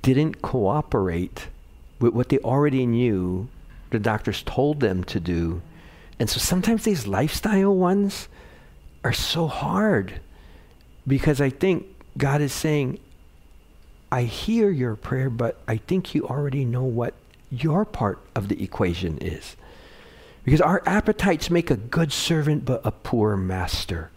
didn't 0.01 0.41
cooperate 0.41 1.47
with 1.99 2.13
what 2.13 2.29
they 2.29 2.39
already 2.39 2.85
knew 2.85 3.47
the 3.91 3.99
doctors 3.99 4.43
told 4.43 4.79
them 4.79 5.03
to 5.03 5.19
do. 5.19 5.61
And 6.19 6.29
so 6.29 6.39
sometimes 6.39 6.83
these 6.83 7.07
lifestyle 7.07 7.75
ones 7.75 8.27
are 9.03 9.13
so 9.13 9.47
hard 9.47 10.19
because 11.05 11.41
I 11.41 11.49
think 11.49 11.85
God 12.17 12.41
is 12.41 12.53
saying, 12.53 12.99
I 14.11 14.23
hear 14.23 14.69
your 14.69 14.95
prayer, 14.95 15.29
but 15.29 15.61
I 15.67 15.77
think 15.77 16.13
you 16.13 16.27
already 16.27 16.65
know 16.65 16.83
what 16.83 17.13
your 17.49 17.85
part 17.85 18.19
of 18.35 18.49
the 18.49 18.61
equation 18.61 19.17
is. 19.19 19.55
Because 20.43 20.61
our 20.61 20.81
appetites 20.85 21.49
make 21.49 21.69
a 21.69 21.77
good 21.77 22.11
servant, 22.11 22.65
but 22.65 22.81
a 22.83 22.91
poor 22.91 23.37
master. 23.37 24.09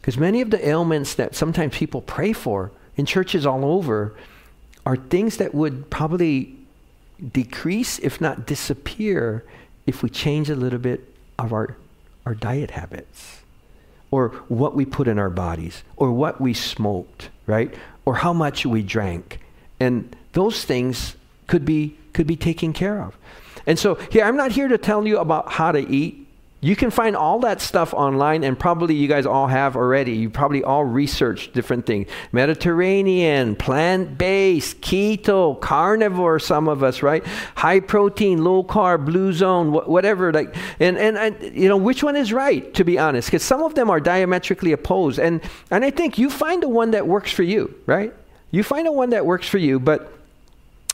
Because 0.00 0.16
many 0.16 0.40
of 0.40 0.50
the 0.50 0.66
ailments 0.66 1.14
that 1.14 1.34
sometimes 1.34 1.76
people 1.76 2.00
pray 2.00 2.32
for 2.32 2.70
in 2.96 3.04
churches 3.04 3.44
all 3.44 3.64
over 3.64 4.14
are 4.86 4.96
things 4.96 5.36
that 5.36 5.54
would 5.54 5.90
probably 5.90 6.56
decrease, 7.32 7.98
if 7.98 8.20
not 8.20 8.46
disappear, 8.46 9.44
if 9.86 10.02
we 10.02 10.08
change 10.08 10.48
a 10.48 10.54
little 10.54 10.78
bit 10.78 11.12
of 11.38 11.52
our, 11.52 11.76
our 12.24 12.34
diet 12.34 12.70
habits 12.70 13.40
or 14.10 14.28
what 14.48 14.74
we 14.74 14.84
put 14.84 15.06
in 15.06 15.18
our 15.18 15.30
bodies 15.30 15.82
or 15.96 16.12
what 16.12 16.40
we 16.40 16.54
smoked, 16.54 17.28
right? 17.46 17.74
Or 18.04 18.16
how 18.16 18.32
much 18.32 18.66
we 18.66 18.82
drank. 18.82 19.40
And 19.78 20.14
those 20.32 20.64
things 20.64 21.16
could 21.46 21.64
be 21.64 21.96
could 22.12 22.26
be 22.26 22.36
taken 22.36 22.72
care 22.72 23.02
of. 23.02 23.16
And 23.66 23.78
so 23.78 23.94
here 24.10 24.24
I'm 24.24 24.36
not 24.36 24.52
here 24.52 24.68
to 24.68 24.78
tell 24.78 25.06
you 25.06 25.18
about 25.18 25.52
how 25.52 25.72
to 25.72 25.80
eat. 25.80 26.26
You 26.62 26.76
can 26.76 26.90
find 26.90 27.16
all 27.16 27.38
that 27.40 27.62
stuff 27.62 27.94
online, 27.94 28.44
and 28.44 28.58
probably 28.58 28.94
you 28.94 29.08
guys 29.08 29.24
all 29.24 29.46
have 29.46 29.76
already. 29.76 30.12
You 30.12 30.28
probably 30.28 30.62
all 30.62 30.84
researched 30.84 31.54
different 31.54 31.86
things 31.86 32.06
Mediterranean, 32.32 33.56
plant 33.56 34.18
based, 34.18 34.82
keto, 34.82 35.58
carnivore, 35.58 36.38
some 36.38 36.68
of 36.68 36.82
us, 36.82 37.02
right? 37.02 37.26
High 37.56 37.80
protein, 37.80 38.44
low 38.44 38.62
carb, 38.62 39.06
blue 39.06 39.32
zone, 39.32 39.72
wh- 39.72 39.88
whatever. 39.88 40.34
Like, 40.34 40.54
and, 40.78 40.98
and, 40.98 41.16
and, 41.16 41.56
you 41.56 41.66
know, 41.66 41.78
which 41.78 42.02
one 42.02 42.14
is 42.14 42.30
right, 42.30 42.72
to 42.74 42.84
be 42.84 42.98
honest? 42.98 43.28
Because 43.28 43.42
some 43.42 43.62
of 43.62 43.74
them 43.74 43.88
are 43.88 44.00
diametrically 44.00 44.72
opposed. 44.72 45.18
And, 45.18 45.40
and 45.70 45.82
I 45.82 45.90
think 45.90 46.18
you 46.18 46.28
find 46.28 46.62
the 46.62 46.68
one 46.68 46.90
that 46.90 47.06
works 47.06 47.32
for 47.32 47.42
you, 47.42 47.74
right? 47.86 48.12
You 48.50 48.62
find 48.64 48.86
the 48.86 48.92
one 48.92 49.10
that 49.10 49.24
works 49.24 49.48
for 49.48 49.58
you, 49.58 49.80
but 49.80 50.12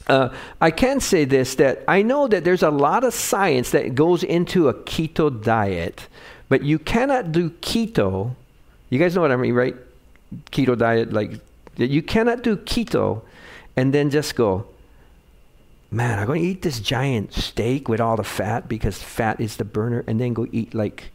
uh, 0.09 0.29
I 0.61 0.71
can 0.71 1.01
say 1.01 1.25
this 1.25 1.57
that 1.57 1.83
I 1.89 2.03
know 2.03 2.29
that 2.29 2.45
there's 2.45 2.63
a 2.63 2.71
lot 2.71 3.05
of 3.05 3.13
science 3.13 3.71
that 3.71 3.95
goes 3.95 4.23
into 4.23 4.69
a 4.69 4.75
keto 4.75 5.31
diet, 5.43 6.09
but 6.49 6.63
you 6.63 6.79
cannot 6.79 7.33
do 7.33 7.51
keto. 7.51 8.35
You 8.91 8.99
guys 8.99 9.15
know 9.15 9.21
what 9.21 9.33
I 9.33 9.37
mean, 9.37 9.55
right? 9.55 9.75
Keto 10.53 10.79
diet, 10.79 11.13
like, 11.13 11.41
you 11.77 12.03
cannot 12.03 12.43
do 12.43 12.57
keto 12.57 13.23
and 13.77 13.93
then 13.93 14.11
just 14.11 14.37
go, 14.37 14.67
man, 15.91 16.19
I'm 16.19 16.27
going 16.27 16.43
to 16.43 16.49
eat 16.49 16.63
this 16.63 16.81
giant 16.81 17.33
steak 17.33 17.89
with 17.89 18.01
all 18.01 18.17
the 18.17 18.25
fat 18.25 18.69
because 18.69 19.03
fat 19.03 19.41
is 19.41 19.57
the 19.57 19.65
burner, 19.65 20.05
and 20.07 20.21
then 20.21 20.33
go 20.35 20.47
eat 20.53 20.75
like 20.75 21.11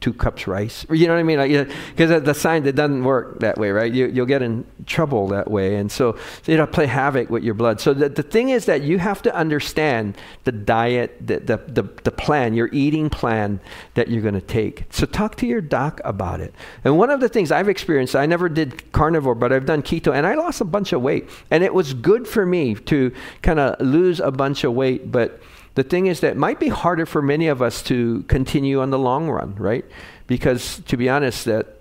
two 0.00 0.12
cups 0.12 0.46
rice. 0.46 0.86
You 0.90 1.06
know 1.08 1.14
what 1.14 1.20
I 1.20 1.24
mean? 1.24 1.38
Like, 1.38 1.50
because 1.90 2.10
yeah, 2.10 2.18
the 2.20 2.34
sign 2.34 2.62
that 2.64 2.76
doesn't 2.76 3.02
work 3.02 3.40
that 3.40 3.58
way, 3.58 3.70
right? 3.70 3.92
You, 3.92 4.08
will 4.08 4.26
get 4.26 4.42
in 4.42 4.64
trouble 4.86 5.28
that 5.28 5.50
way, 5.50 5.76
and 5.76 5.90
so, 5.90 6.16
so 6.42 6.52
it'll 6.52 6.66
play 6.66 6.86
havoc 6.86 7.30
with 7.30 7.42
your 7.42 7.54
blood. 7.54 7.80
So 7.80 7.92
the, 7.92 8.08
the 8.08 8.22
thing 8.22 8.50
is 8.50 8.66
that 8.66 8.82
you 8.82 8.98
have 8.98 9.22
to 9.22 9.34
understand 9.34 10.16
the 10.44 10.52
diet, 10.52 11.26
the, 11.26 11.40
the, 11.40 11.56
the, 11.56 11.82
the 12.04 12.10
plan, 12.12 12.54
your 12.54 12.68
eating 12.72 13.10
plan 13.10 13.60
that 13.94 14.08
you're 14.08 14.22
going 14.22 14.34
to 14.34 14.40
take. 14.40 14.84
So 14.90 15.04
talk 15.04 15.34
to 15.36 15.46
your 15.46 15.60
doc 15.60 16.00
about 16.04 16.40
it. 16.40 16.54
And 16.84 16.96
one 16.96 17.10
of 17.10 17.20
the 17.20 17.28
things 17.28 17.50
I've 17.50 17.68
experienced, 17.68 18.14
I 18.14 18.26
never 18.26 18.48
did 18.48 18.92
carnivore, 18.92 19.34
but 19.34 19.52
I've 19.52 19.66
done 19.66 19.82
keto, 19.82 20.14
and 20.14 20.26
I 20.26 20.34
lost 20.34 20.60
a 20.60 20.64
bunch 20.64 20.92
of 20.92 21.02
weight, 21.02 21.28
and 21.50 21.64
it 21.64 21.74
was 21.74 21.92
good 21.92 22.28
for 22.28 22.46
me 22.46 22.74
to 22.74 23.12
kind 23.42 23.58
of 23.58 23.80
lose 23.80 24.20
a 24.20 24.30
bunch 24.30 24.62
of 24.62 24.74
weight, 24.74 25.10
but 25.10 25.40
the 25.78 25.84
thing 25.84 26.06
is 26.06 26.20
that 26.20 26.36
might 26.36 26.58
be 26.58 26.68
harder 26.68 27.06
for 27.06 27.22
many 27.22 27.46
of 27.46 27.62
us 27.62 27.82
to 27.84 28.22
continue 28.24 28.80
on 28.80 28.90
the 28.90 28.98
long 28.98 29.28
run, 29.28 29.54
right? 29.54 29.84
Because 30.26 30.80
to 30.86 30.96
be 30.96 31.08
honest, 31.08 31.44
that 31.44 31.78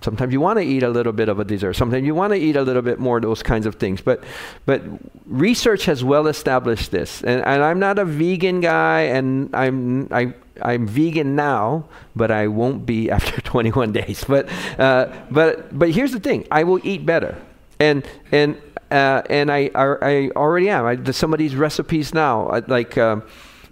sometimes 0.00 0.32
you 0.32 0.40
want 0.40 0.58
to 0.58 0.64
eat 0.64 0.82
a 0.82 0.88
little 0.88 1.12
bit 1.12 1.28
of 1.28 1.38
a 1.38 1.44
dessert. 1.44 1.74
Sometimes 1.74 2.06
you 2.06 2.14
want 2.14 2.32
to 2.32 2.38
eat 2.38 2.56
a 2.56 2.62
little 2.62 2.82
bit 2.82 2.98
more 2.98 3.16
of 3.18 3.22
those 3.22 3.42
kinds 3.42 3.66
of 3.66 3.74
things. 3.74 4.00
But 4.00 4.24
but 4.64 4.82
research 5.26 5.84
has 5.84 6.02
well 6.02 6.26
established 6.26 6.90
this. 6.90 7.22
And, 7.22 7.44
and 7.44 7.62
I'm 7.62 7.78
not 7.78 7.98
a 7.98 8.04
vegan 8.06 8.60
guy, 8.60 9.02
and 9.02 9.54
I'm 9.54 10.08
I, 10.10 10.32
I'm 10.62 10.86
vegan 10.86 11.36
now, 11.36 11.84
but 12.16 12.30
I 12.30 12.46
won't 12.46 12.86
be 12.86 13.10
after 13.16 13.40
21 13.42 13.92
days. 13.92 14.24
But 14.24 14.48
uh, 14.78 15.12
but 15.30 15.76
but 15.78 15.90
here's 15.90 16.12
the 16.12 16.20
thing: 16.20 16.46
I 16.50 16.64
will 16.64 16.80
eat 16.82 17.04
better. 17.04 17.36
And 17.78 18.06
and 18.32 18.56
uh, 18.94 19.22
and 19.28 19.50
I, 19.50 19.70
I, 19.74 19.96
I, 20.02 20.30
already 20.36 20.68
am. 20.68 20.86
I, 20.86 21.10
some 21.10 21.32
of 21.32 21.38
these 21.38 21.56
recipes 21.56 22.14
now, 22.14 22.62
like 22.68 22.96
uh, 22.96 23.20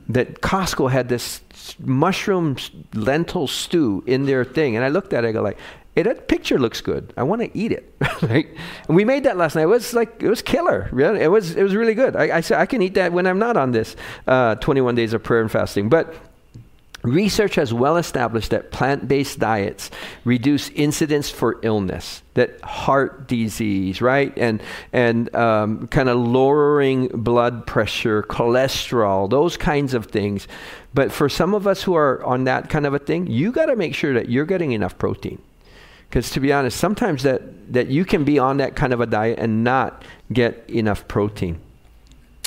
that 0.09 0.41
Costco 0.41 0.91
had 0.91 1.09
this 1.09 1.43
mushroom 1.79 2.57
lentil 2.93 3.47
stew 3.47 4.03
in 4.07 4.27
their 4.27 4.45
thing, 4.45 4.75
and 4.75 4.85
I 4.85 4.89
looked 4.89 5.13
at 5.13 5.25
it, 5.25 5.29
I 5.29 5.33
go 5.33 5.43
like, 5.43 5.59
hey, 5.95 6.03
that 6.03 6.27
picture 6.27 6.59
looks 6.59 6.81
good. 6.81 7.15
I 7.17 7.23
want 7.23 7.41
to 7.43 7.57
eat 7.57 7.71
it. 7.71 7.95
And 8.89 8.97
we 8.97 9.05
made 9.05 9.25
that 9.25 9.37
last 9.37 9.55
night. 9.55 9.63
It 9.63 9.67
was 9.67 9.95
like 9.95 10.23
it 10.23 10.29
was 10.29 10.43
killer. 10.43 10.89
Really. 10.91 11.21
It 11.21 11.29
was 11.29 11.55
it 11.55 11.63
was 11.63 11.75
really 11.75 11.95
good. 11.95 12.17
I, 12.17 12.39
I 12.39 12.41
said 12.41 12.59
I 12.59 12.67
can 12.67 12.83
eat 12.83 12.95
that 12.95 13.13
when 13.13 13.27
I'm 13.27 13.39
not 13.39 13.57
on 13.57 13.73
this 13.73 13.95
uh, 14.27 14.57
21 14.57 14.95
days 14.95 15.13
of 15.13 15.23
prayer 15.23 15.41
and 15.41 15.51
fasting, 15.51 15.89
but 15.89 16.15
Research 17.03 17.57
has 17.57 17.75
well 17.75 17.97
established 17.97 18.51
that 18.51 18.71
plant 18.71 19.09
based 19.09 19.41
diets 19.41 19.91
reduce 20.25 20.69
incidence 20.71 21.31
for 21.31 21.59
illness, 21.63 22.23
that 22.35 22.61
heart 22.63 23.27
disease, 23.27 24.01
right? 24.01 24.33
And, 24.39 24.63
and 24.93 25.35
um, 25.35 25.89
kind 25.89 26.09
of 26.09 26.19
lowering 26.19 27.09
blood 27.09 27.67
pressure, 27.67 28.23
cholesterol, 28.23 29.29
those 29.29 29.57
kinds 29.57 29.95
of 29.95 30.07
things. 30.07 30.47
But 30.95 31.11
for 31.11 31.29
some 31.29 31.55
of 31.55 31.67
us 31.67 31.83
who 31.83 31.95
are 31.95 32.23
on 32.25 32.45
that 32.45 32.71
kind 32.71 32.87
of 32.87 32.95
a 32.95 33.01
thing, 33.01 33.27
you 33.27 33.51
got 33.51 33.67
to 33.67 33.75
make 33.75 33.97
sure 33.97 34.15
that 34.15 34.29
you're 34.29 34.47
getting 34.47 34.71
enough 34.71 34.97
protein. 34.97 35.43
Because 36.09 36.31
to 36.31 36.41
be 36.41 36.53
honest, 36.53 36.79
sometimes 36.79 37.25
that, 37.25 37.73
that 37.73 37.89
you 37.89 38.05
can 38.05 38.23
be 38.23 38.39
on 38.39 38.59
that 38.59 38.77
kind 38.77 38.93
of 38.93 39.01
a 39.01 39.07
diet 39.07 39.41
and 39.41 39.65
not 39.65 40.05
get 40.33 40.63
enough 40.69 41.09
protein. 41.09 41.59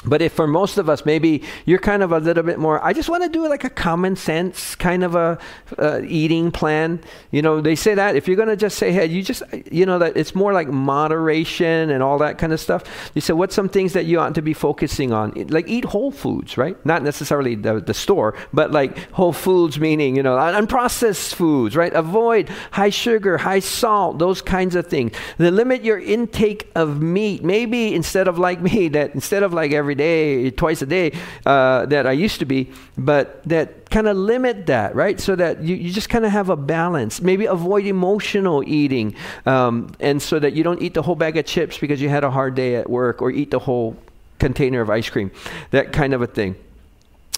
But 0.05 0.21
if 0.21 0.33
for 0.33 0.47
most 0.47 0.77
of 0.77 0.89
us, 0.89 1.05
maybe 1.05 1.43
you're 1.65 1.79
kind 1.79 2.03
of 2.03 2.11
a 2.11 2.19
little 2.19 2.43
bit 2.43 2.59
more, 2.59 2.83
I 2.83 2.93
just 2.93 3.09
want 3.09 3.23
to 3.23 3.29
do 3.29 3.47
like 3.47 3.63
a 3.63 3.69
common 3.69 4.15
sense 4.15 4.75
kind 4.75 5.03
of 5.03 5.15
a 5.15 5.37
uh, 5.77 6.01
eating 6.05 6.51
plan. 6.51 7.01
You 7.31 7.41
know, 7.41 7.61
they 7.61 7.75
say 7.75 7.95
that 7.95 8.15
if 8.15 8.27
you're 8.27 8.37
going 8.37 8.49
to 8.49 8.55
just 8.55 8.77
say, 8.77 8.91
hey, 8.91 9.05
you 9.05 9.23
just, 9.23 9.43
you 9.71 9.85
know, 9.85 9.99
that 9.99 10.15
it's 10.15 10.35
more 10.35 10.53
like 10.53 10.67
moderation 10.67 11.89
and 11.89 12.03
all 12.03 12.17
that 12.19 12.37
kind 12.37 12.53
of 12.53 12.59
stuff. 12.59 12.83
You 13.13 13.21
say, 13.21 13.33
what's 13.33 13.55
some 13.55 13.69
things 13.69 13.93
that 13.93 14.05
you 14.05 14.19
ought 14.19 14.35
to 14.35 14.41
be 14.41 14.53
focusing 14.53 15.11
on? 15.11 15.31
Like 15.49 15.67
eat 15.67 15.85
whole 15.85 16.11
foods, 16.11 16.57
right? 16.57 16.83
Not 16.85 17.03
necessarily 17.03 17.55
the, 17.55 17.79
the 17.79 17.93
store, 17.93 18.35
but 18.53 18.71
like 18.71 18.97
whole 19.11 19.33
foods 19.33 19.79
meaning, 19.79 20.15
you 20.15 20.23
know, 20.23 20.35
unprocessed 20.35 21.33
foods, 21.33 21.75
right? 21.75 21.93
Avoid 21.93 22.49
high 22.71 22.89
sugar, 22.89 23.37
high 23.37 23.59
salt, 23.59 24.19
those 24.19 24.41
kinds 24.41 24.75
of 24.75 24.87
things. 24.87 25.15
Then 25.37 25.55
limit 25.55 25.83
your 25.83 25.99
intake 25.99 26.69
of 26.75 27.01
meat. 27.01 27.43
Maybe 27.43 27.93
instead 27.93 28.27
of 28.27 28.37
like 28.37 28.61
me, 28.61 28.89
that 28.89 29.13
instead 29.15 29.43
of 29.43 29.53
like 29.53 29.71
every 29.71 29.94
day, 29.95 30.51
twice 30.51 30.81
a 30.81 30.85
day 30.85 31.11
uh, 31.45 31.85
that 31.87 32.05
I 32.05 32.11
used 32.11 32.39
to 32.39 32.45
be, 32.45 32.71
but 32.97 33.43
that 33.43 33.89
kind 33.89 34.07
of 34.07 34.17
limit 34.17 34.65
that, 34.67 34.95
right? 34.95 35.19
So 35.19 35.35
that 35.35 35.63
you, 35.63 35.75
you 35.75 35.91
just 35.91 36.09
kind 36.09 36.25
of 36.25 36.31
have 36.31 36.49
a 36.49 36.55
balance. 36.55 37.21
Maybe 37.21 37.45
avoid 37.45 37.85
emotional 37.85 38.63
eating, 38.67 39.15
um, 39.45 39.95
and 39.99 40.21
so 40.21 40.39
that 40.39 40.53
you 40.53 40.63
don't 40.63 40.81
eat 40.81 40.93
the 40.93 41.01
whole 41.01 41.15
bag 41.15 41.37
of 41.37 41.45
chips 41.45 41.77
because 41.77 42.01
you 42.01 42.09
had 42.09 42.23
a 42.23 42.31
hard 42.31 42.55
day 42.55 42.75
at 42.75 42.89
work, 42.89 43.21
or 43.21 43.31
eat 43.31 43.51
the 43.51 43.59
whole 43.59 43.95
container 44.39 44.81
of 44.81 44.89
ice 44.89 45.09
cream, 45.09 45.31
that 45.71 45.93
kind 45.93 46.13
of 46.13 46.21
a 46.21 46.27
thing. 46.27 46.55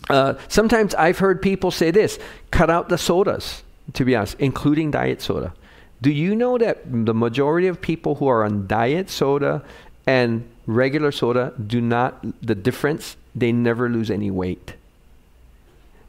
Uh, 0.10 0.36
sometimes 0.48 0.96
I've 0.96 1.20
heard 1.20 1.42
people 1.42 1.72
say 1.72 1.92
this 1.92 2.18
cut 2.52 2.70
out 2.70 2.90
the 2.90 2.98
sodas, 2.98 3.64
to 3.94 4.06
be 4.06 4.16
honest, 4.16 4.36
including 4.40 4.92
diet 4.92 5.22
soda. 5.22 5.54
Do 6.02 6.12
you 6.12 6.36
know 6.36 6.58
that 6.60 6.84
the 7.06 7.14
majority 7.14 7.68
of 7.68 7.82
people 7.82 8.16
who 8.16 8.28
are 8.28 8.44
on 8.44 8.68
diet 8.68 9.10
soda 9.10 9.64
and 10.08 10.50
regular 10.66 11.12
soda 11.12 11.54
do 11.68 11.82
not, 11.82 12.26
the 12.42 12.56
difference, 12.56 13.18
they 13.36 13.52
never 13.52 13.90
lose 13.90 14.10
any 14.10 14.32
weight. 14.32 14.74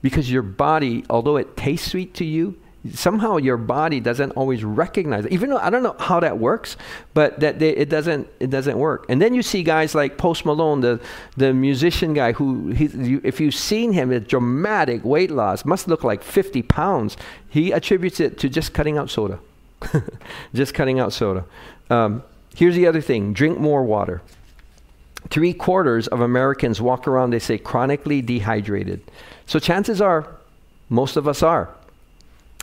Because 0.00 0.30
your 0.30 0.42
body, 0.42 1.04
although 1.10 1.36
it 1.36 1.56
tastes 1.56 1.90
sweet 1.90 2.14
to 2.14 2.24
you, 2.24 2.56
somehow 2.94 3.36
your 3.36 3.56
body 3.56 4.00
doesn't 4.00 4.30
always 4.32 4.62
recognize 4.64 5.24
it. 5.24 5.32
Even 5.32 5.50
though 5.50 5.58
I 5.58 5.70
don't 5.70 5.82
know 5.82 5.96
how 5.98 6.20
that 6.20 6.38
works, 6.38 6.76
but 7.12 7.40
that 7.40 7.58
they, 7.58 7.70
it 7.70 7.88
doesn't 7.88 8.28
it 8.38 8.50
doesn't 8.50 8.78
work. 8.78 9.04
And 9.08 9.20
then 9.20 9.34
you 9.34 9.42
see 9.42 9.64
guys 9.64 9.96
like 9.96 10.16
Post 10.16 10.46
Malone, 10.46 10.80
the 10.80 11.00
the 11.36 11.52
musician 11.52 12.14
guy, 12.14 12.32
who 12.32 12.68
he, 12.68 12.86
you, 12.86 13.20
if 13.24 13.40
you've 13.40 13.56
seen 13.56 13.92
him, 13.92 14.12
a 14.12 14.20
dramatic 14.20 15.04
weight 15.04 15.32
loss 15.32 15.64
must 15.64 15.88
look 15.88 16.04
like 16.04 16.22
50 16.22 16.62
pounds. 16.62 17.16
He 17.48 17.72
attributes 17.72 18.20
it 18.20 18.38
to 18.38 18.48
just 18.48 18.72
cutting 18.72 18.96
out 18.96 19.10
soda, 19.10 19.40
just 20.54 20.72
cutting 20.72 21.00
out 21.00 21.12
soda. 21.12 21.44
Um, 21.90 22.22
here's 22.58 22.74
the 22.74 22.86
other 22.86 23.00
thing: 23.00 23.32
drink 23.32 23.58
more 23.58 23.84
water. 23.84 24.20
Three 25.30 25.52
quarters 25.52 26.08
of 26.08 26.20
Americans 26.20 26.80
walk 26.80 27.06
around, 27.06 27.30
they 27.30 27.38
say, 27.38 27.58
chronically 27.58 28.22
dehydrated. 28.22 29.00
So 29.46 29.58
chances 29.58 30.00
are, 30.00 30.28
most 30.88 31.16
of 31.16 31.26
us 31.26 31.42
are. 31.42 31.68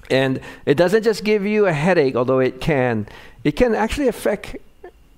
And 0.09 0.39
it 0.65 0.75
doesn't 0.75 1.03
just 1.03 1.23
give 1.23 1.45
you 1.45 1.67
a 1.67 1.73
headache, 1.73 2.15
although 2.15 2.39
it 2.39 2.61
can. 2.61 3.07
It 3.43 3.55
can 3.55 3.75
actually 3.75 4.07
affect 4.07 4.55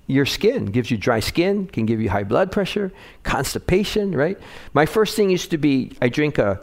your 0.06 0.26
skin. 0.26 0.66
gives 0.66 0.90
you 0.90 0.96
dry 0.96 1.20
skin, 1.20 1.66
can 1.66 1.86
give 1.86 2.00
you 2.00 2.10
high 2.10 2.24
blood 2.24 2.50
pressure, 2.50 2.90
constipation, 3.22 4.14
right? 4.14 4.38
My 4.72 4.86
first 4.86 5.16
thing 5.16 5.30
used 5.30 5.50
to 5.50 5.58
be 5.58 5.92
I 6.02 6.08
drink 6.08 6.38
a, 6.38 6.60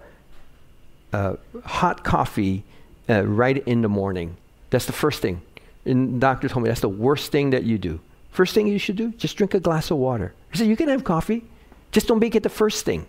a 1.14 1.38
hot 1.64 2.04
coffee 2.04 2.64
uh, 3.08 3.26
right 3.26 3.66
in 3.68 3.82
the 3.82 3.90
morning. 3.90 4.36
That's 4.72 4.86
the 4.86 4.94
first 4.94 5.22
thing. 5.22 5.42
And 5.86 6.16
the 6.16 6.20
doctor 6.20 6.50
told 6.50 6.64
me 6.64 6.70
that's 6.70 6.82
the 6.82 6.90
worst 6.90 7.32
thing 7.32 7.52
that 7.52 7.64
you 7.64 7.78
do. 7.78 8.00
First 8.32 8.54
thing 8.54 8.68
you 8.68 8.80
should 8.80 8.98
do, 8.98 9.12
just 9.12 9.38
drink 9.38 9.54
a 9.54 9.60
glass 9.60 9.92
of 9.92 9.98
water. 9.98 10.34
He 10.52 10.58
said, 10.58 10.68
You 10.68 10.76
can 10.76 10.90
have 10.90 11.04
coffee, 11.04 11.44
just 11.92 12.08
don't 12.08 12.20
make 12.20 12.36
it 12.36 12.44
the 12.44 12.50
first 12.50 12.84
thing. 12.84 13.06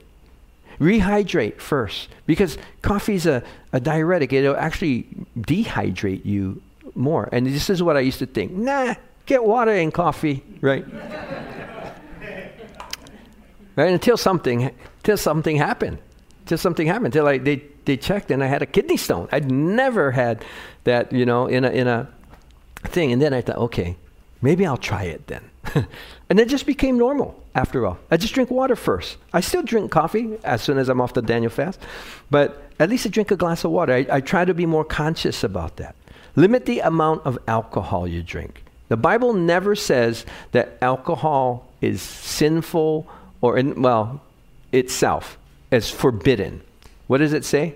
Rehydrate 0.79 1.59
first, 1.59 2.09
because 2.27 2.59
coffee 2.83 3.15
is 3.15 3.27
a, 3.27 3.43
a 3.73 3.81
diuretic. 3.81 4.33
It'll 4.33 4.57
actually 4.57 5.07
dehydrate 5.39 6.25
you 6.25 6.63
more. 6.95 7.29
And 7.33 7.47
this 7.47 7.71
is 7.71 7.83
what 7.83 7.97
I 7.97 8.01
used 8.01 8.19
to 8.21 8.27
think 8.27 8.53
nah, 8.53 8.95
get 9.25 9.43
water 9.43 9.73
and 9.73 9.93
coffee, 9.93 10.45
right? 10.61 10.85
right? 13.77 13.93
Until 13.93 14.17
something, 14.17 14.71
until 14.99 15.17
something 15.17 15.57
happened. 15.57 15.99
Until 16.41 16.59
something 16.59 16.87
happened. 16.87 17.07
Until 17.07 17.27
I, 17.27 17.39
they, 17.39 17.63
they 17.85 17.97
checked 17.97 18.31
and 18.31 18.45
I 18.45 18.47
had 18.47 18.63
a 18.63 18.67
kidney 18.67 18.97
stone. 18.97 19.29
I'd 19.33 19.51
never 19.51 20.13
had 20.13 20.45
that, 20.85 21.13
you 21.13 21.27
know, 21.27 21.47
in 21.47 21.65
a, 21.65 21.71
in 21.71 21.89
a 21.89 22.09
thing. 22.87 23.13
And 23.13 23.21
then 23.21 23.35
I 23.35 23.41
thought, 23.41 23.59
okay, 23.59 23.97
Maybe 24.43 24.67
I'll 24.67 24.77
try 24.77 25.05
it 25.05 25.27
then. 25.27 25.51
and 26.31 26.39
it 26.39 26.49
just 26.49 26.67
became 26.67 26.99
normal 26.99 27.43
after 27.55 27.87
all. 27.87 27.99
I 28.11 28.17
just 28.17 28.35
drink 28.35 28.51
water 28.51 28.77
first. 28.77 29.17
I 29.33 29.41
still 29.41 29.63
drink 29.63 29.91
coffee 29.91 30.39
as 30.45 30.63
soon 30.63 30.79
as 30.79 30.89
I'm 30.89 31.01
off 31.01 31.15
the 31.15 31.23
Daniel 31.23 31.51
fast, 31.51 31.81
but 32.31 32.63
at 32.79 32.91
least 32.91 33.07
I 33.07 33.09
drink 33.09 33.31
a 33.31 33.37
glass 33.37 33.65
of 33.65 33.71
water. 33.71 33.95
I, 33.95 34.07
I 34.11 34.21
try 34.21 34.45
to 34.45 34.55
be 34.55 34.67
more 34.67 34.85
conscious 34.85 35.43
about 35.43 35.77
that. 35.79 35.97
Limit 36.37 36.67
the 36.67 36.81
amount 36.81 37.25
of 37.25 37.39
alcohol 37.49 38.07
you 38.07 38.23
drink. 38.23 38.63
The 38.89 38.97
Bible 38.97 39.33
never 39.33 39.75
says 39.75 40.27
that 40.53 40.79
alcohol 40.83 41.67
is 41.81 42.03
sinful 42.03 43.07
or, 43.41 43.59
in, 43.59 43.83
well, 43.83 44.21
itself 44.71 45.39
as 45.73 45.91
forbidden. 45.91 46.61
What 47.07 47.19
does 47.19 47.33
it 47.33 47.45
say? 47.45 47.75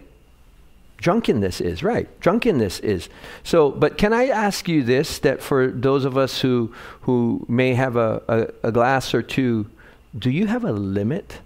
Drunkenness 1.01 1.61
is, 1.61 1.83
right? 1.83 2.09
Drunkenness 2.21 2.81
is. 2.81 3.09
So, 3.43 3.71
but 3.71 3.97
can 3.99 4.13
I 4.13 4.29
ask 4.29 4.69
you 4.69 4.83
this 4.83 5.19
that 5.21 5.43
for 5.43 5.69
those 5.69 6.05
of 6.05 6.17
us 6.17 6.41
who, 6.41 6.73
who 7.03 7.45
may 7.49 7.75
have 7.75 7.97
a, 7.97 8.23
a, 8.63 8.69
a 8.69 8.73
glass 8.73 9.15
or 9.15 9.23
two, 9.23 9.69
do 10.17 10.31
you 10.31 10.47
have 10.47 10.65
a 10.65 10.73
limit? 10.73 11.41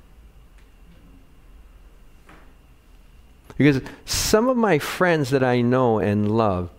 Because 3.57 3.81
some 4.05 4.49
of 4.49 4.57
my 4.57 4.81
friends 4.81 5.31
that 5.31 5.45
I 5.45 5.61
know 5.61 6.01
and 6.01 6.31
love, 6.31 6.71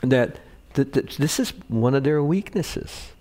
that, 0.00 0.38
that, 0.72 0.94
that 0.94 1.10
this 1.10 1.38
is 1.38 1.50
one 1.68 1.94
of 1.94 2.04
their 2.04 2.22
weaknesses. 2.22 3.12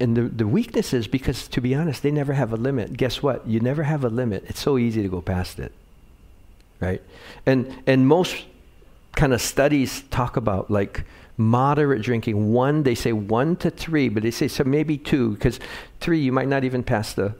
And 0.00 0.16
the, 0.16 0.22
the 0.22 0.46
weakness 0.46 0.94
is 0.94 1.06
because, 1.06 1.48
to 1.48 1.60
be 1.60 1.74
honest, 1.74 2.02
they 2.02 2.10
never 2.10 2.32
have 2.32 2.52
a 2.52 2.56
limit. 2.56 2.96
Guess 2.96 3.22
what? 3.22 3.46
You 3.46 3.60
never 3.60 3.82
have 3.82 4.04
a 4.04 4.08
limit. 4.08 4.44
It's 4.46 4.60
so 4.60 4.78
easy 4.78 5.02
to 5.02 5.08
go 5.08 5.20
past 5.20 5.58
it 5.58 5.72
right? 6.80 7.02
And 7.46 7.82
and 7.86 8.06
most 8.06 8.44
kind 9.16 9.32
of 9.32 9.40
studies 9.40 10.02
talk 10.10 10.36
about 10.36 10.70
like 10.70 11.04
moderate 11.36 12.02
drinking. 12.02 12.52
One, 12.52 12.82
they 12.82 12.94
say 12.94 13.12
one 13.12 13.56
to 13.56 13.70
three, 13.70 14.08
but 14.08 14.22
they 14.22 14.30
say 14.30 14.48
so 14.48 14.64
maybe 14.64 14.98
two, 14.98 15.32
because 15.32 15.58
three 16.00 16.20
you 16.20 16.32
might 16.32 16.48
not 16.48 16.64
even 16.64 16.82
pass 16.82 17.12
the 17.14 17.34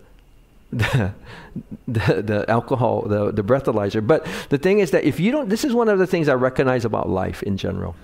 the, 0.73 1.15
the, 1.87 2.23
the, 2.23 2.45
alcohol, 2.51 3.03
the, 3.03 3.33
the 3.33 3.43
breathalyzer. 3.43 4.07
But 4.07 4.27
the 4.51 4.59
thing 4.59 4.81
is 4.81 4.91
that 4.91 5.05
if 5.05 5.19
you 5.19 5.33
don't, 5.33 5.49
this 5.49 5.65
is 5.65 5.73
one 5.73 5.89
of 5.89 5.99
the 5.99 6.07
things 6.07 6.29
I 6.29 6.35
recognize 6.35 6.85
about 6.85 7.09
life 7.09 7.43
in 7.43 7.57
general. 7.57 7.97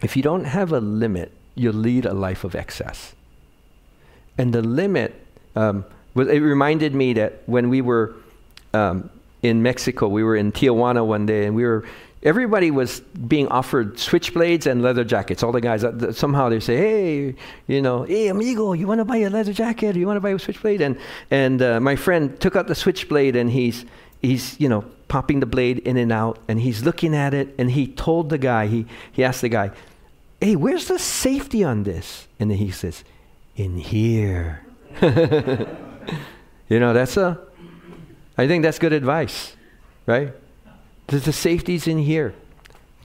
If 0.00 0.16
you 0.16 0.22
don't 0.22 0.44
have 0.44 0.70
a 0.70 0.78
limit, 0.78 1.32
you'll 1.56 1.74
lead 1.74 2.06
a 2.06 2.14
life 2.14 2.44
of 2.44 2.54
excess. 2.54 3.14
And 4.38 4.52
the 4.52 4.62
limit, 4.62 5.20
um, 5.56 5.84
was, 6.14 6.28
it 6.28 6.38
reminded 6.38 6.94
me 6.94 7.12
that 7.14 7.42
when 7.46 7.68
we 7.70 7.80
were 7.80 8.14
um, 8.72 9.10
in 9.42 9.62
Mexico. 9.62 10.08
We 10.08 10.24
were 10.24 10.36
in 10.36 10.52
Tijuana 10.52 11.06
one 11.06 11.26
day, 11.26 11.46
and 11.46 11.54
we 11.54 11.64
were 11.64 11.84
everybody 12.22 12.70
was 12.70 13.00
being 13.00 13.48
offered 13.48 13.94
switchblades 13.94 14.66
and 14.66 14.82
leather 14.82 15.04
jackets. 15.04 15.42
All 15.42 15.52
the 15.52 15.60
guys 15.60 15.84
uh, 15.84 16.12
somehow 16.12 16.48
they 16.48 16.60
say, 16.60 16.76
"Hey, 16.76 17.34
you 17.66 17.82
know, 17.82 18.02
hey 18.02 18.28
amigo, 18.28 18.72
you 18.72 18.86
want 18.86 19.00
to 19.00 19.04
buy 19.04 19.18
a 19.18 19.30
leather 19.30 19.52
jacket? 19.52 19.96
You 19.96 20.06
want 20.06 20.16
to 20.16 20.20
buy 20.20 20.30
a 20.30 20.38
switchblade?" 20.38 20.80
And 20.80 20.98
and 21.30 21.62
uh, 21.62 21.80
my 21.80 21.96
friend 21.96 22.38
took 22.40 22.56
out 22.56 22.66
the 22.66 22.74
switchblade 22.74 23.36
and 23.36 23.50
he's 23.50 23.84
he's 24.22 24.58
you 24.60 24.68
know 24.68 24.84
popping 25.08 25.40
the 25.40 25.46
blade 25.46 25.78
in 25.78 25.96
and 25.96 26.12
out 26.12 26.38
and 26.48 26.60
he's 26.60 26.84
looking 26.84 27.14
at 27.14 27.32
it 27.32 27.54
and 27.58 27.70
he 27.70 27.86
told 27.86 28.28
the 28.28 28.38
guy 28.38 28.66
he 28.66 28.86
he 29.12 29.24
asked 29.24 29.42
the 29.42 29.48
guy, 29.48 29.70
"Hey, 30.40 30.56
where's 30.56 30.88
the 30.88 30.98
safety 30.98 31.64
on 31.64 31.84
this?" 31.84 32.26
And 32.40 32.50
then 32.50 32.58
he 32.58 32.70
says, 32.70 33.04
"In 33.56 33.76
here." 33.76 34.64
you 35.02 36.80
know, 36.80 36.92
that's 36.92 37.16
a 37.16 37.38
I 38.38 38.46
think 38.46 38.62
that's 38.62 38.78
good 38.78 38.92
advice, 38.92 39.56
right? 40.06 40.32
The, 41.08 41.18
the 41.18 41.32
safety's 41.32 41.88
in 41.88 41.98
here. 41.98 42.34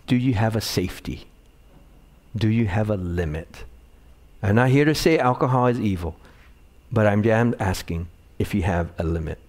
Do 0.06 0.16
you 0.16 0.36
have 0.36 0.56
a 0.56 0.62
safety? 0.62 1.26
Do 2.36 2.48
you 2.48 2.68
have 2.68 2.90
a 2.90 2.98
limit? 2.98 3.64
I'm 4.44 4.56
not 4.56 4.70
here 4.70 4.86
to 4.86 4.94
say 4.94 5.18
alcohol 5.18 5.68
is 5.68 5.80
evil, 5.80 6.16
but 6.92 7.08
I'm, 7.08 7.28
I'm 7.28 7.56
asking 7.60 8.08
if 8.38 8.54
you 8.54 8.62
have 8.62 8.92
a 9.00 9.04
limit. 9.04 9.40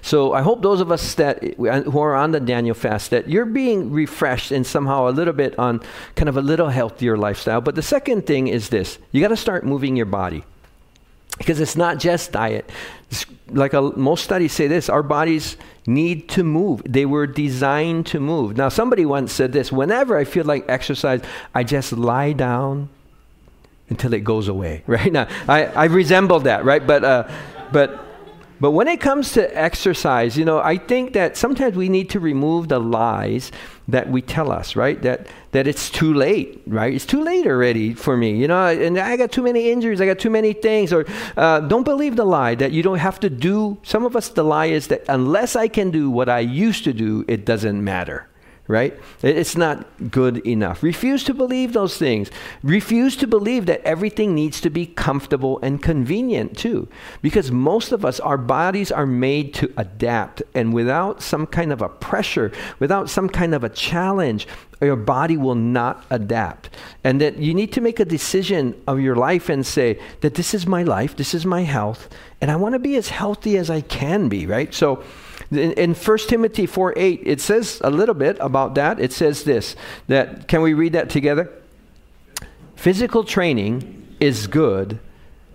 So 0.00 0.32
I 0.32 0.42
hope 0.42 0.62
those 0.62 0.80
of 0.80 0.90
us 0.90 1.14
that 1.14 1.42
who 1.42 1.98
are 1.98 2.14
on 2.14 2.30
the 2.30 2.40
Daniel 2.40 2.74
fast 2.74 3.10
that 3.10 3.28
you're 3.28 3.44
being 3.44 3.90
refreshed 3.90 4.52
and 4.52 4.66
somehow 4.66 5.08
a 5.08 5.10
little 5.10 5.32
bit 5.32 5.58
on 5.58 5.80
kind 6.14 6.28
of 6.28 6.36
a 6.36 6.40
little 6.40 6.68
healthier 6.68 7.16
lifestyle. 7.16 7.60
But 7.60 7.74
the 7.74 7.82
second 7.82 8.26
thing 8.26 8.46
is 8.46 8.68
this: 8.68 8.98
you 9.10 9.20
got 9.20 9.28
to 9.28 9.36
start 9.36 9.64
moving 9.64 9.96
your 9.96 10.06
body 10.06 10.44
because 11.38 11.60
it's 11.60 11.76
not 11.76 11.98
just 11.98 12.32
diet. 12.32 12.70
Like 13.48 13.74
a, 13.74 13.82
most 13.82 14.24
studies 14.24 14.52
say 14.52 14.66
this 14.66 14.88
our 14.88 15.02
bodies 15.02 15.56
need 15.86 16.28
to 16.30 16.42
move. 16.42 16.82
They 16.84 17.06
were 17.06 17.26
designed 17.26 18.06
to 18.06 18.20
move. 18.20 18.56
Now 18.56 18.68
somebody 18.68 19.06
once 19.06 19.32
said 19.32 19.52
this 19.52 19.70
whenever 19.70 20.16
i 20.16 20.24
feel 20.24 20.44
like 20.44 20.64
exercise 20.68 21.20
i 21.54 21.62
just 21.62 21.92
lie 21.92 22.32
down 22.32 22.88
until 23.88 24.12
it 24.14 24.24
goes 24.24 24.48
away. 24.48 24.82
Right? 24.88 25.12
Now 25.12 25.28
i, 25.48 25.66
I 25.66 25.84
resemble 25.84 26.40
that 26.40 26.64
right? 26.64 26.84
But 26.84 27.04
uh, 27.04 27.28
but 27.70 28.05
But 28.58 28.70
when 28.70 28.88
it 28.88 29.00
comes 29.00 29.32
to 29.32 29.56
exercise, 29.56 30.38
you 30.38 30.44
know, 30.44 30.60
I 30.60 30.78
think 30.78 31.12
that 31.12 31.36
sometimes 31.36 31.76
we 31.76 31.88
need 31.88 32.10
to 32.10 32.20
remove 32.20 32.68
the 32.68 32.78
lies 32.78 33.52
that 33.88 34.10
we 34.10 34.22
tell 34.22 34.50
us, 34.50 34.76
right? 34.76 35.00
That 35.02 35.26
that 35.52 35.66
it's 35.66 35.90
too 35.90 36.12
late, 36.12 36.62
right? 36.66 36.92
It's 36.92 37.06
too 37.06 37.22
late 37.22 37.46
already 37.46 37.94
for 37.94 38.16
me, 38.16 38.36
you 38.36 38.48
know, 38.48 38.66
and 38.66 38.98
I 38.98 39.16
got 39.16 39.32
too 39.32 39.42
many 39.42 39.70
injuries, 39.70 40.00
I 40.00 40.06
got 40.06 40.18
too 40.18 40.30
many 40.30 40.52
things. 40.52 40.92
Or 40.92 41.04
uh, 41.36 41.60
don't 41.60 41.84
believe 41.84 42.16
the 42.16 42.24
lie 42.24 42.54
that 42.56 42.72
you 42.72 42.82
don't 42.82 42.98
have 42.98 43.20
to 43.20 43.30
do. 43.30 43.78
Some 43.82 44.04
of 44.04 44.16
us, 44.16 44.28
the 44.30 44.42
lie 44.42 44.66
is 44.66 44.88
that 44.88 45.04
unless 45.08 45.56
I 45.56 45.68
can 45.68 45.90
do 45.90 46.10
what 46.10 46.28
I 46.28 46.40
used 46.40 46.84
to 46.84 46.92
do, 46.92 47.24
it 47.28 47.44
doesn't 47.44 47.82
matter 47.82 48.28
right? 48.68 48.98
It's 49.22 49.56
not 49.56 50.10
good 50.10 50.38
enough. 50.46 50.82
Refuse 50.82 51.22
to 51.24 51.34
believe 51.34 51.72
those 51.72 51.96
things. 51.96 52.30
Refuse 52.62 53.16
to 53.16 53.26
believe 53.26 53.66
that 53.66 53.82
everything 53.82 54.34
needs 54.34 54.60
to 54.62 54.70
be 54.70 54.86
comfortable 54.86 55.58
and 55.62 55.82
convenient 55.82 56.56
too. 56.56 56.88
Because 57.22 57.50
most 57.50 57.92
of 57.92 58.04
us, 58.04 58.18
our 58.20 58.38
bodies 58.38 58.90
are 58.90 59.06
made 59.06 59.54
to 59.54 59.72
adapt. 59.76 60.42
And 60.54 60.72
without 60.72 61.22
some 61.22 61.46
kind 61.46 61.72
of 61.72 61.80
a 61.82 61.88
pressure, 61.88 62.52
without 62.78 63.08
some 63.08 63.28
kind 63.28 63.54
of 63.54 63.62
a 63.62 63.68
challenge, 63.68 64.48
your 64.80 64.96
body 64.96 65.36
will 65.36 65.54
not 65.54 66.04
adapt. 66.10 66.70
And 67.02 67.20
that 67.20 67.38
you 67.38 67.54
need 67.54 67.72
to 67.72 67.80
make 67.80 68.00
a 68.00 68.04
decision 68.04 68.80
of 68.86 69.00
your 69.00 69.16
life 69.16 69.48
and 69.48 69.64
say 69.64 69.98
that 70.20 70.34
this 70.34 70.52
is 70.52 70.66
my 70.66 70.82
life, 70.82 71.16
this 71.16 71.34
is 71.34 71.46
my 71.46 71.62
health, 71.62 72.08
and 72.40 72.50
I 72.50 72.56
want 72.56 72.74
to 72.74 72.78
be 72.78 72.96
as 72.96 73.08
healthy 73.08 73.56
as 73.56 73.70
I 73.70 73.80
can 73.80 74.28
be, 74.28 74.46
right? 74.46 74.74
So, 74.74 75.02
in, 75.50 75.72
in 75.72 75.94
1 75.94 76.18
Timothy 76.28 76.66
4 76.66 76.94
8, 76.96 77.22
it 77.24 77.40
says 77.40 77.80
a 77.84 77.90
little 77.90 78.14
bit 78.14 78.36
about 78.40 78.74
that. 78.74 79.00
It 79.00 79.12
says 79.12 79.44
this 79.44 79.76
that 80.08 80.48
can 80.48 80.62
we 80.62 80.74
read 80.74 80.92
that 80.92 81.10
together? 81.10 81.50
Physical 82.74 83.24
training 83.24 84.16
is 84.20 84.46
good, 84.46 84.98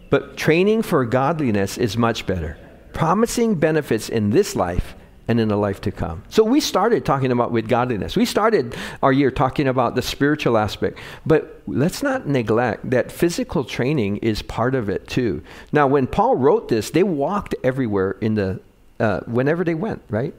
but 0.10 0.38
training 0.38 0.82
for 0.82 1.06
godliness 1.06 1.78
is 1.78 1.98
much 1.98 2.26
better, 2.26 2.58
promising 2.94 3.56
benefits 3.56 4.10
in 4.10 4.32
this 4.32 4.56
life 4.56 4.96
and 5.28 5.40
in 5.40 5.48
the 5.48 5.56
life 5.56 5.80
to 5.82 5.92
come. 5.92 6.24
So 6.30 6.44
we 6.44 6.60
started 6.60 7.06
talking 7.06 7.32
about 7.32 7.52
with 7.52 7.70
godliness. 7.70 8.18
We 8.18 8.26
started 8.26 8.76
our 9.02 9.14
year 9.14 9.32
talking 9.32 9.68
about 9.68 9.96
the 9.96 10.02
spiritual 10.02 10.58
aspect, 10.58 11.00
but 11.26 11.62
let's 11.68 12.04
not 12.04 12.28
neglect 12.28 12.90
that 12.90 13.12
physical 13.12 13.64
training 13.64 14.18
is 14.18 14.42
part 14.42 14.76
of 14.76 14.90
it 14.90 15.08
too. 15.08 15.42
Now, 15.72 15.88
when 15.88 16.08
Paul 16.08 16.36
wrote 16.36 16.68
this, 16.68 16.90
they 16.90 17.04
walked 17.04 17.56
everywhere 17.64 18.18
in 18.20 18.36
the 18.36 18.60
uh, 19.02 19.22
whenever 19.22 19.64
they 19.64 19.74
went, 19.74 20.02
right? 20.10 20.34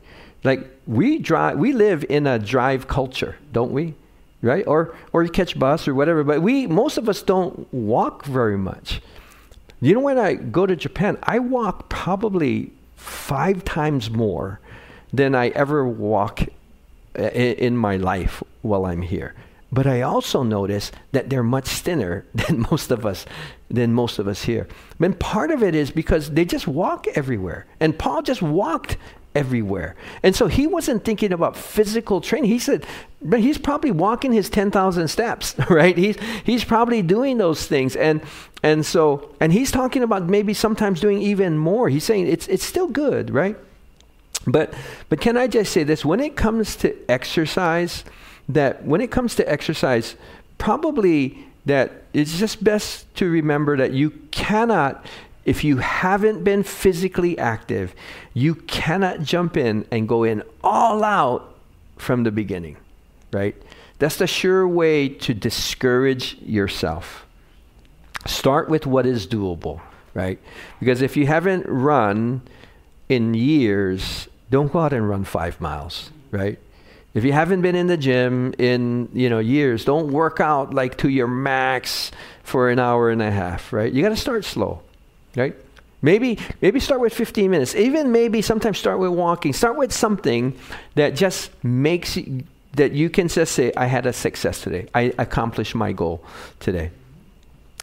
Like 0.45 0.71
we 0.87 1.19
drive, 1.19 1.59
we 1.59 1.73
live 1.73 2.05
in 2.09 2.27
a 2.27 2.39
drive 2.39 2.87
culture, 2.87 3.37
don't 3.53 3.73
we? 3.73 3.95
Right? 4.41 4.67
Or 4.67 4.95
or 5.13 5.23
you 5.23 5.31
catch 5.31 5.59
bus 5.59 5.87
or 5.87 5.95
whatever. 5.95 6.25
But 6.25 6.43
we 6.43 6.67
most 6.67 6.97
of 6.99 7.09
us 7.09 7.23
don't 7.23 7.73
walk 7.73 8.25
very 8.25 8.59
much. 8.59 9.03
You 9.81 9.95
know, 9.95 10.01
when 10.01 10.19
I 10.19 10.35
go 10.35 10.67
to 10.67 10.77
Japan, 10.77 11.19
I 11.25 11.39
walk 11.41 11.89
probably 11.89 12.73
five 12.97 13.65
times 13.65 14.11
more 14.11 14.61
than 15.13 15.35
I 15.35 15.49
ever 15.49 15.87
walk 15.87 16.43
in 17.15 17.77
my 17.77 17.97
life 17.97 18.43
while 18.63 18.87
I'm 18.87 19.03
here. 19.03 19.35
But 19.73 19.87
I 19.87 20.03
also 20.03 20.43
notice 20.43 20.93
that 21.13 21.31
they're 21.31 21.43
much 21.43 21.69
thinner 21.69 22.27
than 22.35 22.67
most 22.71 22.91
of 22.91 23.07
us 23.07 23.25
than 23.71 23.95
most 23.95 24.19
of 24.19 24.29
us 24.29 24.43
here. 24.43 24.69
And 25.01 25.19
part 25.19 25.51
of 25.51 25.63
it 25.63 25.75
is 25.75 25.91
because 25.91 26.33
they 26.33 26.45
just 26.45 26.69
walk 26.69 27.07
everywhere. 27.15 27.65
And 27.81 27.99
Paul 27.99 28.21
just 28.21 28.43
walked 28.43 28.99
everywhere. 29.35 29.97
And 30.23 30.37
so 30.37 30.47
he 30.47 30.67
wasn't 30.67 31.07
thinking 31.07 31.33
about 31.33 31.57
physical 31.57 32.21
training. 32.21 32.51
He 32.51 32.59
said, 32.59 32.85
but 33.23 33.41
he's 33.41 33.57
probably 33.57 33.91
walking 33.91 34.33
his 34.33 34.51
10,000 34.51 35.09
steps, 35.09 35.57
right? 35.71 35.97
He's, 35.97 36.19
he's 36.45 36.65
probably 36.65 37.01
doing 37.01 37.39
those 37.39 37.67
things. 37.67 37.97
And, 37.97 38.21
and 38.63 38.85
so, 38.85 39.35
and 39.41 39.55
he's 39.55 39.71
talking 39.71 40.03
about 40.03 40.29
maybe 40.29 40.53
sometimes 40.53 41.01
doing 41.01 41.23
even 41.23 41.57
more. 41.57 41.89
He's 41.89 42.05
saying 42.05 42.29
it's, 42.29 42.47
it's 42.49 42.65
still 42.65 42.89
good, 42.89 43.31
right? 43.31 43.57
But, 44.47 44.75
but 45.09 45.21
can 45.21 45.39
I 45.39 45.47
just 45.47 45.73
say 45.73 45.85
this? 45.85 46.05
When 46.05 46.21
it 46.21 46.37
comes 46.37 46.77
to 46.77 46.95
exercise, 47.09 48.05
that 48.49 48.85
when 48.85 49.01
it 49.01 49.11
comes 49.11 49.35
to 49.37 49.51
exercise, 49.51 50.17
probably 50.59 51.47
that 51.67 52.03
it's 52.13 52.39
just 52.39 52.63
best 52.63 53.13
to 53.17 53.31
remember 53.31 53.77
that 53.77 53.93
you 53.93 54.11
cannot, 54.31 55.07
if 55.45 55.65
you 55.65 55.79
haven't 55.79 56.45
been 56.45 56.63
physically 56.63 57.39
active, 57.39 57.95
you 58.35 58.55
cannot 58.55 59.23
jump 59.23 59.57
in 59.57 59.87
and 59.91 60.09
go 60.09 60.25
in 60.25 60.43
all 60.63 61.05
out 61.05 61.55
from 61.97 62.25
the 62.25 62.33
beginning, 62.33 62.77
right? 63.33 63.55
That's 63.99 64.17
the 64.17 64.27
sure 64.27 64.67
way 64.67 65.09
to 65.09 65.35
discourage 65.35 66.37
yourself. 66.43 67.25
Start 68.27 68.69
with 68.69 68.87
what 68.87 69.07
is 69.07 69.27
doable, 69.27 69.81
right? 70.15 70.41
Because 70.81 71.03
if 71.03 71.17
you 71.17 71.27
haven't 71.27 71.67
run 71.67 72.43
in 73.09 73.35
years, 73.35 74.29
don't 74.51 74.73
go 74.73 74.81
out 74.81 74.93
and 74.93 75.09
run 75.09 75.25
five 75.25 75.61
miles, 75.61 76.11
right? 76.31 76.59
If 77.15 77.25
you 77.25 77.33
haven't 77.33 77.61
been 77.61 77.75
in 77.75 77.89
the 77.89 77.97
gym 77.97 78.55
in 78.59 79.09
you 79.13 79.29
know 79.29 79.39
years, 79.39 79.85
don't 79.85 80.13
work 80.13 80.41
out 80.41 80.73
like 80.73 80.99
to 80.99 81.09
your 81.09 81.29
max 81.29 82.11
for 82.43 82.71
an 82.71 82.79
hour 82.79 83.11
and 83.11 83.21
a 83.21 83.31
half, 83.31 83.73
right? 83.73 83.93
You 83.93 84.03
got 84.03 84.11
to 84.11 84.17
start 84.17 84.45
slow, 84.45 84.83
right? 85.37 85.55
Maybe 86.01 86.39
maybe 86.61 86.81
start 86.81 87.01
with 87.01 87.13
15 87.15 87.51
minutes. 87.51 87.75
Even 87.75 88.13
maybe 88.13 88.43
sometimes 88.43 88.79
start 88.79 88.99
with 88.99 89.11
walking. 89.11 89.53
Start 89.53 89.77
with 89.77 89.93
something 89.93 90.59
that 90.95 91.15
just 91.15 91.51
makes 91.63 92.19
that 92.75 92.93
you 92.93 93.11
can 93.11 93.29
just 93.29 93.53
say, 93.53 93.73
I 93.77 93.87
had 93.87 94.07
a 94.07 94.13
success 94.13 94.63
today. 94.63 94.89
I 94.95 95.13
accomplished 95.19 95.75
my 95.75 95.93
goal 95.93 96.25
today. 96.59 96.91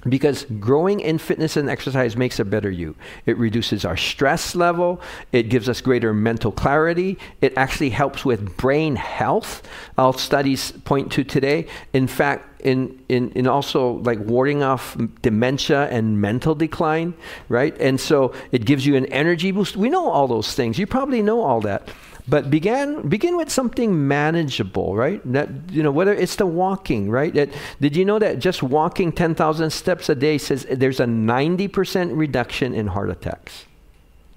Because 0.07 0.45
growing 0.59 1.01
in 1.01 1.17
fitness 1.17 1.57
and 1.57 1.69
exercise 1.69 2.15
makes 2.15 2.39
a 2.39 2.45
better 2.45 2.71
you. 2.71 2.95
It 3.25 3.37
reduces 3.37 3.83
our 3.83 3.97
stress 3.97 4.55
level. 4.55 5.01
It 5.33 5.49
gives 5.49 5.67
us 5.67 5.81
greater 5.81 6.13
mental 6.13 6.53
clarity. 6.53 7.17
It 7.41 7.53
actually 7.57 7.89
helps 7.89 8.23
with 8.23 8.55
brain 8.55 8.95
health. 8.95 9.67
All 9.97 10.13
studies 10.13 10.71
point 10.71 11.11
to 11.13 11.25
today. 11.25 11.67
In 11.91 12.07
fact, 12.07 12.61
in, 12.61 12.97
in, 13.09 13.31
in 13.31 13.47
also 13.47 13.93
like 13.99 14.19
warding 14.19 14.63
off 14.63 14.97
dementia 15.21 15.87
and 15.89 16.21
mental 16.21 16.55
decline, 16.55 17.13
right? 17.49 17.75
And 17.79 17.99
so 17.99 18.33
it 18.53 18.65
gives 18.65 18.85
you 18.85 18.95
an 18.95 19.05
energy 19.07 19.51
boost. 19.51 19.75
We 19.75 19.89
know 19.89 20.09
all 20.09 20.27
those 20.27 20.53
things. 20.55 20.79
You 20.79 20.87
probably 20.87 21.21
know 21.21 21.41
all 21.41 21.59
that. 21.61 21.89
But 22.29 22.51
begin 22.51 23.09
begin 23.09 23.37
with 23.37 23.49
something 23.49 24.07
manageable, 24.07 24.95
right? 24.95 25.21
That 25.31 25.49
you 25.71 25.81
know 25.81 25.91
whether 25.91 26.13
it's 26.13 26.35
the 26.35 26.45
walking, 26.45 27.09
right? 27.09 27.33
That, 27.33 27.49
did 27.81 27.95
you 27.95 28.05
know 28.05 28.19
that 28.19 28.39
just 28.39 28.61
walking 28.61 29.11
10,000 29.11 29.71
steps 29.71 30.09
a 30.09 30.15
day 30.15 30.37
says 30.37 30.65
there's 30.69 30.99
a 30.99 31.05
90% 31.05 32.15
reduction 32.15 32.73
in 32.73 32.87
heart 32.87 33.09
attacks. 33.09 33.65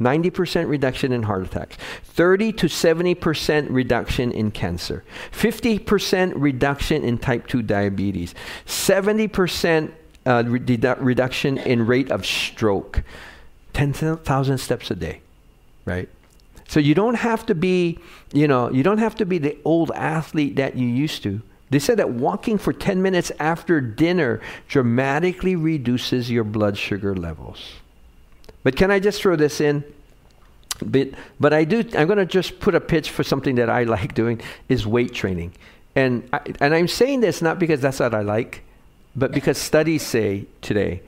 90% 0.01 0.69
reduction 0.69 1.13
in 1.13 1.23
heart 1.25 1.45
attacks, 1.45 1.77
30 2.03 2.53
to 2.53 2.67
70% 2.67 3.67
reduction 3.71 4.33
in 4.33 4.51
cancer, 4.51 5.05
50% 5.31 6.33
reduction 6.35 7.05
in 7.05 7.19
type 7.19 7.47
2 7.47 7.63
diabetes, 7.63 8.35
70% 8.67 9.93
uh, 10.27 10.43
redu- 10.43 10.97
reduction 10.99 11.59
in 11.59 11.87
rate 11.87 12.11
of 12.11 12.27
stroke. 12.27 13.05
10,000 13.75 14.59
steps 14.59 14.91
a 14.91 14.95
day, 14.95 15.21
right? 15.85 16.09
So 16.69 16.81
you 16.81 16.95
don't 16.95 17.17
have 17.17 17.45
to 17.47 17.55
be, 17.55 17.99
you 18.33 18.49
know, 18.49 18.71
you 18.71 18.83
don't 18.83 18.99
have 18.99 19.15
to 19.17 19.27
be 19.27 19.39
the 19.39 19.57
old 19.65 19.91
athlete 19.93 20.57
that 20.57 20.77
you 20.77 20.87
used 20.87 21.23
to. 21.25 21.43
They 21.71 21.79
said 21.79 21.99
that 21.99 22.11
walking 22.11 22.59
for 22.59 22.73
10 22.73 23.01
minutes 23.01 23.33
after 23.39 23.81
dinner 23.81 24.41
dramatically 24.69 25.57
reduces 25.57 26.31
your 26.31 26.45
blood 26.45 26.77
sugar 26.77 27.15
levels. 27.15 27.73
But 28.63 28.77
can 28.77 28.91
I 28.91 29.01
just 29.01 29.23
throw 29.23 29.37
this 29.37 29.61
in? 29.61 29.83
But, 30.85 31.11
but 31.41 31.53
I 31.53 31.65
do, 31.65 31.79
I'm 31.97 32.07
going 32.07 32.19
to 32.19 32.27
just 32.27 32.61
put 32.61 32.75
a 32.75 32.81
pitch 32.81 33.11
for 33.11 33.23
something 33.23 33.55
that 33.57 33.71
I 33.71 33.85
like 33.97 34.15
doing 34.15 34.41
is 34.69 34.87
weight 34.87 35.15
training. 35.15 35.55
And, 35.95 36.29
I, 36.33 36.41
and 36.61 36.75
I'm 36.75 36.89
saying 36.89 37.21
this 37.21 37.43
not 37.43 37.59
because 37.59 37.81
that's 37.81 38.01
what 38.01 38.15
I 38.15 38.23
like, 38.23 38.63
but 39.15 39.33
because 39.33 39.59
studies 39.59 40.03
say 40.03 40.47
today 40.61 41.03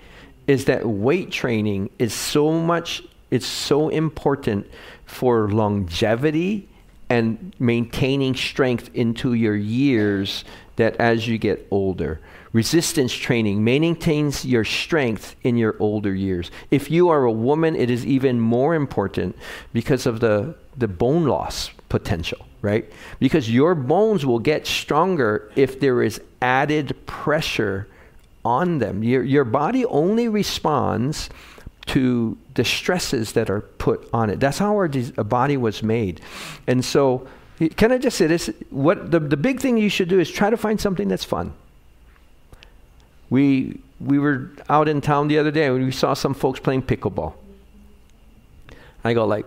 is 0.47 0.67
that 0.67 0.87
weight 0.87 1.31
training 1.31 1.91
is 1.99 2.13
so 2.13 2.53
much, 2.53 3.03
it's 3.31 3.47
so 3.47 3.89
important 3.89 4.67
for 5.15 5.49
longevity 5.49 6.69
and 7.09 7.55
maintaining 7.61 8.35
strength 8.35 8.91
into 8.95 9.35
your 9.35 9.55
years 9.55 10.45
that 10.75 10.97
as 10.97 11.29
you 11.29 11.39
get 11.39 11.67
older. 11.71 12.21
Resistance 12.53 13.13
training 13.13 13.63
maintains 13.63 14.45
your 14.45 14.65
strength 14.65 15.37
in 15.45 15.57
your 15.57 15.77
older 15.79 16.13
years. 16.13 16.51
If 16.73 16.91
you 16.91 17.11
are 17.11 17.25
a 17.25 17.31
woman, 17.31 17.77
it 17.77 17.91
is 17.91 18.05
even 18.05 18.41
more 18.41 18.75
important 18.75 19.37
because 19.73 20.05
of 20.05 20.19
the, 20.19 20.57
the 20.77 20.89
bone 20.89 21.27
loss 21.27 21.71
potential, 21.89 22.45
right? 22.61 22.91
Because 23.21 23.49
your 23.49 23.77
bones 23.77 24.27
will 24.27 24.41
get 24.41 24.67
stronger 24.67 25.51
if 25.55 25.79
there 25.79 26.03
is 26.03 26.21
added 26.43 27.07
pressure 27.07 27.87
on 28.45 28.79
them. 28.79 29.05
Your, 29.05 29.23
your 29.23 29.45
body 29.45 29.85
only 29.85 30.29
responds 30.29 31.31
to 31.87 32.37
the 32.55 32.65
stresses 32.65 33.33
that 33.33 33.51
are 33.51 33.61
put 33.61 34.09
on 34.13 34.31
it. 34.31 34.41
That's 34.41 34.59
how 34.59 34.75
our 34.77 34.89
body 34.89 35.57
was 35.57 35.83
made. 35.83 36.21
And 36.67 36.85
so, 36.85 37.27
can 37.77 37.93
I 37.93 37.99
just 37.99 38.17
say 38.17 38.27
this? 38.27 38.51
What 38.71 39.11
the, 39.11 39.21
the 39.21 39.37
big 39.37 39.61
thing 39.61 39.77
you 39.77 39.89
should 39.89 40.09
do 40.09 40.19
is 40.19 40.31
try 40.31 40.51
to 40.51 40.57
find 40.57 40.81
something 40.81 41.09
that's 41.09 41.25
fun. 41.25 41.53
We, 43.31 43.81
we 44.01 44.19
were 44.19 44.51
out 44.69 44.89
in 44.89 45.01
town 45.01 45.29
the 45.29 45.39
other 45.39 45.51
day 45.51 45.67
and 45.67 45.85
we 45.85 45.93
saw 45.93 46.15
some 46.15 46.35
folks 46.35 46.61
playing 46.61 46.83
pickleball. 46.83 47.35
I 49.03 49.13
go 49.13 49.27
like, 49.27 49.47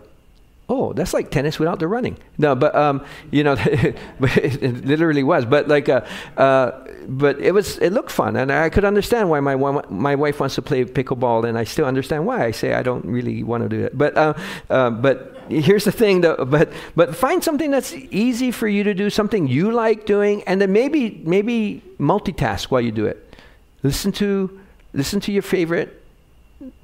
oh, 0.69 0.93
that's 0.93 1.13
like 1.13 1.31
tennis 1.31 1.59
without 1.59 1.79
the 1.79 1.87
running. 1.87 2.17
No, 2.37 2.55
but 2.55 2.75
um, 2.75 3.03
you 3.31 3.43
know, 3.43 3.53
it, 3.59 3.97
it, 4.19 4.85
literally 4.85 5.23
was. 5.23 5.45
But 5.45 5.67
like, 5.67 5.89
uh, 5.89 6.01
uh, 6.35 6.71
but 7.07 7.39
it 7.39 7.53
was 7.53 7.77
it 7.79 7.91
looked 7.91 8.11
fun, 8.11 8.35
and 8.35 8.51
I 8.51 8.69
could 8.69 8.85
understand 8.85 9.29
why 9.29 9.39
my 9.39 9.55
my 9.55 10.15
wife 10.15 10.39
wants 10.39 10.55
to 10.55 10.61
play 10.61 10.83
pickleball, 10.85 11.47
and 11.47 11.57
I 11.57 11.63
still 11.63 11.85
understand 11.85 12.25
why. 12.25 12.45
I 12.45 12.51
say 12.51 12.73
I 12.73 12.83
don't 12.83 13.05
really 13.05 13.43
want 13.43 13.63
to 13.63 13.69
do 13.69 13.81
that. 13.83 13.97
but 13.97 14.17
uh, 14.17 14.33
uh, 14.69 14.89
but 14.89 15.33
here's 15.49 15.85
the 15.85 15.91
thing 15.93 16.19
though 16.19 16.43
but 16.43 16.69
but 16.97 17.15
find 17.15 17.41
something 17.41 17.71
that's 17.71 17.93
easy 18.11 18.51
for 18.51 18.67
you 18.67 18.83
to 18.83 18.93
do 18.93 19.09
something 19.09 19.47
you 19.47 19.71
like 19.71 20.05
doing 20.05 20.43
and 20.43 20.59
then 20.59 20.73
maybe 20.73 21.21
maybe 21.23 21.81
multitask 21.99 22.65
while 22.65 22.81
you 22.81 22.91
do 22.91 23.05
it 23.05 23.33
listen 23.81 24.11
to 24.11 24.59
listen 24.93 25.21
to 25.21 25.31
your 25.31 25.41
favorite 25.41 25.96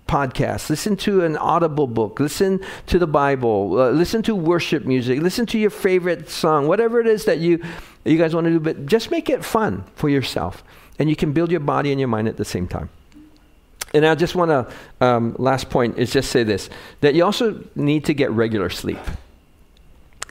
podcast. 0.08 0.70
Listen 0.70 0.96
to 0.98 1.24
an 1.24 1.38
audible 1.38 1.88
book. 1.88 2.20
Listen 2.20 2.60
to 2.88 3.00
the 3.00 3.08
bible. 3.08 3.80
Uh, 3.80 3.90
listen 3.90 4.22
to 4.24 4.36
worship 4.36 4.86
music. 4.86 5.22
Listen 5.22 5.46
to 5.48 5.58
your 5.58 5.70
favorite 5.70 6.30
song. 6.30 6.68
Whatever 6.68 7.00
it 7.00 7.08
is 7.08 7.26
that 7.26 7.40
you 7.40 7.64
you 8.04 8.18
guys 8.18 8.36
want 8.36 8.46
to 8.46 8.52
do 8.52 8.60
but 8.60 8.86
just 8.86 9.12
make 9.12 9.30
it 9.30 9.44
fun 9.44 9.84
for 9.96 10.10
yourself. 10.10 10.64
And 11.00 11.10
you 11.10 11.16
can 11.16 11.32
build 11.34 11.50
your 11.52 11.62
body 11.62 11.92
and 11.92 12.00
your 12.00 12.10
mind 12.10 12.28
at 12.28 12.38
the 12.38 12.46
same 12.46 12.68
time. 12.68 12.90
And 13.94 14.06
I 14.06 14.16
just 14.16 14.36
want 14.36 14.50
to, 14.50 15.06
um, 15.06 15.36
last 15.38 15.70
point 15.70 16.00
is 16.00 16.12
just 16.12 16.32
say 16.32 16.44
this 16.44 16.70
that 17.02 17.14
you 17.14 17.24
also 17.24 17.64
need 17.76 18.06
to 18.06 18.14
get 18.14 18.32
regular 18.32 18.70
sleep. 18.70 19.00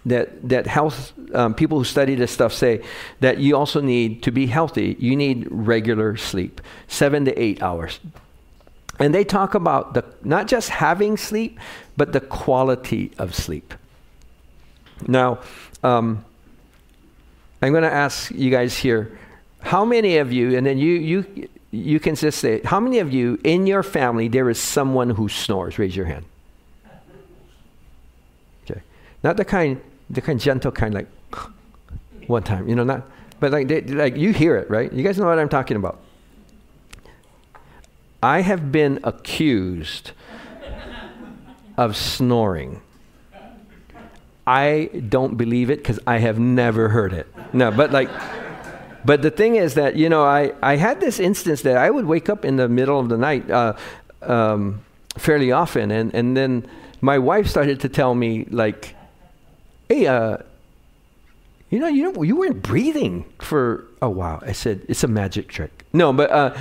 That, 0.05 0.49
that 0.49 0.67
health, 0.67 1.13
um, 1.33 1.55
people 1.55 1.79
who 1.79 1.85
study 1.85 2.17
this 2.17 2.33
stuff 2.33 2.53
say 2.53 2.83
that 3.21 3.39
you 3.39 3.57
also 3.57 3.81
need 3.81 4.25
to 4.25 4.33
be 4.33 4.47
healthy, 4.47 4.97
you 4.99 5.15
need 5.15 5.47
regular 5.49 6.17
sleep, 6.17 6.61
seven 6.89 7.25
to 7.25 7.41
eight 7.41 7.63
hours. 7.63 8.01
And 9.03 9.13
they 9.13 9.25
talk 9.25 9.57
about 9.57 9.95
the, 9.95 10.05
not 10.23 10.47
just 10.47 10.69
having 10.69 11.17
sleep, 11.17 11.59
but 11.97 12.13
the 12.13 12.21
quality 12.21 13.11
of 13.19 13.35
sleep. 13.35 13.75
Now, 15.09 15.41
um, 15.83 16.25
I'm 17.61 17.73
going 17.73 17.83
to 17.83 17.93
ask 17.93 18.31
you 18.31 18.49
guys 18.49 18.79
here 18.79 19.19
how 19.61 19.85
many 19.85 20.19
of 20.19 20.33
you, 20.33 20.57
and 20.57 20.65
then 20.65 20.79
you, 20.79 20.93
you 20.93 21.49
you 21.73 21.99
can 21.99 22.15
just 22.15 22.39
say, 22.39 22.61
how 22.65 22.79
many 22.79 23.01
of 23.01 23.13
you 23.13 23.41
in 23.43 23.67
your 23.67 23.83
family 23.83 24.29
there 24.29 24.49
is 24.49 24.61
someone 24.61 25.11
who 25.11 25.29
snores? 25.29 25.81
Raise 25.81 25.97
your 25.97 26.07
hand. 26.07 26.25
Okay, 28.65 28.83
not 29.25 29.37
the 29.37 29.45
kind, 29.45 29.81
the 30.11 30.21
kind 30.21 30.39
gentle 30.39 30.71
kind 30.71 30.95
like 30.95 31.09
one 32.29 32.45
time, 32.45 32.69
you 32.69 32.77
know, 32.77 32.85
not, 32.85 33.03
but 33.41 33.51
like 33.51 33.67
they, 33.67 33.81
like 33.81 34.17
you 34.17 34.33
hear 34.33 34.55
it, 34.57 34.71
right? 34.71 34.93
You 34.93 35.03
guys 35.03 35.19
know 35.19 35.27
what 35.27 35.41
I'm 35.41 35.49
talking 35.49 35.77
about. 35.77 35.99
I 38.23 38.43
have 38.43 38.71
been 38.71 39.01
accused 39.03 40.13
of 41.77 41.97
snoring. 41.97 42.81
I 44.47 44.91
don't 45.09 45.37
believe 45.37 45.71
it 45.71 45.79
because 45.79 45.99
I 46.07 46.19
have 46.19 46.39
never 46.39 46.89
heard 46.89 47.13
it. 47.13 47.27
No, 47.53 47.71
but 47.71 47.93
like. 47.93 48.11
But 49.05 49.23
the 49.23 49.33
thing 49.33 49.57
is 49.57 49.75
that, 49.75 49.97
you 49.97 50.09
know, 50.09 50.23
I, 50.23 50.53
I 50.63 50.77
had 50.77 51.01
this 51.01 51.19
instance 51.19 51.63
that 51.63 51.77
I 51.77 51.91
would 51.91 52.05
wake 52.05 52.29
up 52.29 52.45
in 52.45 52.55
the 52.55 52.69
middle 52.69 53.01
of 53.01 53.09
the 53.09 53.17
night 53.19 53.51
uh, 53.51 53.75
um, 54.23 54.85
fairly 55.19 55.51
often. 55.51 55.91
And, 55.91 56.15
and 56.15 56.37
then 56.37 56.69
my 57.01 57.19
wife 57.19 57.49
started 57.49 57.81
to 57.81 57.89
tell 57.89 58.15
me, 58.15 58.45
like, 58.51 58.95
hey, 59.89 60.07
uh, 60.07 60.37
you 61.69 61.81
know, 61.81 61.89
you 61.89 62.23
you 62.23 62.37
weren't 62.37 62.63
breathing 62.63 63.25
for 63.41 63.87
a 64.01 64.09
while. 64.09 64.41
I 64.47 64.53
said, 64.53 64.83
it's 64.89 65.03
a 65.03 65.09
magic 65.09 65.49
trick. 65.49 65.85
No, 65.93 66.13
but 66.13 66.31
uh, 66.31 66.55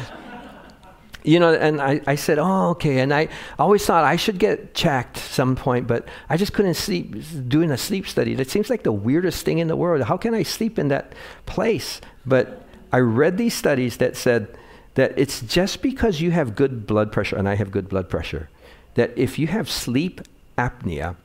you 1.23 1.39
know, 1.39 1.53
and 1.53 1.81
I, 1.81 2.01
I 2.07 2.15
said, 2.15 2.39
oh, 2.39 2.69
okay. 2.69 2.99
And 2.99 3.13
I 3.13 3.27
always 3.59 3.85
thought 3.85 4.03
I 4.03 4.15
should 4.15 4.39
get 4.39 4.73
checked 4.73 5.17
some 5.17 5.55
point, 5.55 5.87
but 5.87 6.07
I 6.29 6.37
just 6.37 6.53
couldn't 6.53 6.73
sleep 6.75 7.15
doing 7.47 7.71
a 7.71 7.77
sleep 7.77 8.07
study. 8.07 8.33
That 8.35 8.49
seems 8.49 8.69
like 8.69 8.83
the 8.83 8.91
weirdest 8.91 9.45
thing 9.45 9.59
in 9.59 9.67
the 9.67 9.75
world. 9.75 10.03
How 10.03 10.17
can 10.17 10.33
I 10.33 10.43
sleep 10.43 10.79
in 10.79 10.87
that 10.89 11.13
place? 11.45 12.01
But 12.25 12.63
I 12.91 12.99
read 12.99 13.37
these 13.37 13.53
studies 13.53 13.97
that 13.97 14.17
said 14.17 14.47
that 14.95 15.13
it's 15.17 15.41
just 15.41 15.81
because 15.81 16.21
you 16.21 16.31
have 16.31 16.55
good 16.55 16.85
blood 16.85 17.11
pressure, 17.11 17.37
and 17.37 17.47
I 17.47 17.55
have 17.55 17.71
good 17.71 17.87
blood 17.87 18.09
pressure, 18.09 18.49
that 18.95 19.17
if 19.17 19.39
you 19.39 19.47
have 19.47 19.69
sleep 19.69 20.21
apnea, 20.57 21.15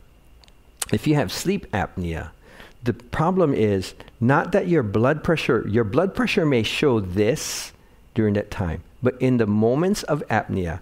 if 0.92 1.06
you 1.06 1.16
have 1.16 1.32
sleep 1.32 1.70
apnea, 1.72 2.30
the 2.84 2.92
problem 2.92 3.52
is 3.52 3.94
not 4.20 4.52
that 4.52 4.68
your 4.68 4.84
blood 4.84 5.24
pressure, 5.24 5.66
your 5.68 5.82
blood 5.82 6.14
pressure 6.14 6.46
may 6.46 6.62
show 6.62 7.00
this 7.00 7.72
during 8.16 8.34
that 8.34 8.50
time 8.50 8.82
but 9.06 9.16
in 9.20 9.36
the 9.36 9.46
moments 9.46 10.02
of 10.02 10.26
apnea, 10.28 10.80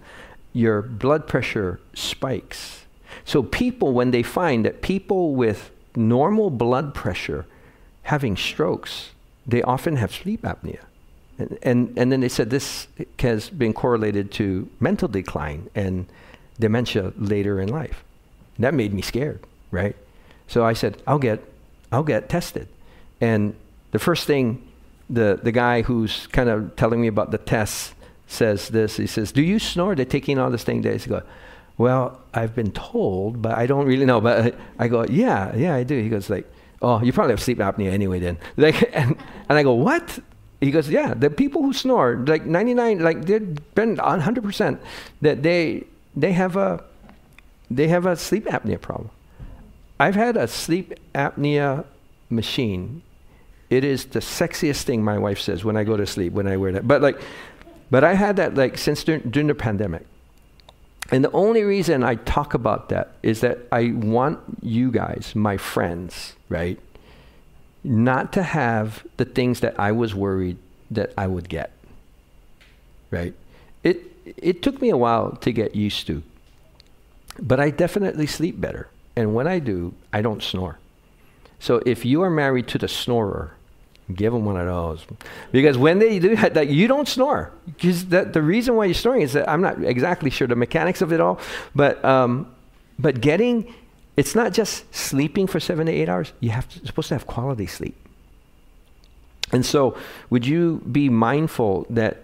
your 0.51 0.81
blood 0.81 1.27
pressure 1.27 1.79
spikes. 1.93 2.85
So 3.23 3.43
people, 3.43 3.93
when 3.93 4.09
they 4.09 4.23
find 4.23 4.65
that 4.65 4.81
people 4.81 5.35
with 5.35 5.69
normal 5.95 6.49
blood 6.49 6.95
pressure 6.95 7.45
having 8.01 8.35
strokes, 8.35 9.11
they 9.45 9.61
often 9.61 9.97
have 9.97 10.11
sleep 10.11 10.41
apnea. 10.41 10.79
And, 11.37 11.59
and, 11.61 11.97
and 11.99 12.11
then 12.11 12.21
they 12.21 12.29
said 12.29 12.49
this 12.49 12.87
has 13.19 13.49
been 13.51 13.73
correlated 13.73 14.31
to 14.33 14.69
mental 14.79 15.07
decline 15.07 15.69
and 15.75 16.07
dementia 16.59 17.13
later 17.17 17.61
in 17.61 17.69
life. 17.69 18.03
That 18.57 18.73
made 18.73 18.91
me 18.91 19.03
scared, 19.03 19.41
right? 19.69 19.95
So 20.47 20.65
I 20.65 20.73
said, 20.73 21.01
I'll 21.05 21.19
get, 21.19 21.43
I'll 21.91 22.03
get 22.03 22.27
tested. 22.27 22.69
And 23.21 23.55
the 23.91 23.99
first 23.99 24.25
thing 24.25 24.65
the, 25.09 25.39
the 25.41 25.51
guy 25.51 25.81
who's 25.81 26.27
kind 26.27 26.49
of 26.49 26.75
telling 26.75 27.01
me 27.01 27.07
about 27.07 27.31
the 27.31 27.37
tests 27.37 27.93
says 28.27 28.69
this. 28.69 28.97
He 28.97 29.07
says, 29.07 29.31
Do 29.31 29.41
you 29.41 29.59
snore? 29.59 29.95
They're 29.95 30.05
taking 30.05 30.39
all 30.39 30.49
this 30.49 30.63
thing 30.63 30.81
days. 30.81 31.05
Goes, 31.05 31.23
Well, 31.77 32.19
I've 32.33 32.55
been 32.55 32.71
told, 32.71 33.41
but 33.41 33.57
I 33.57 33.65
don't 33.67 33.85
really 33.85 34.05
know. 34.05 34.21
But 34.21 34.55
I 34.79 34.87
go, 34.87 35.05
Yeah, 35.05 35.55
yeah, 35.55 35.75
I 35.75 35.83
do. 35.83 36.01
He 36.01 36.09
goes, 36.09 36.29
like, 36.29 36.49
Oh, 36.81 37.01
you 37.01 37.13
probably 37.13 37.33
have 37.33 37.41
sleep 37.41 37.59
apnea 37.59 37.91
anyway 37.91 38.19
then. 38.19 38.37
Like, 38.57 38.89
and, 38.93 39.17
and 39.49 39.57
I 39.57 39.63
go, 39.63 39.73
What? 39.73 40.19
He 40.59 40.71
goes, 40.71 40.89
Yeah, 40.89 41.13
the 41.13 41.29
people 41.29 41.61
who 41.61 41.73
snore, 41.73 42.23
like 42.25 42.45
99, 42.45 42.99
like 42.99 43.25
they've 43.25 43.75
been 43.75 43.97
100% 43.97 44.79
that 45.21 45.43
they, 45.43 45.83
they 46.15 46.31
have 46.31 46.55
a, 46.55 46.83
they 47.69 47.87
have 47.87 48.05
a 48.05 48.15
sleep 48.15 48.45
apnea 48.45 48.79
problem. 48.79 49.09
I've 49.99 50.15
had 50.15 50.35
a 50.35 50.47
sleep 50.47 50.93
apnea 51.13 51.85
machine. 52.29 53.01
It 53.75 53.83
is 53.83 54.05
the 54.05 54.19
sexiest 54.19 54.83
thing 54.83 55.03
my 55.03 55.17
wife 55.17 55.39
says 55.39 55.65
when 55.65 55.75
I 55.75 55.83
go 55.83 55.97
to 55.97 56.07
sleep 56.07 56.31
when 56.31 56.47
I 56.47 56.55
wear 56.55 56.71
that. 56.71 56.87
But 56.87 57.01
like 57.01 57.19
but 57.89 58.03
I 58.03 58.13
had 58.13 58.37
that 58.37 58.55
like 58.55 58.77
since 58.77 59.03
during, 59.03 59.21
during 59.29 59.47
the 59.47 59.55
pandemic. 59.55 60.05
And 61.11 61.23
the 61.23 61.31
only 61.31 61.63
reason 61.63 62.03
I 62.03 62.15
talk 62.15 62.53
about 62.53 62.89
that 62.89 63.11
is 63.21 63.41
that 63.41 63.59
I 63.71 63.91
want 63.91 64.39
you 64.61 64.91
guys, 64.91 65.33
my 65.35 65.57
friends, 65.57 66.33
right, 66.49 66.79
not 67.83 68.33
to 68.33 68.43
have 68.43 69.05
the 69.17 69.25
things 69.25 69.59
that 69.59 69.79
I 69.79 69.91
was 69.91 70.15
worried 70.15 70.57
that 70.89 71.13
I 71.17 71.27
would 71.27 71.49
get. 71.49 71.71
Right? 73.11 73.33
It 73.83 73.97
it 74.37 74.61
took 74.61 74.81
me 74.81 74.89
a 74.89 74.97
while 74.97 75.31
to 75.41 75.51
get 75.51 75.75
used 75.75 76.07
to. 76.07 76.23
But 77.39 77.59
I 77.59 77.71
definitely 77.71 78.27
sleep 78.27 78.61
better. 78.61 78.87
And 79.17 79.35
when 79.35 79.47
I 79.47 79.59
do, 79.59 79.93
I 80.13 80.21
don't 80.21 80.41
snore. 80.41 80.79
So 81.59 81.81
if 81.85 82.05
you 82.05 82.21
are 82.21 82.29
married 82.29 82.67
to 82.69 82.77
the 82.77 82.87
snorer, 82.87 83.54
Give 84.13 84.31
them 84.31 84.45
one 84.45 84.55
of 84.57 84.67
those. 84.67 85.03
Because 85.51 85.77
when 85.77 85.97
they 85.97 86.19
do 86.19 86.35
that, 86.35 86.67
you 86.67 86.87
don't 86.87 87.07
snore. 87.07 87.51
Because 87.65 88.05
the, 88.05 88.41
reason 88.41 88.75
why 88.75 88.85
you're 88.85 88.93
snoring 88.93 89.21
is 89.21 89.33
that 89.33 89.49
I'm 89.49 89.61
not 89.61 89.83
exactly 89.83 90.29
sure 90.29 90.47
the 90.47 90.55
mechanics 90.55 91.01
of 91.01 91.11
it 91.11 91.19
all, 91.19 91.39
but, 91.73 92.03
um, 92.05 92.53
but 92.99 93.19
getting, 93.19 93.73
it's 94.15 94.35
not 94.35 94.53
just 94.53 94.93
sleeping 94.93 95.47
for 95.47 95.59
seven 95.59 95.87
to 95.87 95.91
eight 95.91 96.07
hours. 96.07 96.33
You 96.39 96.51
have 96.51 96.69
to, 96.69 96.85
supposed 96.85 97.07
to 97.07 97.15
have 97.15 97.25
quality 97.25 97.65
sleep. 97.65 97.95
And 99.51 99.65
so, 99.65 99.97
would 100.29 100.45
you 100.45 100.81
be 100.91 101.09
mindful 101.09 101.87
that 101.89 102.21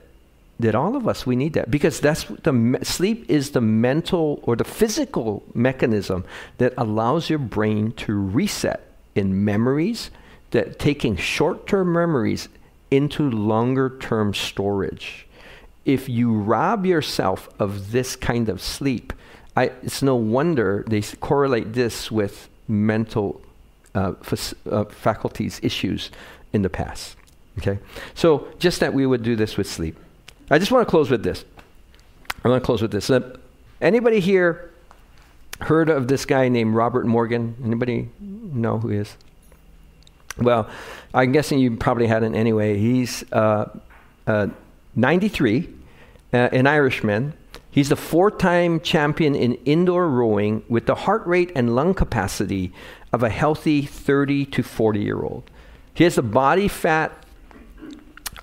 that 0.60 0.76
all 0.76 0.96
of 0.96 1.08
us 1.08 1.26
we 1.26 1.36
need 1.36 1.54
that 1.54 1.72
because 1.72 2.00
that's 2.00 2.26
the 2.44 2.80
sleep 2.84 3.26
is 3.28 3.50
the 3.52 3.62
mental 3.62 4.40
or 4.44 4.56
the 4.56 4.64
physical 4.64 5.42
mechanism 5.56 6.24
that 6.60 6.72
allows 6.78 7.32
your 7.32 7.40
brain 7.40 7.92
to 7.94 8.14
reset 8.14 8.94
in 9.16 9.44
memories 9.44 10.12
that 10.52 10.80
taking 10.80 11.16
short 11.16 11.68
term 11.68 11.92
memories 11.92 12.50
into 12.90 13.30
longer 13.30 13.98
term 14.00 14.34
storage. 14.34 15.28
If 15.86 16.08
you 16.08 16.34
rob 16.34 16.86
yourself 16.86 17.50
of 17.60 17.92
this 17.92 18.16
kind 18.16 18.50
of 18.50 18.62
sleep, 18.62 19.14
I, 19.56 19.72
it's 19.82 20.02
no 20.02 20.16
wonder 20.16 20.84
they 20.88 21.02
correlate 21.02 21.74
this 21.74 22.12
with 22.12 22.50
mental 22.68 23.42
uh, 23.96 24.14
uh, 24.70 24.86
faculties 24.86 25.60
issues 25.64 26.12
in 26.54 26.62
the 26.62 26.70
past. 26.70 27.16
Okay? 27.58 27.80
So, 28.14 28.48
just 28.60 28.80
that 28.80 28.94
we 28.94 29.06
would 29.06 29.24
do 29.24 29.36
this 29.36 29.58
with 29.58 29.68
sleep. 29.68 29.98
I 30.50 30.60
just 30.60 30.72
want 30.72 30.88
to 30.88 30.90
close 30.90 31.10
with 31.10 31.24
this. 31.24 31.44
I 32.44 32.50
want 32.50 32.62
to 32.62 32.66
close 32.66 32.82
with 32.82 32.92
this. 32.92 33.10
Uh, 33.10 33.38
anybody 33.82 34.20
here 34.20 34.72
heard 35.62 35.90
of 35.90 36.08
this 36.08 36.26
guy 36.26 36.48
named 36.48 36.76
Robert 36.76 37.06
Morgan? 37.06 37.56
Anybody 37.64 38.10
know 38.20 38.80
who 38.80 38.90
he 38.90 38.98
is? 38.98 39.18
Well, 40.38 40.70
I'm 41.14 41.32
guessing 41.32 41.60
you 41.60 41.76
probably 41.78 42.08
hadn't 42.08 42.36
anyway. 42.36 42.78
He's 42.78 43.24
uh, 43.32 43.70
uh, 44.28 44.48
93, 44.96 45.70
uh, 46.34 46.38
an 46.38 46.68
Irishman, 46.68 47.34
He's 47.72 47.88
the 47.88 47.96
four 47.96 48.30
time 48.30 48.82
champion 48.82 49.34
in 49.34 49.54
indoor 49.66 50.08
rowing 50.10 50.64
with 50.68 50.86
the 50.86 50.96
heart 50.96 51.26
rate 51.26 51.54
and 51.56 51.74
lung 51.74 51.94
capacity 51.94 52.74
of 53.14 53.24
a 53.24 53.30
healthy 53.30 53.84
30 53.84 54.46
to 54.48 54.62
40 54.62 55.00
year 55.00 55.22
old. 55.22 55.50
He 55.94 56.04
has 56.04 56.16
the 56.16 56.22
body 56.22 56.68
fat 56.68 57.26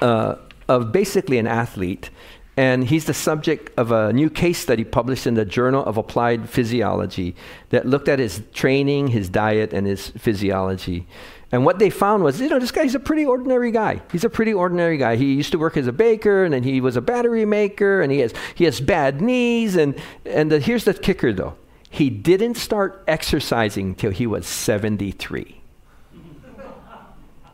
uh, 0.01 0.36
of 0.66 0.93
basically 0.93 1.36
an 1.36 1.47
athlete, 1.47 2.09
and 2.57 2.84
he's 2.84 3.05
the 3.05 3.14
subject 3.14 3.70
of 3.78 3.93
a 3.93 4.12
new 4.14 4.30
case 4.30 4.59
study 4.59 4.84
published 4.84 5.26
in 5.26 5.34
the 5.34 5.45
Journal 5.45 5.84
of 5.84 5.99
Applied 5.99 6.49
Physiology 6.49 7.36
that 7.68 7.86
looked 7.86 8.09
at 8.09 8.18
his 8.18 8.43
training, 8.55 9.09
his 9.09 9.28
diet, 9.28 9.74
and 9.74 9.86
his 9.86 10.09
physiology. 10.09 11.07
And 11.51 11.64
what 11.64 11.78
they 11.78 11.88
found 11.88 12.22
was, 12.22 12.40
you 12.40 12.49
know, 12.49 12.59
this 12.59 12.70
guy's 12.70 12.94
a 12.94 13.01
pretty 13.01 13.24
ordinary 13.24 13.70
guy. 13.70 14.03
He's 14.12 14.24
a 14.24 14.28
pretty 14.28 14.53
ordinary 14.53 14.99
guy. 14.99 15.16
He 15.16 15.32
used 15.32 15.53
to 15.53 15.59
work 15.59 15.78
as 15.78 15.86
a 15.86 15.92
baker, 15.92 16.44
and 16.44 16.53
then 16.53 16.62
he 16.62 16.80
was 16.80 16.96
a 16.96 17.01
battery 17.01 17.46
maker, 17.46 18.03
and 18.03 18.12
he 18.12 18.18
has 18.18 18.34
he 18.55 18.64
has 18.64 18.80
bad 18.80 19.22
knees. 19.22 19.74
And 19.76 19.94
and 20.26 20.53
the, 20.53 20.61
here's 20.61 20.84
the 20.84 20.92
kicker, 20.92 21.32
though: 21.32 21.55
he 21.88 22.11
didn't 22.11 22.57
start 22.57 23.03
exercising 23.07 23.94
till 23.94 24.11
he 24.11 24.26
was 24.26 24.46
73. 24.46 25.59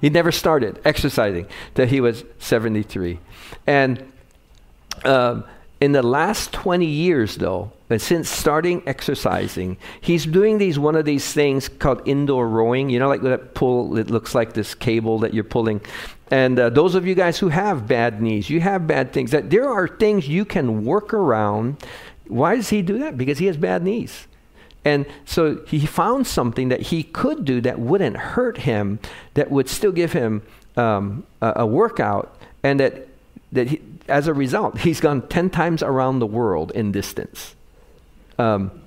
He 0.00 0.10
never 0.10 0.32
started 0.32 0.80
exercising 0.84 1.46
till 1.74 1.86
he 1.86 2.00
was 2.00 2.24
73. 2.38 3.20
And 3.66 4.12
um, 5.04 5.44
in 5.80 5.92
the 5.92 6.02
last 6.02 6.52
20 6.52 6.84
years, 6.84 7.36
though, 7.36 7.72
and 7.94 8.02
since 8.02 8.28
starting 8.28 8.82
exercising, 8.86 9.76
he's 10.00 10.26
doing 10.26 10.58
these 10.58 10.80
one 10.80 10.96
of 10.96 11.04
these 11.04 11.32
things 11.32 11.68
called 11.68 12.02
indoor 12.08 12.48
rowing. 12.48 12.90
You 12.90 12.98
know, 12.98 13.06
like 13.06 13.22
that 13.22 13.54
pull. 13.54 13.96
It 13.96 14.10
looks 14.10 14.34
like 14.34 14.54
this 14.54 14.74
cable 14.74 15.20
that 15.20 15.32
you're 15.32 15.44
pulling. 15.44 15.80
And 16.28 16.58
uh, 16.58 16.70
those 16.70 16.96
of 16.96 17.06
you 17.06 17.14
guys 17.14 17.38
who 17.38 17.50
have 17.50 17.86
bad 17.86 18.20
knees, 18.20 18.50
you 18.50 18.60
have 18.60 18.88
bad 18.88 19.12
things. 19.12 19.30
That 19.30 19.50
there 19.50 19.68
are 19.68 19.86
things 19.86 20.26
you 20.26 20.44
can 20.44 20.84
work 20.84 21.14
around. 21.14 21.76
Why 22.26 22.56
does 22.56 22.70
he 22.70 22.82
do 22.82 22.98
that? 22.98 23.16
Because 23.16 23.38
he 23.38 23.46
has 23.46 23.56
bad 23.56 23.84
knees. 23.84 24.26
And 24.84 25.06
so 25.24 25.64
he 25.68 25.86
found 25.86 26.26
something 26.26 26.70
that 26.70 26.80
he 26.80 27.04
could 27.04 27.44
do 27.44 27.60
that 27.60 27.78
wouldn't 27.78 28.16
hurt 28.16 28.58
him, 28.58 28.98
that 29.34 29.52
would 29.52 29.68
still 29.68 29.92
give 29.92 30.12
him 30.12 30.42
um, 30.76 31.24
a, 31.40 31.52
a 31.58 31.66
workout, 31.66 32.36
and 32.64 32.80
that 32.80 33.06
that 33.52 33.68
he, 33.68 33.80
as 34.08 34.26
a 34.26 34.34
result, 34.34 34.78
he's 34.78 34.98
gone 34.98 35.28
10 35.28 35.50
times 35.50 35.80
around 35.80 36.18
the 36.18 36.26
world 36.26 36.72
in 36.72 36.90
distance. 36.90 37.54
Um, 38.38 38.82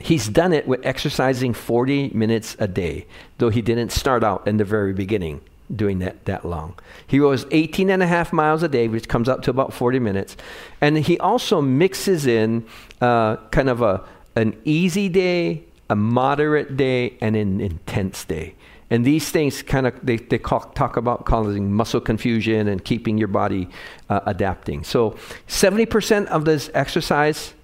he's 0.00 0.28
done 0.28 0.52
it 0.52 0.66
with 0.66 0.84
exercising 0.84 1.54
40 1.54 2.10
minutes 2.10 2.56
a 2.58 2.68
day, 2.68 3.06
though 3.38 3.50
he 3.50 3.62
didn't 3.62 3.90
start 3.90 4.24
out 4.24 4.46
in 4.46 4.56
the 4.56 4.64
very 4.64 4.92
beginning 4.92 5.40
doing 5.74 5.98
that 6.00 6.24
that 6.26 6.44
long. 6.44 6.78
He 7.06 7.18
goes 7.18 7.46
18 7.50 7.90
and 7.90 8.02
a 8.02 8.06
half 8.06 8.32
miles 8.32 8.62
a 8.62 8.68
day, 8.68 8.88
which 8.88 9.08
comes 9.08 9.28
up 9.28 9.42
to 9.42 9.50
about 9.50 9.72
40 9.72 9.98
minutes. 9.98 10.36
And 10.80 10.98
he 10.98 11.18
also 11.18 11.60
mixes 11.60 12.26
in 12.26 12.66
uh, 13.00 13.36
kind 13.50 13.68
of 13.68 13.82
a, 13.82 14.04
an 14.36 14.60
easy 14.64 15.08
day, 15.08 15.64
a 15.88 15.96
moderate 15.96 16.76
day, 16.76 17.16
and 17.20 17.36
an 17.36 17.60
intense 17.60 18.24
day. 18.24 18.54
And 18.90 19.04
these 19.04 19.30
things 19.30 19.62
kind 19.62 19.86
of, 19.86 19.94
they, 20.04 20.18
they 20.18 20.38
call, 20.38 20.60
talk 20.60 20.96
about 20.96 21.24
causing 21.24 21.72
muscle 21.72 22.00
confusion 22.00 22.68
and 22.68 22.84
keeping 22.84 23.16
your 23.16 23.28
body 23.28 23.68
uh, 24.10 24.20
adapting. 24.26 24.84
So 24.84 25.16
70% 25.48 26.26
of 26.26 26.44
this 26.44 26.70
exercise 26.74 27.54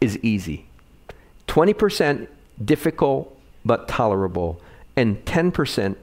is 0.00 0.18
easy, 0.18 0.66
20% 1.48 2.28
difficult 2.64 3.36
but 3.64 3.88
tolerable, 3.88 4.60
and 4.96 5.24
10% 5.24 5.96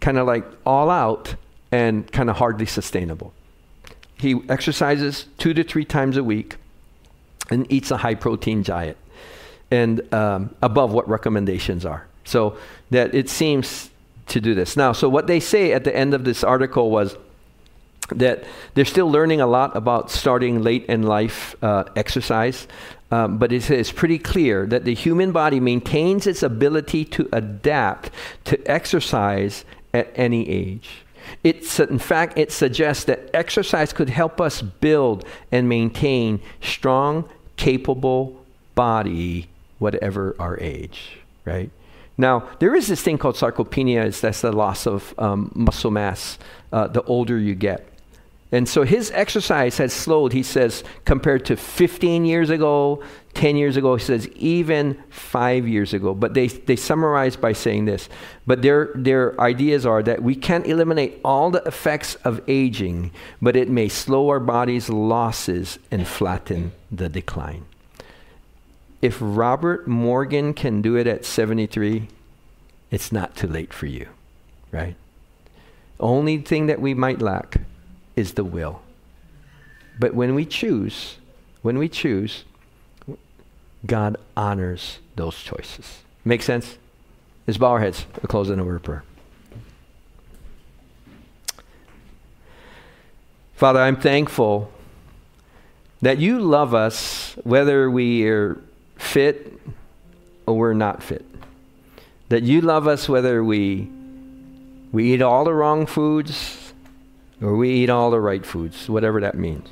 kind 0.00 0.18
of 0.18 0.26
like 0.26 0.44
all 0.64 0.90
out 0.90 1.34
and 1.72 2.10
kind 2.12 2.30
of 2.30 2.36
hardly 2.36 2.66
sustainable. 2.66 3.32
He 4.16 4.40
exercises 4.48 5.26
two 5.38 5.54
to 5.54 5.62
three 5.62 5.84
times 5.84 6.16
a 6.16 6.24
week 6.24 6.56
and 7.50 7.70
eats 7.72 7.90
a 7.90 7.98
high 7.98 8.14
protein 8.14 8.62
diet 8.62 8.96
and 9.70 10.12
um, 10.12 10.54
above 10.62 10.92
what 10.92 11.08
recommendations 11.08 11.84
are. 11.84 12.06
So 12.24 12.56
that 12.90 13.14
it 13.14 13.28
seems 13.28 13.90
to 14.28 14.40
do 14.40 14.54
this. 14.54 14.76
Now, 14.76 14.92
so 14.92 15.08
what 15.08 15.26
they 15.26 15.40
say 15.40 15.72
at 15.72 15.84
the 15.84 15.94
end 15.94 16.14
of 16.14 16.24
this 16.24 16.44
article 16.44 16.90
was 16.90 17.16
that 18.10 18.44
they're 18.74 18.84
still 18.84 19.10
learning 19.10 19.40
a 19.40 19.46
lot 19.46 19.76
about 19.76 20.10
starting 20.10 20.62
late 20.62 20.84
in 20.86 21.02
life 21.02 21.54
uh, 21.62 21.84
exercise, 21.96 22.66
um, 23.10 23.38
but 23.38 23.52
it's, 23.52 23.70
it's 23.70 23.92
pretty 23.92 24.18
clear 24.18 24.66
that 24.66 24.84
the 24.84 24.94
human 24.94 25.32
body 25.32 25.60
maintains 25.60 26.26
its 26.26 26.42
ability 26.42 27.04
to 27.04 27.28
adapt 27.32 28.10
to 28.44 28.70
exercise 28.70 29.64
at 29.94 30.10
any 30.14 30.48
age. 30.48 31.04
It's, 31.44 31.78
in 31.80 31.98
fact, 31.98 32.38
it 32.38 32.52
suggests 32.52 33.04
that 33.04 33.30
exercise 33.34 33.92
could 33.92 34.08
help 34.10 34.40
us 34.40 34.62
build 34.62 35.24
and 35.52 35.68
maintain 35.68 36.40
strong, 36.60 37.28
capable 37.56 38.44
body, 38.74 39.48
whatever 39.78 40.34
our 40.38 40.58
age, 40.60 41.18
right? 41.44 41.70
Now, 42.16 42.48
there 42.58 42.74
is 42.74 42.88
this 42.88 43.00
thing 43.00 43.18
called 43.18 43.36
sarcopenia, 43.36 44.06
it's, 44.06 44.20
that's 44.20 44.40
the 44.40 44.52
loss 44.52 44.86
of 44.86 45.14
um, 45.18 45.52
muscle 45.54 45.90
mass 45.90 46.38
uh, 46.72 46.88
the 46.88 47.02
older 47.04 47.38
you 47.38 47.54
get. 47.54 47.86
And 48.50 48.66
so 48.66 48.82
his 48.82 49.10
exercise 49.10 49.76
has 49.76 49.92
slowed, 49.92 50.32
he 50.32 50.42
says, 50.42 50.82
compared 51.04 51.44
to 51.46 51.56
15 51.56 52.24
years 52.24 52.48
ago, 52.48 53.02
10 53.34 53.56
years 53.56 53.76
ago, 53.76 53.96
he 53.96 54.04
says, 54.04 54.26
even 54.36 55.02
five 55.10 55.68
years 55.68 55.92
ago. 55.92 56.14
But 56.14 56.32
they, 56.32 56.46
they 56.46 56.76
summarize 56.76 57.36
by 57.36 57.52
saying 57.52 57.84
this. 57.84 58.08
But 58.46 58.62
their, 58.62 58.90
their 58.94 59.38
ideas 59.38 59.84
are 59.84 60.02
that 60.02 60.22
we 60.22 60.34
can't 60.34 60.66
eliminate 60.66 61.20
all 61.22 61.50
the 61.50 61.62
effects 61.64 62.14
of 62.16 62.40
aging, 62.48 63.12
but 63.42 63.54
it 63.54 63.68
may 63.68 63.88
slow 63.88 64.28
our 64.30 64.40
body's 64.40 64.88
losses 64.88 65.78
and 65.90 66.08
flatten 66.08 66.72
the 66.90 67.10
decline 67.10 67.66
if 69.00 69.18
Robert 69.20 69.86
Morgan 69.86 70.54
can 70.54 70.82
do 70.82 70.96
it 70.96 71.06
at 71.06 71.24
73, 71.24 72.08
it's 72.90 73.12
not 73.12 73.36
too 73.36 73.46
late 73.46 73.72
for 73.72 73.86
you, 73.86 74.08
right? 74.72 74.96
Only 76.00 76.38
thing 76.38 76.66
that 76.66 76.80
we 76.80 76.94
might 76.94 77.20
lack 77.20 77.60
is 78.18 78.32
the 78.32 78.42
will. 78.42 78.82
But 79.96 80.12
when 80.12 80.34
we 80.34 80.44
choose, 80.44 81.16
when 81.62 81.78
we 81.78 81.88
choose, 81.88 82.44
God 83.86 84.16
honors 84.36 84.98
those 85.14 85.40
choices. 85.40 86.00
Make 86.24 86.42
sense? 86.42 86.78
Let's 87.46 87.58
bow 87.58 87.70
our 87.70 87.80
heads. 87.80 88.04
We'll 88.16 88.28
close 88.28 88.50
in 88.50 88.58
a 88.58 88.64
word 88.64 88.76
of 88.76 88.82
prayer. 88.82 89.04
Father, 93.54 93.80
I'm 93.80 93.96
thankful 93.96 94.72
that 96.02 96.18
you 96.18 96.40
love 96.40 96.74
us 96.74 97.34
whether 97.44 97.88
we 97.88 98.28
are 98.28 98.60
fit 98.96 99.60
or 100.46 100.56
we're 100.56 100.74
not 100.74 101.04
fit. 101.04 101.24
That 102.30 102.42
you 102.42 102.62
love 102.62 102.88
us 102.88 103.08
whether 103.08 103.44
we, 103.44 103.88
we 104.90 105.14
eat 105.14 105.22
all 105.22 105.44
the 105.44 105.54
wrong 105.54 105.86
foods 105.86 106.67
or 107.40 107.56
we 107.56 107.70
eat 107.70 107.90
all 107.90 108.10
the 108.10 108.20
right 108.20 108.44
foods, 108.44 108.88
whatever 108.88 109.20
that 109.20 109.36
means. 109.36 109.68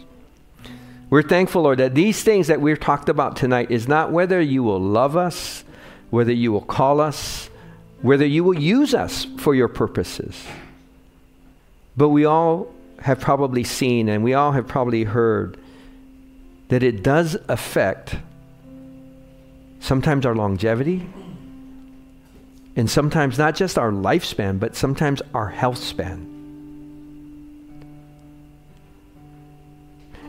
We're 1.09 1.23
thankful, 1.23 1.63
Lord, 1.63 1.79
that 1.79 1.95
these 1.95 2.23
things 2.23 2.49
that 2.49 2.61
we've 2.61 2.81
talked 2.81 3.09
about 3.09 3.37
tonight 3.37 3.71
is 3.71 3.87
not 3.87 4.11
whether 4.11 4.41
you 4.41 4.63
will 4.63 4.81
love 4.81 5.17
us, 5.17 5.65
whether 6.11 6.33
you 6.33 6.53
will 6.53 6.61
call 6.61 7.01
us, 7.01 7.49
whether 8.03 8.27
you 8.27 8.43
will 8.43 8.59
use 8.59 8.95
us 8.95 9.27
for 9.39 9.55
your 9.55 9.69
purposes. 9.69 10.45
But 11.97 12.09
we 12.09 12.25
all 12.25 12.73
have 13.01 13.21
probably 13.21 13.63
seen 13.65 14.09
and 14.09 14.25
we 14.25 14.35
all 14.35 14.53
have 14.53 14.67
probably 14.67 15.05
heard 15.05 15.59
that 16.69 16.83
it 16.83 17.03
does 17.03 17.37
affect 17.49 18.17
sometimes 19.79 20.27
our 20.27 20.35
longevity, 20.35 21.09
and 22.75 22.91
sometimes 22.91 23.39
not 23.39 23.55
just 23.55 23.79
our 23.79 23.93
lifespan, 23.93 24.59
but 24.59 24.75
sometimes 24.75 25.23
our 25.33 25.49
health 25.49 25.79
span. 25.79 26.36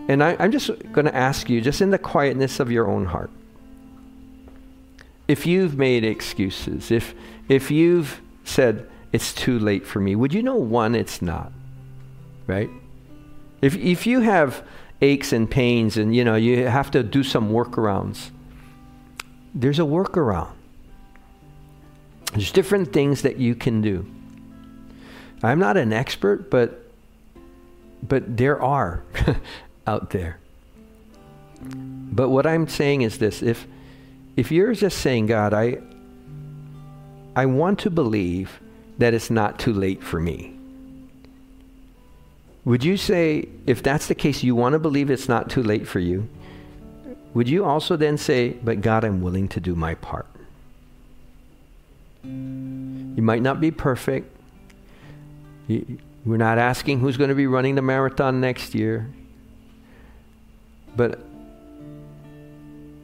And 0.08 0.24
I, 0.24 0.34
am 0.34 0.51
just 0.51 0.70
going 0.91 1.05
to 1.05 1.16
ask 1.16 1.49
you, 1.49 1.60
just 1.62 1.82
in 1.82 1.89
the 1.91 1.97
quietness 1.97 2.60
of 2.60 2.72
your 2.72 2.88
own 2.88 3.05
heart, 3.05 3.30
if 5.28 5.45
you've 5.45 5.78
made 5.78 6.05
excuses, 6.05 6.91
if, 6.91 7.14
if 7.49 7.70
you've 7.70 8.22
said, 8.45 8.89
it's 9.12 9.34
too 9.34 9.60
late 9.60 9.86
for 9.86 9.99
me, 9.99 10.16
would 10.16 10.34
you 10.34 10.41
know 10.41 10.55
one, 10.55 10.95
it's 10.95 11.22
not? 11.22 11.51
Right? 12.45 12.70
If, 13.62 13.76
if 13.76 14.08
you 14.08 14.22
have 14.22 14.64
aches 15.01 15.34
and 15.34 15.49
pains 15.49 15.97
and, 15.97 16.16
you 16.16 16.24
know, 16.24 16.36
you 16.36 16.68
have 16.68 16.91
to 16.91 17.03
do 17.03 17.24
some 17.24 17.51
workarounds, 17.51 18.32
there's 19.53 19.80
a 19.80 19.84
workaround. 19.84 20.53
There's 22.34 22.51
different 22.51 22.93
things 22.93 23.24
that 23.24 23.38
you 23.38 23.55
can 23.55 23.82
do. 23.82 24.05
I'm 25.43 25.60
not 25.60 25.78
an 25.78 25.93
expert, 25.93 26.49
but 26.49 26.84
but 28.03 28.38
there 28.38 28.62
are 28.62 29.03
out 29.88 30.12
there. 30.12 30.40
But 31.62 32.30
what 32.30 32.46
I'm 32.46 32.68
saying 32.68 33.02
is 33.02 33.18
this, 33.18 33.42
if 33.42 33.66
if 34.36 34.52
you're 34.52 34.74
just 34.74 35.00
saying, 35.00 35.28
God, 35.28 35.54
I 35.54 35.78
I 37.36 37.46
want 37.46 37.80
to 37.80 37.90
believe 37.90 38.60
that 38.98 39.14
it's 39.14 39.30
not 39.30 39.60
too 39.60 39.74
late 39.74 40.04
for 40.04 40.20
me. 40.20 40.54
Would 42.66 42.84
you 42.84 42.98
say, 42.98 43.48
if 43.66 43.82
that's 43.82 44.08
the 44.08 44.16
case, 44.16 44.44
you 44.44 44.54
want 44.54 44.74
to 44.74 44.80
believe 44.80 45.10
it's 45.10 45.30
not 45.30 45.50
too 45.50 45.64
late 45.64 45.88
for 45.88 46.00
you? 46.00 46.28
would 47.34 47.48
you 47.48 47.64
also 47.64 47.96
then 47.96 48.18
say, 48.18 48.50
But 48.64 48.82
God, 48.82 49.04
I'm 49.04 49.22
willing 49.22 49.48
to 49.50 49.60
do 49.60 49.76
my 49.76 49.94
part? 49.94 50.26
You 52.24 53.22
might 53.22 53.44
not 53.44 53.62
be 53.62 53.70
perfect. 53.70 54.36
You, 55.68 56.00
we're 56.26 56.38
not 56.38 56.58
asking 56.58 57.00
who's 57.00 57.16
going 57.16 57.30
to 57.30 57.36
be 57.36 57.46
running 57.46 57.76
the 57.76 57.84
marathon 57.84 58.42
next 58.42 58.74
year. 58.74 59.08
But, 60.98 61.20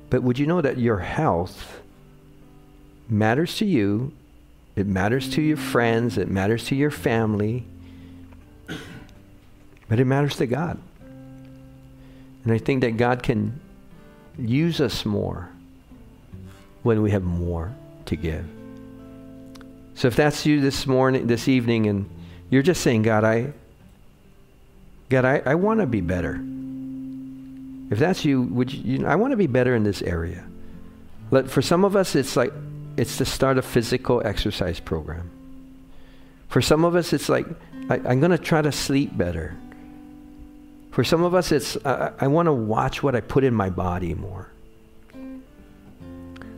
but 0.09 0.23
would 0.23 0.39
you 0.39 0.47
know 0.47 0.61
that 0.61 0.79
your 0.79 0.97
health 0.97 1.79
matters 3.07 3.55
to 3.57 3.65
you? 3.65 4.11
It 4.75 4.87
matters 4.87 5.29
to 5.35 5.41
your 5.41 5.57
friends. 5.57 6.17
It 6.17 6.27
matters 6.27 6.65
to 6.65 6.75
your 6.75 6.89
family. 6.89 7.65
But 9.87 9.99
it 9.99 10.05
matters 10.05 10.37
to 10.37 10.47
God. 10.47 10.79
And 12.43 12.51
I 12.51 12.57
think 12.57 12.81
that 12.81 12.97
God 12.97 13.21
can 13.21 13.59
use 14.39 14.81
us 14.81 15.05
more 15.05 15.49
when 16.81 17.03
we 17.03 17.11
have 17.11 17.23
more 17.23 17.73
to 18.07 18.15
give. 18.15 18.45
So 19.93 20.07
if 20.07 20.15
that's 20.15 20.47
you 20.47 20.59
this 20.59 20.87
morning, 20.87 21.27
this 21.27 21.47
evening, 21.47 21.85
and 21.85 22.09
you're 22.49 22.63
just 22.63 22.81
saying, 22.81 23.03
God, 23.03 23.23
I, 23.23 23.53
God, 25.09 25.25
I, 25.25 25.43
I 25.45 25.55
want 25.55 25.79
to 25.79 25.85
be 25.85 26.01
better. 26.01 26.43
If 27.93 27.99
that's 27.99 28.25
you, 28.25 28.41
would 28.41 28.73
you, 28.73 28.97
you 28.97 29.05
I 29.05 29.15
want 29.15 29.33
to 29.33 29.37
be 29.37 29.45
better 29.45 29.75
in 29.75 29.83
this 29.83 30.01
area. 30.01 30.43
Let, 31.29 31.47
for 31.47 31.61
some 31.61 31.85
of 31.85 31.95
us, 31.95 32.15
it's 32.15 32.35
like 32.35 32.51
it's 32.97 33.17
to 33.17 33.25
start 33.25 33.59
a 33.59 33.61
physical 33.61 34.19
exercise 34.25 34.79
program. 34.79 35.29
For 36.47 36.59
some 36.59 36.85
of 36.85 36.95
us, 36.95 37.13
it's 37.13 37.29
like 37.29 37.45
I, 37.91 37.97
am 37.97 38.19
going 38.19 38.31
to 38.31 38.39
try 38.39 38.63
to 38.63 38.71
sleep 38.71 39.15
better. 39.15 39.55
For 40.89 41.03
some 41.03 41.23
of 41.23 41.35
us, 41.35 41.51
it's 41.51 41.77
I, 41.85 42.13
I 42.19 42.27
want 42.29 42.47
to 42.47 42.51
watch 42.51 43.03
what 43.03 43.15
I 43.15 43.21
put 43.21 43.43
in 43.43 43.53
my 43.53 43.69
body 43.69 44.15
more. 44.15 44.49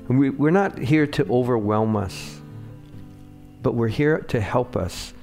We, 0.07 0.29
we're 0.29 0.51
not 0.51 0.77
here 0.77 1.05
to 1.05 1.27
overwhelm 1.29 1.97
us, 1.97 2.39
but 3.61 3.73
we're 3.73 3.89
here 3.89 4.19
to 4.19 4.39
help 4.39 4.77
us 4.77 5.13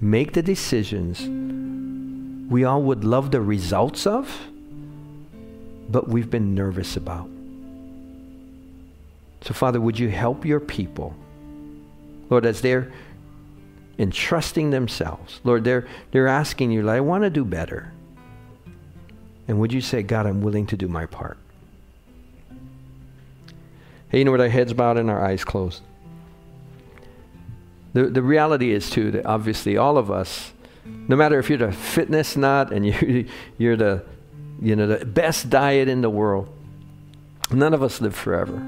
make 0.00 0.32
the 0.32 0.42
decisions 0.42 1.20
we 2.50 2.64
all 2.64 2.82
would 2.82 3.04
love 3.04 3.30
the 3.30 3.40
results 3.40 4.04
of, 4.04 4.49
but 5.90 6.08
we've 6.08 6.30
been 6.30 6.54
nervous 6.54 6.96
about. 6.96 7.28
So, 9.42 9.54
Father, 9.54 9.80
would 9.80 9.98
you 9.98 10.08
help 10.08 10.44
your 10.44 10.60
people? 10.60 11.14
Lord, 12.28 12.46
as 12.46 12.60
they're 12.60 12.92
entrusting 13.98 14.70
themselves, 14.70 15.40
Lord, 15.44 15.64
they're, 15.64 15.86
they're 16.12 16.28
asking 16.28 16.70
you, 16.70 16.88
I 16.88 17.00
want 17.00 17.24
to 17.24 17.30
do 17.30 17.44
better. 17.44 17.92
And 19.48 19.58
would 19.58 19.72
you 19.72 19.80
say, 19.80 20.02
God, 20.02 20.26
I'm 20.26 20.42
willing 20.42 20.66
to 20.66 20.76
do 20.76 20.86
my 20.86 21.06
part? 21.06 21.38
Hey, 24.10 24.18
you 24.18 24.24
know, 24.24 24.32
with 24.32 24.40
our 24.40 24.48
heads 24.48 24.72
bowed 24.72 24.96
and 24.96 25.10
our 25.10 25.24
eyes 25.24 25.44
closed. 25.44 25.82
The, 27.92 28.04
the 28.04 28.22
reality 28.22 28.72
is, 28.72 28.90
too, 28.90 29.10
that 29.12 29.26
obviously 29.26 29.76
all 29.76 29.98
of 29.98 30.10
us, 30.10 30.52
no 30.84 31.16
matter 31.16 31.38
if 31.38 31.48
you're 31.48 31.58
the 31.58 31.72
fitness 31.72 32.36
nut 32.36 32.72
and 32.72 32.86
you, 32.86 33.26
you're 33.58 33.76
the, 33.76 34.04
you 34.60 34.76
know, 34.76 34.86
the 34.86 35.04
best 35.04 35.48
diet 35.48 35.88
in 35.88 36.02
the 36.02 36.10
world, 36.10 36.48
none 37.50 37.72
of 37.72 37.82
us 37.82 38.00
live 38.00 38.14
forever. 38.14 38.62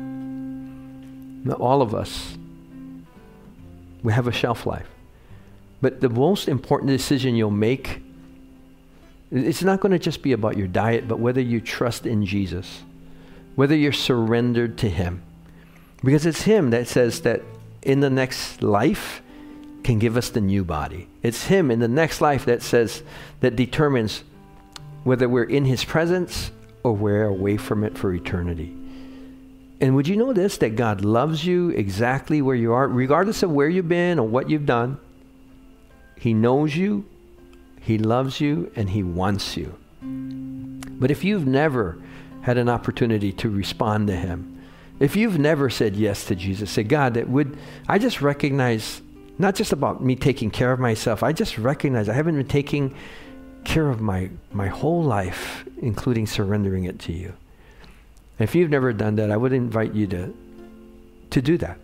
All 1.59 1.83
of 1.83 1.95
us. 1.95 2.37
We 4.03 4.13
have 4.13 4.27
a 4.27 4.33
shelf 4.33 4.67
life. 4.67 4.89
But 5.81 6.01
the 6.01 6.09
most 6.09 6.49
important 6.49 6.89
decision 6.89 7.35
you'll 7.35 7.51
make, 7.51 8.03
it's 9.31 9.63
not 9.63 9.81
going 9.81 9.93
to 9.93 9.99
just 9.99 10.23
be 10.23 10.33
about 10.33 10.57
your 10.57 10.69
diet, 10.69 11.09
but 11.09 11.19
whether 11.19 11.41
you 11.41 11.61
trust 11.61 12.07
in 12.07 12.25
Jesus, 12.25 12.83
whether 13.55 13.75
you're 13.75 13.93
surrendered 13.93 14.79
to 14.79 14.89
Him. 14.89 15.23
Because 16.03 16.25
it's 16.25 16.43
Him 16.43 16.71
that 16.71 16.89
says 16.89 17.21
that 17.23 17.43
in 17.83 18.01
the 18.01 18.11
next 18.11 18.63
life 18.63 19.21
can 19.83 19.99
give 19.99 20.17
us 20.17 20.31
the 20.31 20.41
new 20.41 20.65
body. 20.65 21.09
It's 21.23 21.47
Him 21.47 21.71
in 21.71 21.81
the 21.81 21.89
next 21.89 22.21
life 22.21 22.45
that 22.45 22.63
says, 22.63 23.03
that 23.41 23.57
determines 23.57 24.23
whether 25.05 25.29
we're 25.29 25.45
in 25.45 25.65
His 25.65 25.85
presence 25.85 26.51
or 26.83 26.95
we're 26.95 27.25
away 27.25 27.57
from 27.57 27.85
it 27.85 27.97
for 27.97 28.13
eternity. 28.13 28.77
And 29.81 29.97
would 29.97 30.07
you 30.07 30.17
know 30.17 30.33
this? 30.33 30.59
That 30.59 30.77
God 30.77 31.05
loves 31.05 31.45
you 31.45 31.71
exactly 31.71 32.41
where 32.41 32.55
you 32.55 32.73
are, 32.73 32.87
regardless 32.87 33.43
of 33.43 33.51
where 33.51 33.69
you've 33.69 33.89
been 33.89 34.19
or 34.19 34.27
what 34.27 34.49
you've 34.49 34.67
done. 34.67 34.99
He 36.17 36.35
knows 36.35 36.77
you, 36.77 37.05
He 37.81 37.99
loves 37.99 38.41
you, 38.41 38.71
and 38.77 38.91
He 38.91 39.03
wants 39.03 39.57
you. 39.57 39.75
But 40.01 41.11
if 41.11 41.25
you've 41.25 41.47
never 41.47 41.99
had 42.43 42.59
an 42.59 42.69
opportunity 42.69 43.33
to 43.33 43.51
respond 43.51 44.07
to 44.07 44.15
Him, 44.15 44.61
if 45.01 45.17
you've 45.17 45.39
never 45.39 45.69
said 45.69 45.97
yes 45.97 46.25
to 46.27 46.37
Jesus, 46.37 46.71
say, 46.71 46.85
God, 46.85 47.15
that 47.15 47.29
would 47.29 47.59
I 47.89 47.99
just 47.99 48.23
recognize 48.23 49.03
not 49.39 49.57
just 49.57 49.73
about 49.73 50.05
me 50.05 50.15
taking 50.15 50.51
care 50.51 50.71
of 50.71 50.79
myself, 50.79 51.25
I 51.25 51.33
just 51.33 51.59
recognize 51.59 52.09
I 52.09 52.13
haven't 52.13 52.37
been 52.37 52.47
taking 52.47 52.95
care 53.65 53.89
of 53.89 54.01
my, 54.01 54.31
my 54.53 54.69
whole 54.69 55.03
life, 55.03 55.65
including 55.81 56.27
surrendering 56.27 56.85
it 56.85 56.99
to 57.01 57.13
you. 57.13 57.33
If 58.39 58.55
you've 58.55 58.71
never 58.71 58.93
done 58.93 59.17
that, 59.17 59.31
I 59.31 59.37
would 59.37 59.53
invite 59.53 59.95
you 59.95 60.07
to, 60.09 60.35
to 61.31 61.43
do 61.43 61.57
that. 61.59 61.79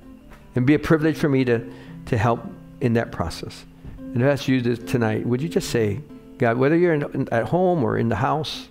And 0.55 0.67
be 0.67 0.75
a 0.75 0.79
privilege 0.79 1.17
for 1.17 1.29
me 1.29 1.45
to, 1.45 1.71
to 2.07 2.19
help 2.19 2.45
in 2.81 2.95
that 2.95 3.13
process. 3.13 3.65
And 3.99 4.17
if 4.17 4.23
that's 4.23 4.49
you 4.49 4.77
tonight, 4.77 5.27
would 5.27 5.41
you 5.41 5.49
just 5.49 5.71
say, 5.71 6.01
God, 6.39 6.57
whether 6.57 6.77
you're 6.77 6.95
in, 6.95 7.29
at 7.33 7.45
home 7.45 7.85
or 7.85 7.99
in 7.99 8.09
the 8.09 8.17
house, 8.17 8.69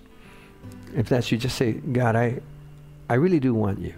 if 0.94 1.08
that's 1.08 1.30
you, 1.30 1.38
just 1.38 1.56
say, 1.56 1.72
God, 1.72 2.16
I, 2.16 2.40
I 3.08 3.14
really 3.14 3.40
do 3.40 3.54
want 3.54 3.78
you. 3.78 3.94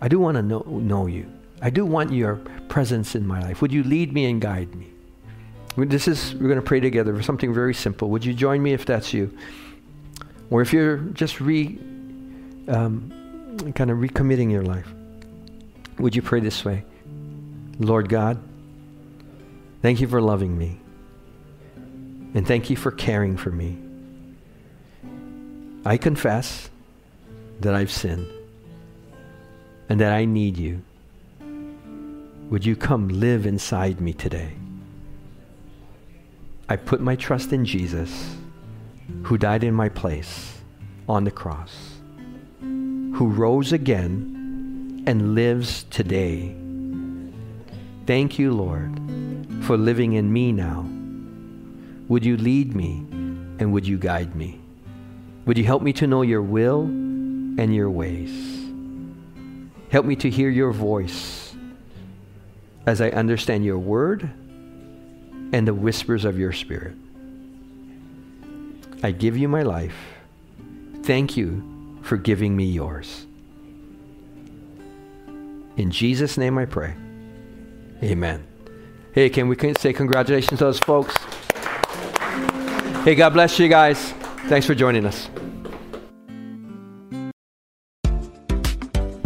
I 0.00 0.08
do 0.08 0.18
want 0.18 0.36
to 0.36 0.42
know, 0.42 0.60
know 0.60 1.06
you. 1.06 1.30
I 1.60 1.70
do 1.70 1.84
want 1.84 2.12
your 2.12 2.36
presence 2.68 3.14
in 3.14 3.26
my 3.26 3.40
life. 3.40 3.62
Would 3.62 3.72
you 3.72 3.82
lead 3.82 4.12
me 4.12 4.26
and 4.26 4.40
guide 4.40 4.74
me? 4.74 4.90
This 5.86 6.08
is, 6.08 6.34
we're 6.34 6.48
going 6.48 6.56
to 6.56 6.62
pray 6.62 6.80
together 6.80 7.14
for 7.14 7.22
something 7.22 7.54
very 7.54 7.72
simple. 7.72 8.10
Would 8.10 8.24
you 8.24 8.34
join 8.34 8.62
me 8.62 8.72
if 8.72 8.84
that's 8.84 9.14
you? 9.14 9.36
Or 10.50 10.60
if 10.60 10.72
you're 10.72 10.96
just 10.96 11.40
re, 11.40 11.78
um, 12.66 13.12
kind 13.76 13.90
of 13.90 13.98
recommitting 13.98 14.50
your 14.50 14.64
life, 14.64 14.88
would 15.98 16.16
you 16.16 16.22
pray 16.22 16.40
this 16.40 16.64
way? 16.64 16.84
Lord 17.78 18.08
God, 18.08 18.42
thank 19.82 20.00
you 20.00 20.08
for 20.08 20.20
loving 20.20 20.58
me. 20.58 20.80
And 22.34 22.46
thank 22.46 22.70
you 22.70 22.76
for 22.76 22.90
caring 22.90 23.36
for 23.36 23.50
me. 23.50 23.78
I 25.84 25.96
confess 25.96 26.70
that 27.60 27.74
I've 27.74 27.90
sinned 27.90 28.26
and 29.88 30.00
that 30.00 30.12
I 30.12 30.24
need 30.24 30.56
you. 30.56 30.82
Would 32.50 32.66
you 32.66 32.74
come 32.74 33.08
live 33.08 33.46
inside 33.46 34.00
me 34.00 34.12
today? 34.12 34.52
I 36.68 36.76
put 36.76 37.00
my 37.00 37.16
trust 37.16 37.52
in 37.52 37.64
Jesus, 37.64 38.36
who 39.22 39.38
died 39.38 39.64
in 39.64 39.74
my 39.74 39.88
place 39.88 40.60
on 41.08 41.24
the 41.24 41.30
cross 41.30 41.98
who 43.18 43.26
rose 43.26 43.72
again 43.72 45.02
and 45.08 45.34
lives 45.34 45.82
today. 45.90 46.54
Thank 48.06 48.38
you, 48.38 48.52
Lord, 48.52 48.96
for 49.64 49.76
living 49.76 50.12
in 50.12 50.32
me 50.32 50.52
now. 50.52 50.88
Would 52.06 52.24
you 52.24 52.36
lead 52.36 52.76
me 52.76 53.04
and 53.58 53.72
would 53.72 53.88
you 53.88 53.98
guide 53.98 54.36
me? 54.36 54.60
Would 55.46 55.58
you 55.58 55.64
help 55.64 55.82
me 55.82 55.92
to 55.94 56.06
know 56.06 56.22
your 56.22 56.42
will 56.42 56.82
and 56.82 57.74
your 57.74 57.90
ways? 57.90 58.70
Help 59.90 60.06
me 60.06 60.14
to 60.14 60.30
hear 60.30 60.48
your 60.48 60.70
voice 60.70 61.56
as 62.86 63.00
I 63.00 63.08
understand 63.10 63.64
your 63.64 63.80
word 63.80 64.30
and 65.52 65.66
the 65.66 65.74
whispers 65.74 66.24
of 66.24 66.38
your 66.38 66.52
spirit. 66.52 66.94
I 69.02 69.12
give 69.12 69.36
you 69.36 69.48
my 69.48 69.62
life. 69.62 69.96
Thank 71.02 71.36
you 71.36 72.00
for 72.02 72.16
giving 72.16 72.56
me 72.56 72.64
yours. 72.64 73.26
In 75.76 75.90
Jesus' 75.90 76.36
name 76.36 76.58
I 76.58 76.64
pray. 76.64 76.94
Amen. 78.02 78.46
Hey, 79.12 79.30
can 79.30 79.48
we 79.48 79.56
say 79.74 79.92
congratulations 79.92 80.58
to 80.58 80.64
those 80.64 80.78
folks? 80.78 81.14
Hey, 83.04 83.14
God 83.14 83.30
bless 83.30 83.58
you 83.58 83.68
guys. 83.68 84.12
Thanks 84.48 84.66
for 84.66 84.74
joining 84.74 85.06
us. 85.06 85.28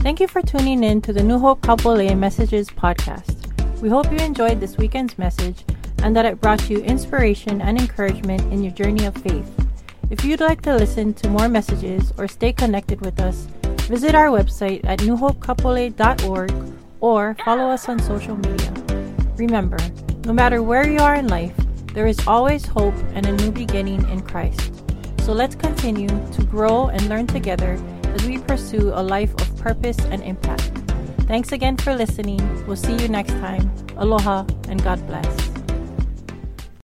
Thank 0.00 0.20
you 0.20 0.28
for 0.28 0.42
tuning 0.42 0.84
in 0.84 1.00
to 1.02 1.12
the 1.12 1.22
New 1.22 1.38
Hope 1.38 1.62
Kapolei 1.62 2.16
Messages 2.18 2.68
podcast. 2.68 3.80
We 3.80 3.88
hope 3.88 4.10
you 4.12 4.18
enjoyed 4.18 4.60
this 4.60 4.76
weekend's 4.76 5.16
message 5.16 5.64
and 6.02 6.14
that 6.16 6.24
it 6.24 6.40
brought 6.40 6.68
you 6.68 6.78
inspiration 6.78 7.60
and 7.60 7.80
encouragement 7.80 8.40
in 8.52 8.62
your 8.62 8.72
journey 8.72 9.06
of 9.06 9.14
faith. 9.16 9.48
If 10.10 10.24
you'd 10.24 10.40
like 10.40 10.60
to 10.62 10.76
listen 10.76 11.14
to 11.14 11.28
more 11.30 11.48
messages 11.48 12.12
or 12.18 12.28
stay 12.28 12.52
connected 12.52 13.00
with 13.00 13.18
us, 13.20 13.46
visit 13.88 14.14
our 14.14 14.28
website 14.28 14.84
at 14.84 14.98
newhopekapolei.org 15.00 16.52
or 17.00 17.36
follow 17.44 17.70
us 17.70 17.88
on 17.88 17.98
social 17.98 18.36
media. 18.36 18.72
Remember, 19.36 19.78
no 20.26 20.32
matter 20.32 20.62
where 20.62 20.88
you 20.88 20.98
are 20.98 21.14
in 21.14 21.28
life, 21.28 21.54
there 21.94 22.06
is 22.06 22.18
always 22.26 22.66
hope 22.66 22.94
and 23.14 23.26
a 23.26 23.32
new 23.32 23.50
beginning 23.50 24.08
in 24.08 24.20
Christ. 24.20 24.82
So 25.20 25.32
let's 25.32 25.54
continue 25.54 26.08
to 26.08 26.42
grow 26.44 26.88
and 26.88 27.08
learn 27.08 27.26
together 27.26 27.78
as 28.14 28.26
we 28.26 28.38
pursue 28.38 28.92
a 28.94 29.02
life 29.02 29.32
of 29.40 29.56
purpose 29.58 29.98
and 30.06 30.22
impact. 30.22 30.72
Thanks 31.26 31.52
again 31.52 31.76
for 31.76 31.94
listening. 31.94 32.40
We'll 32.66 32.76
see 32.76 32.96
you 32.96 33.08
next 33.08 33.32
time. 33.34 33.70
Aloha 33.96 34.44
and 34.68 34.82
God 34.82 35.06
bless. 35.06 35.51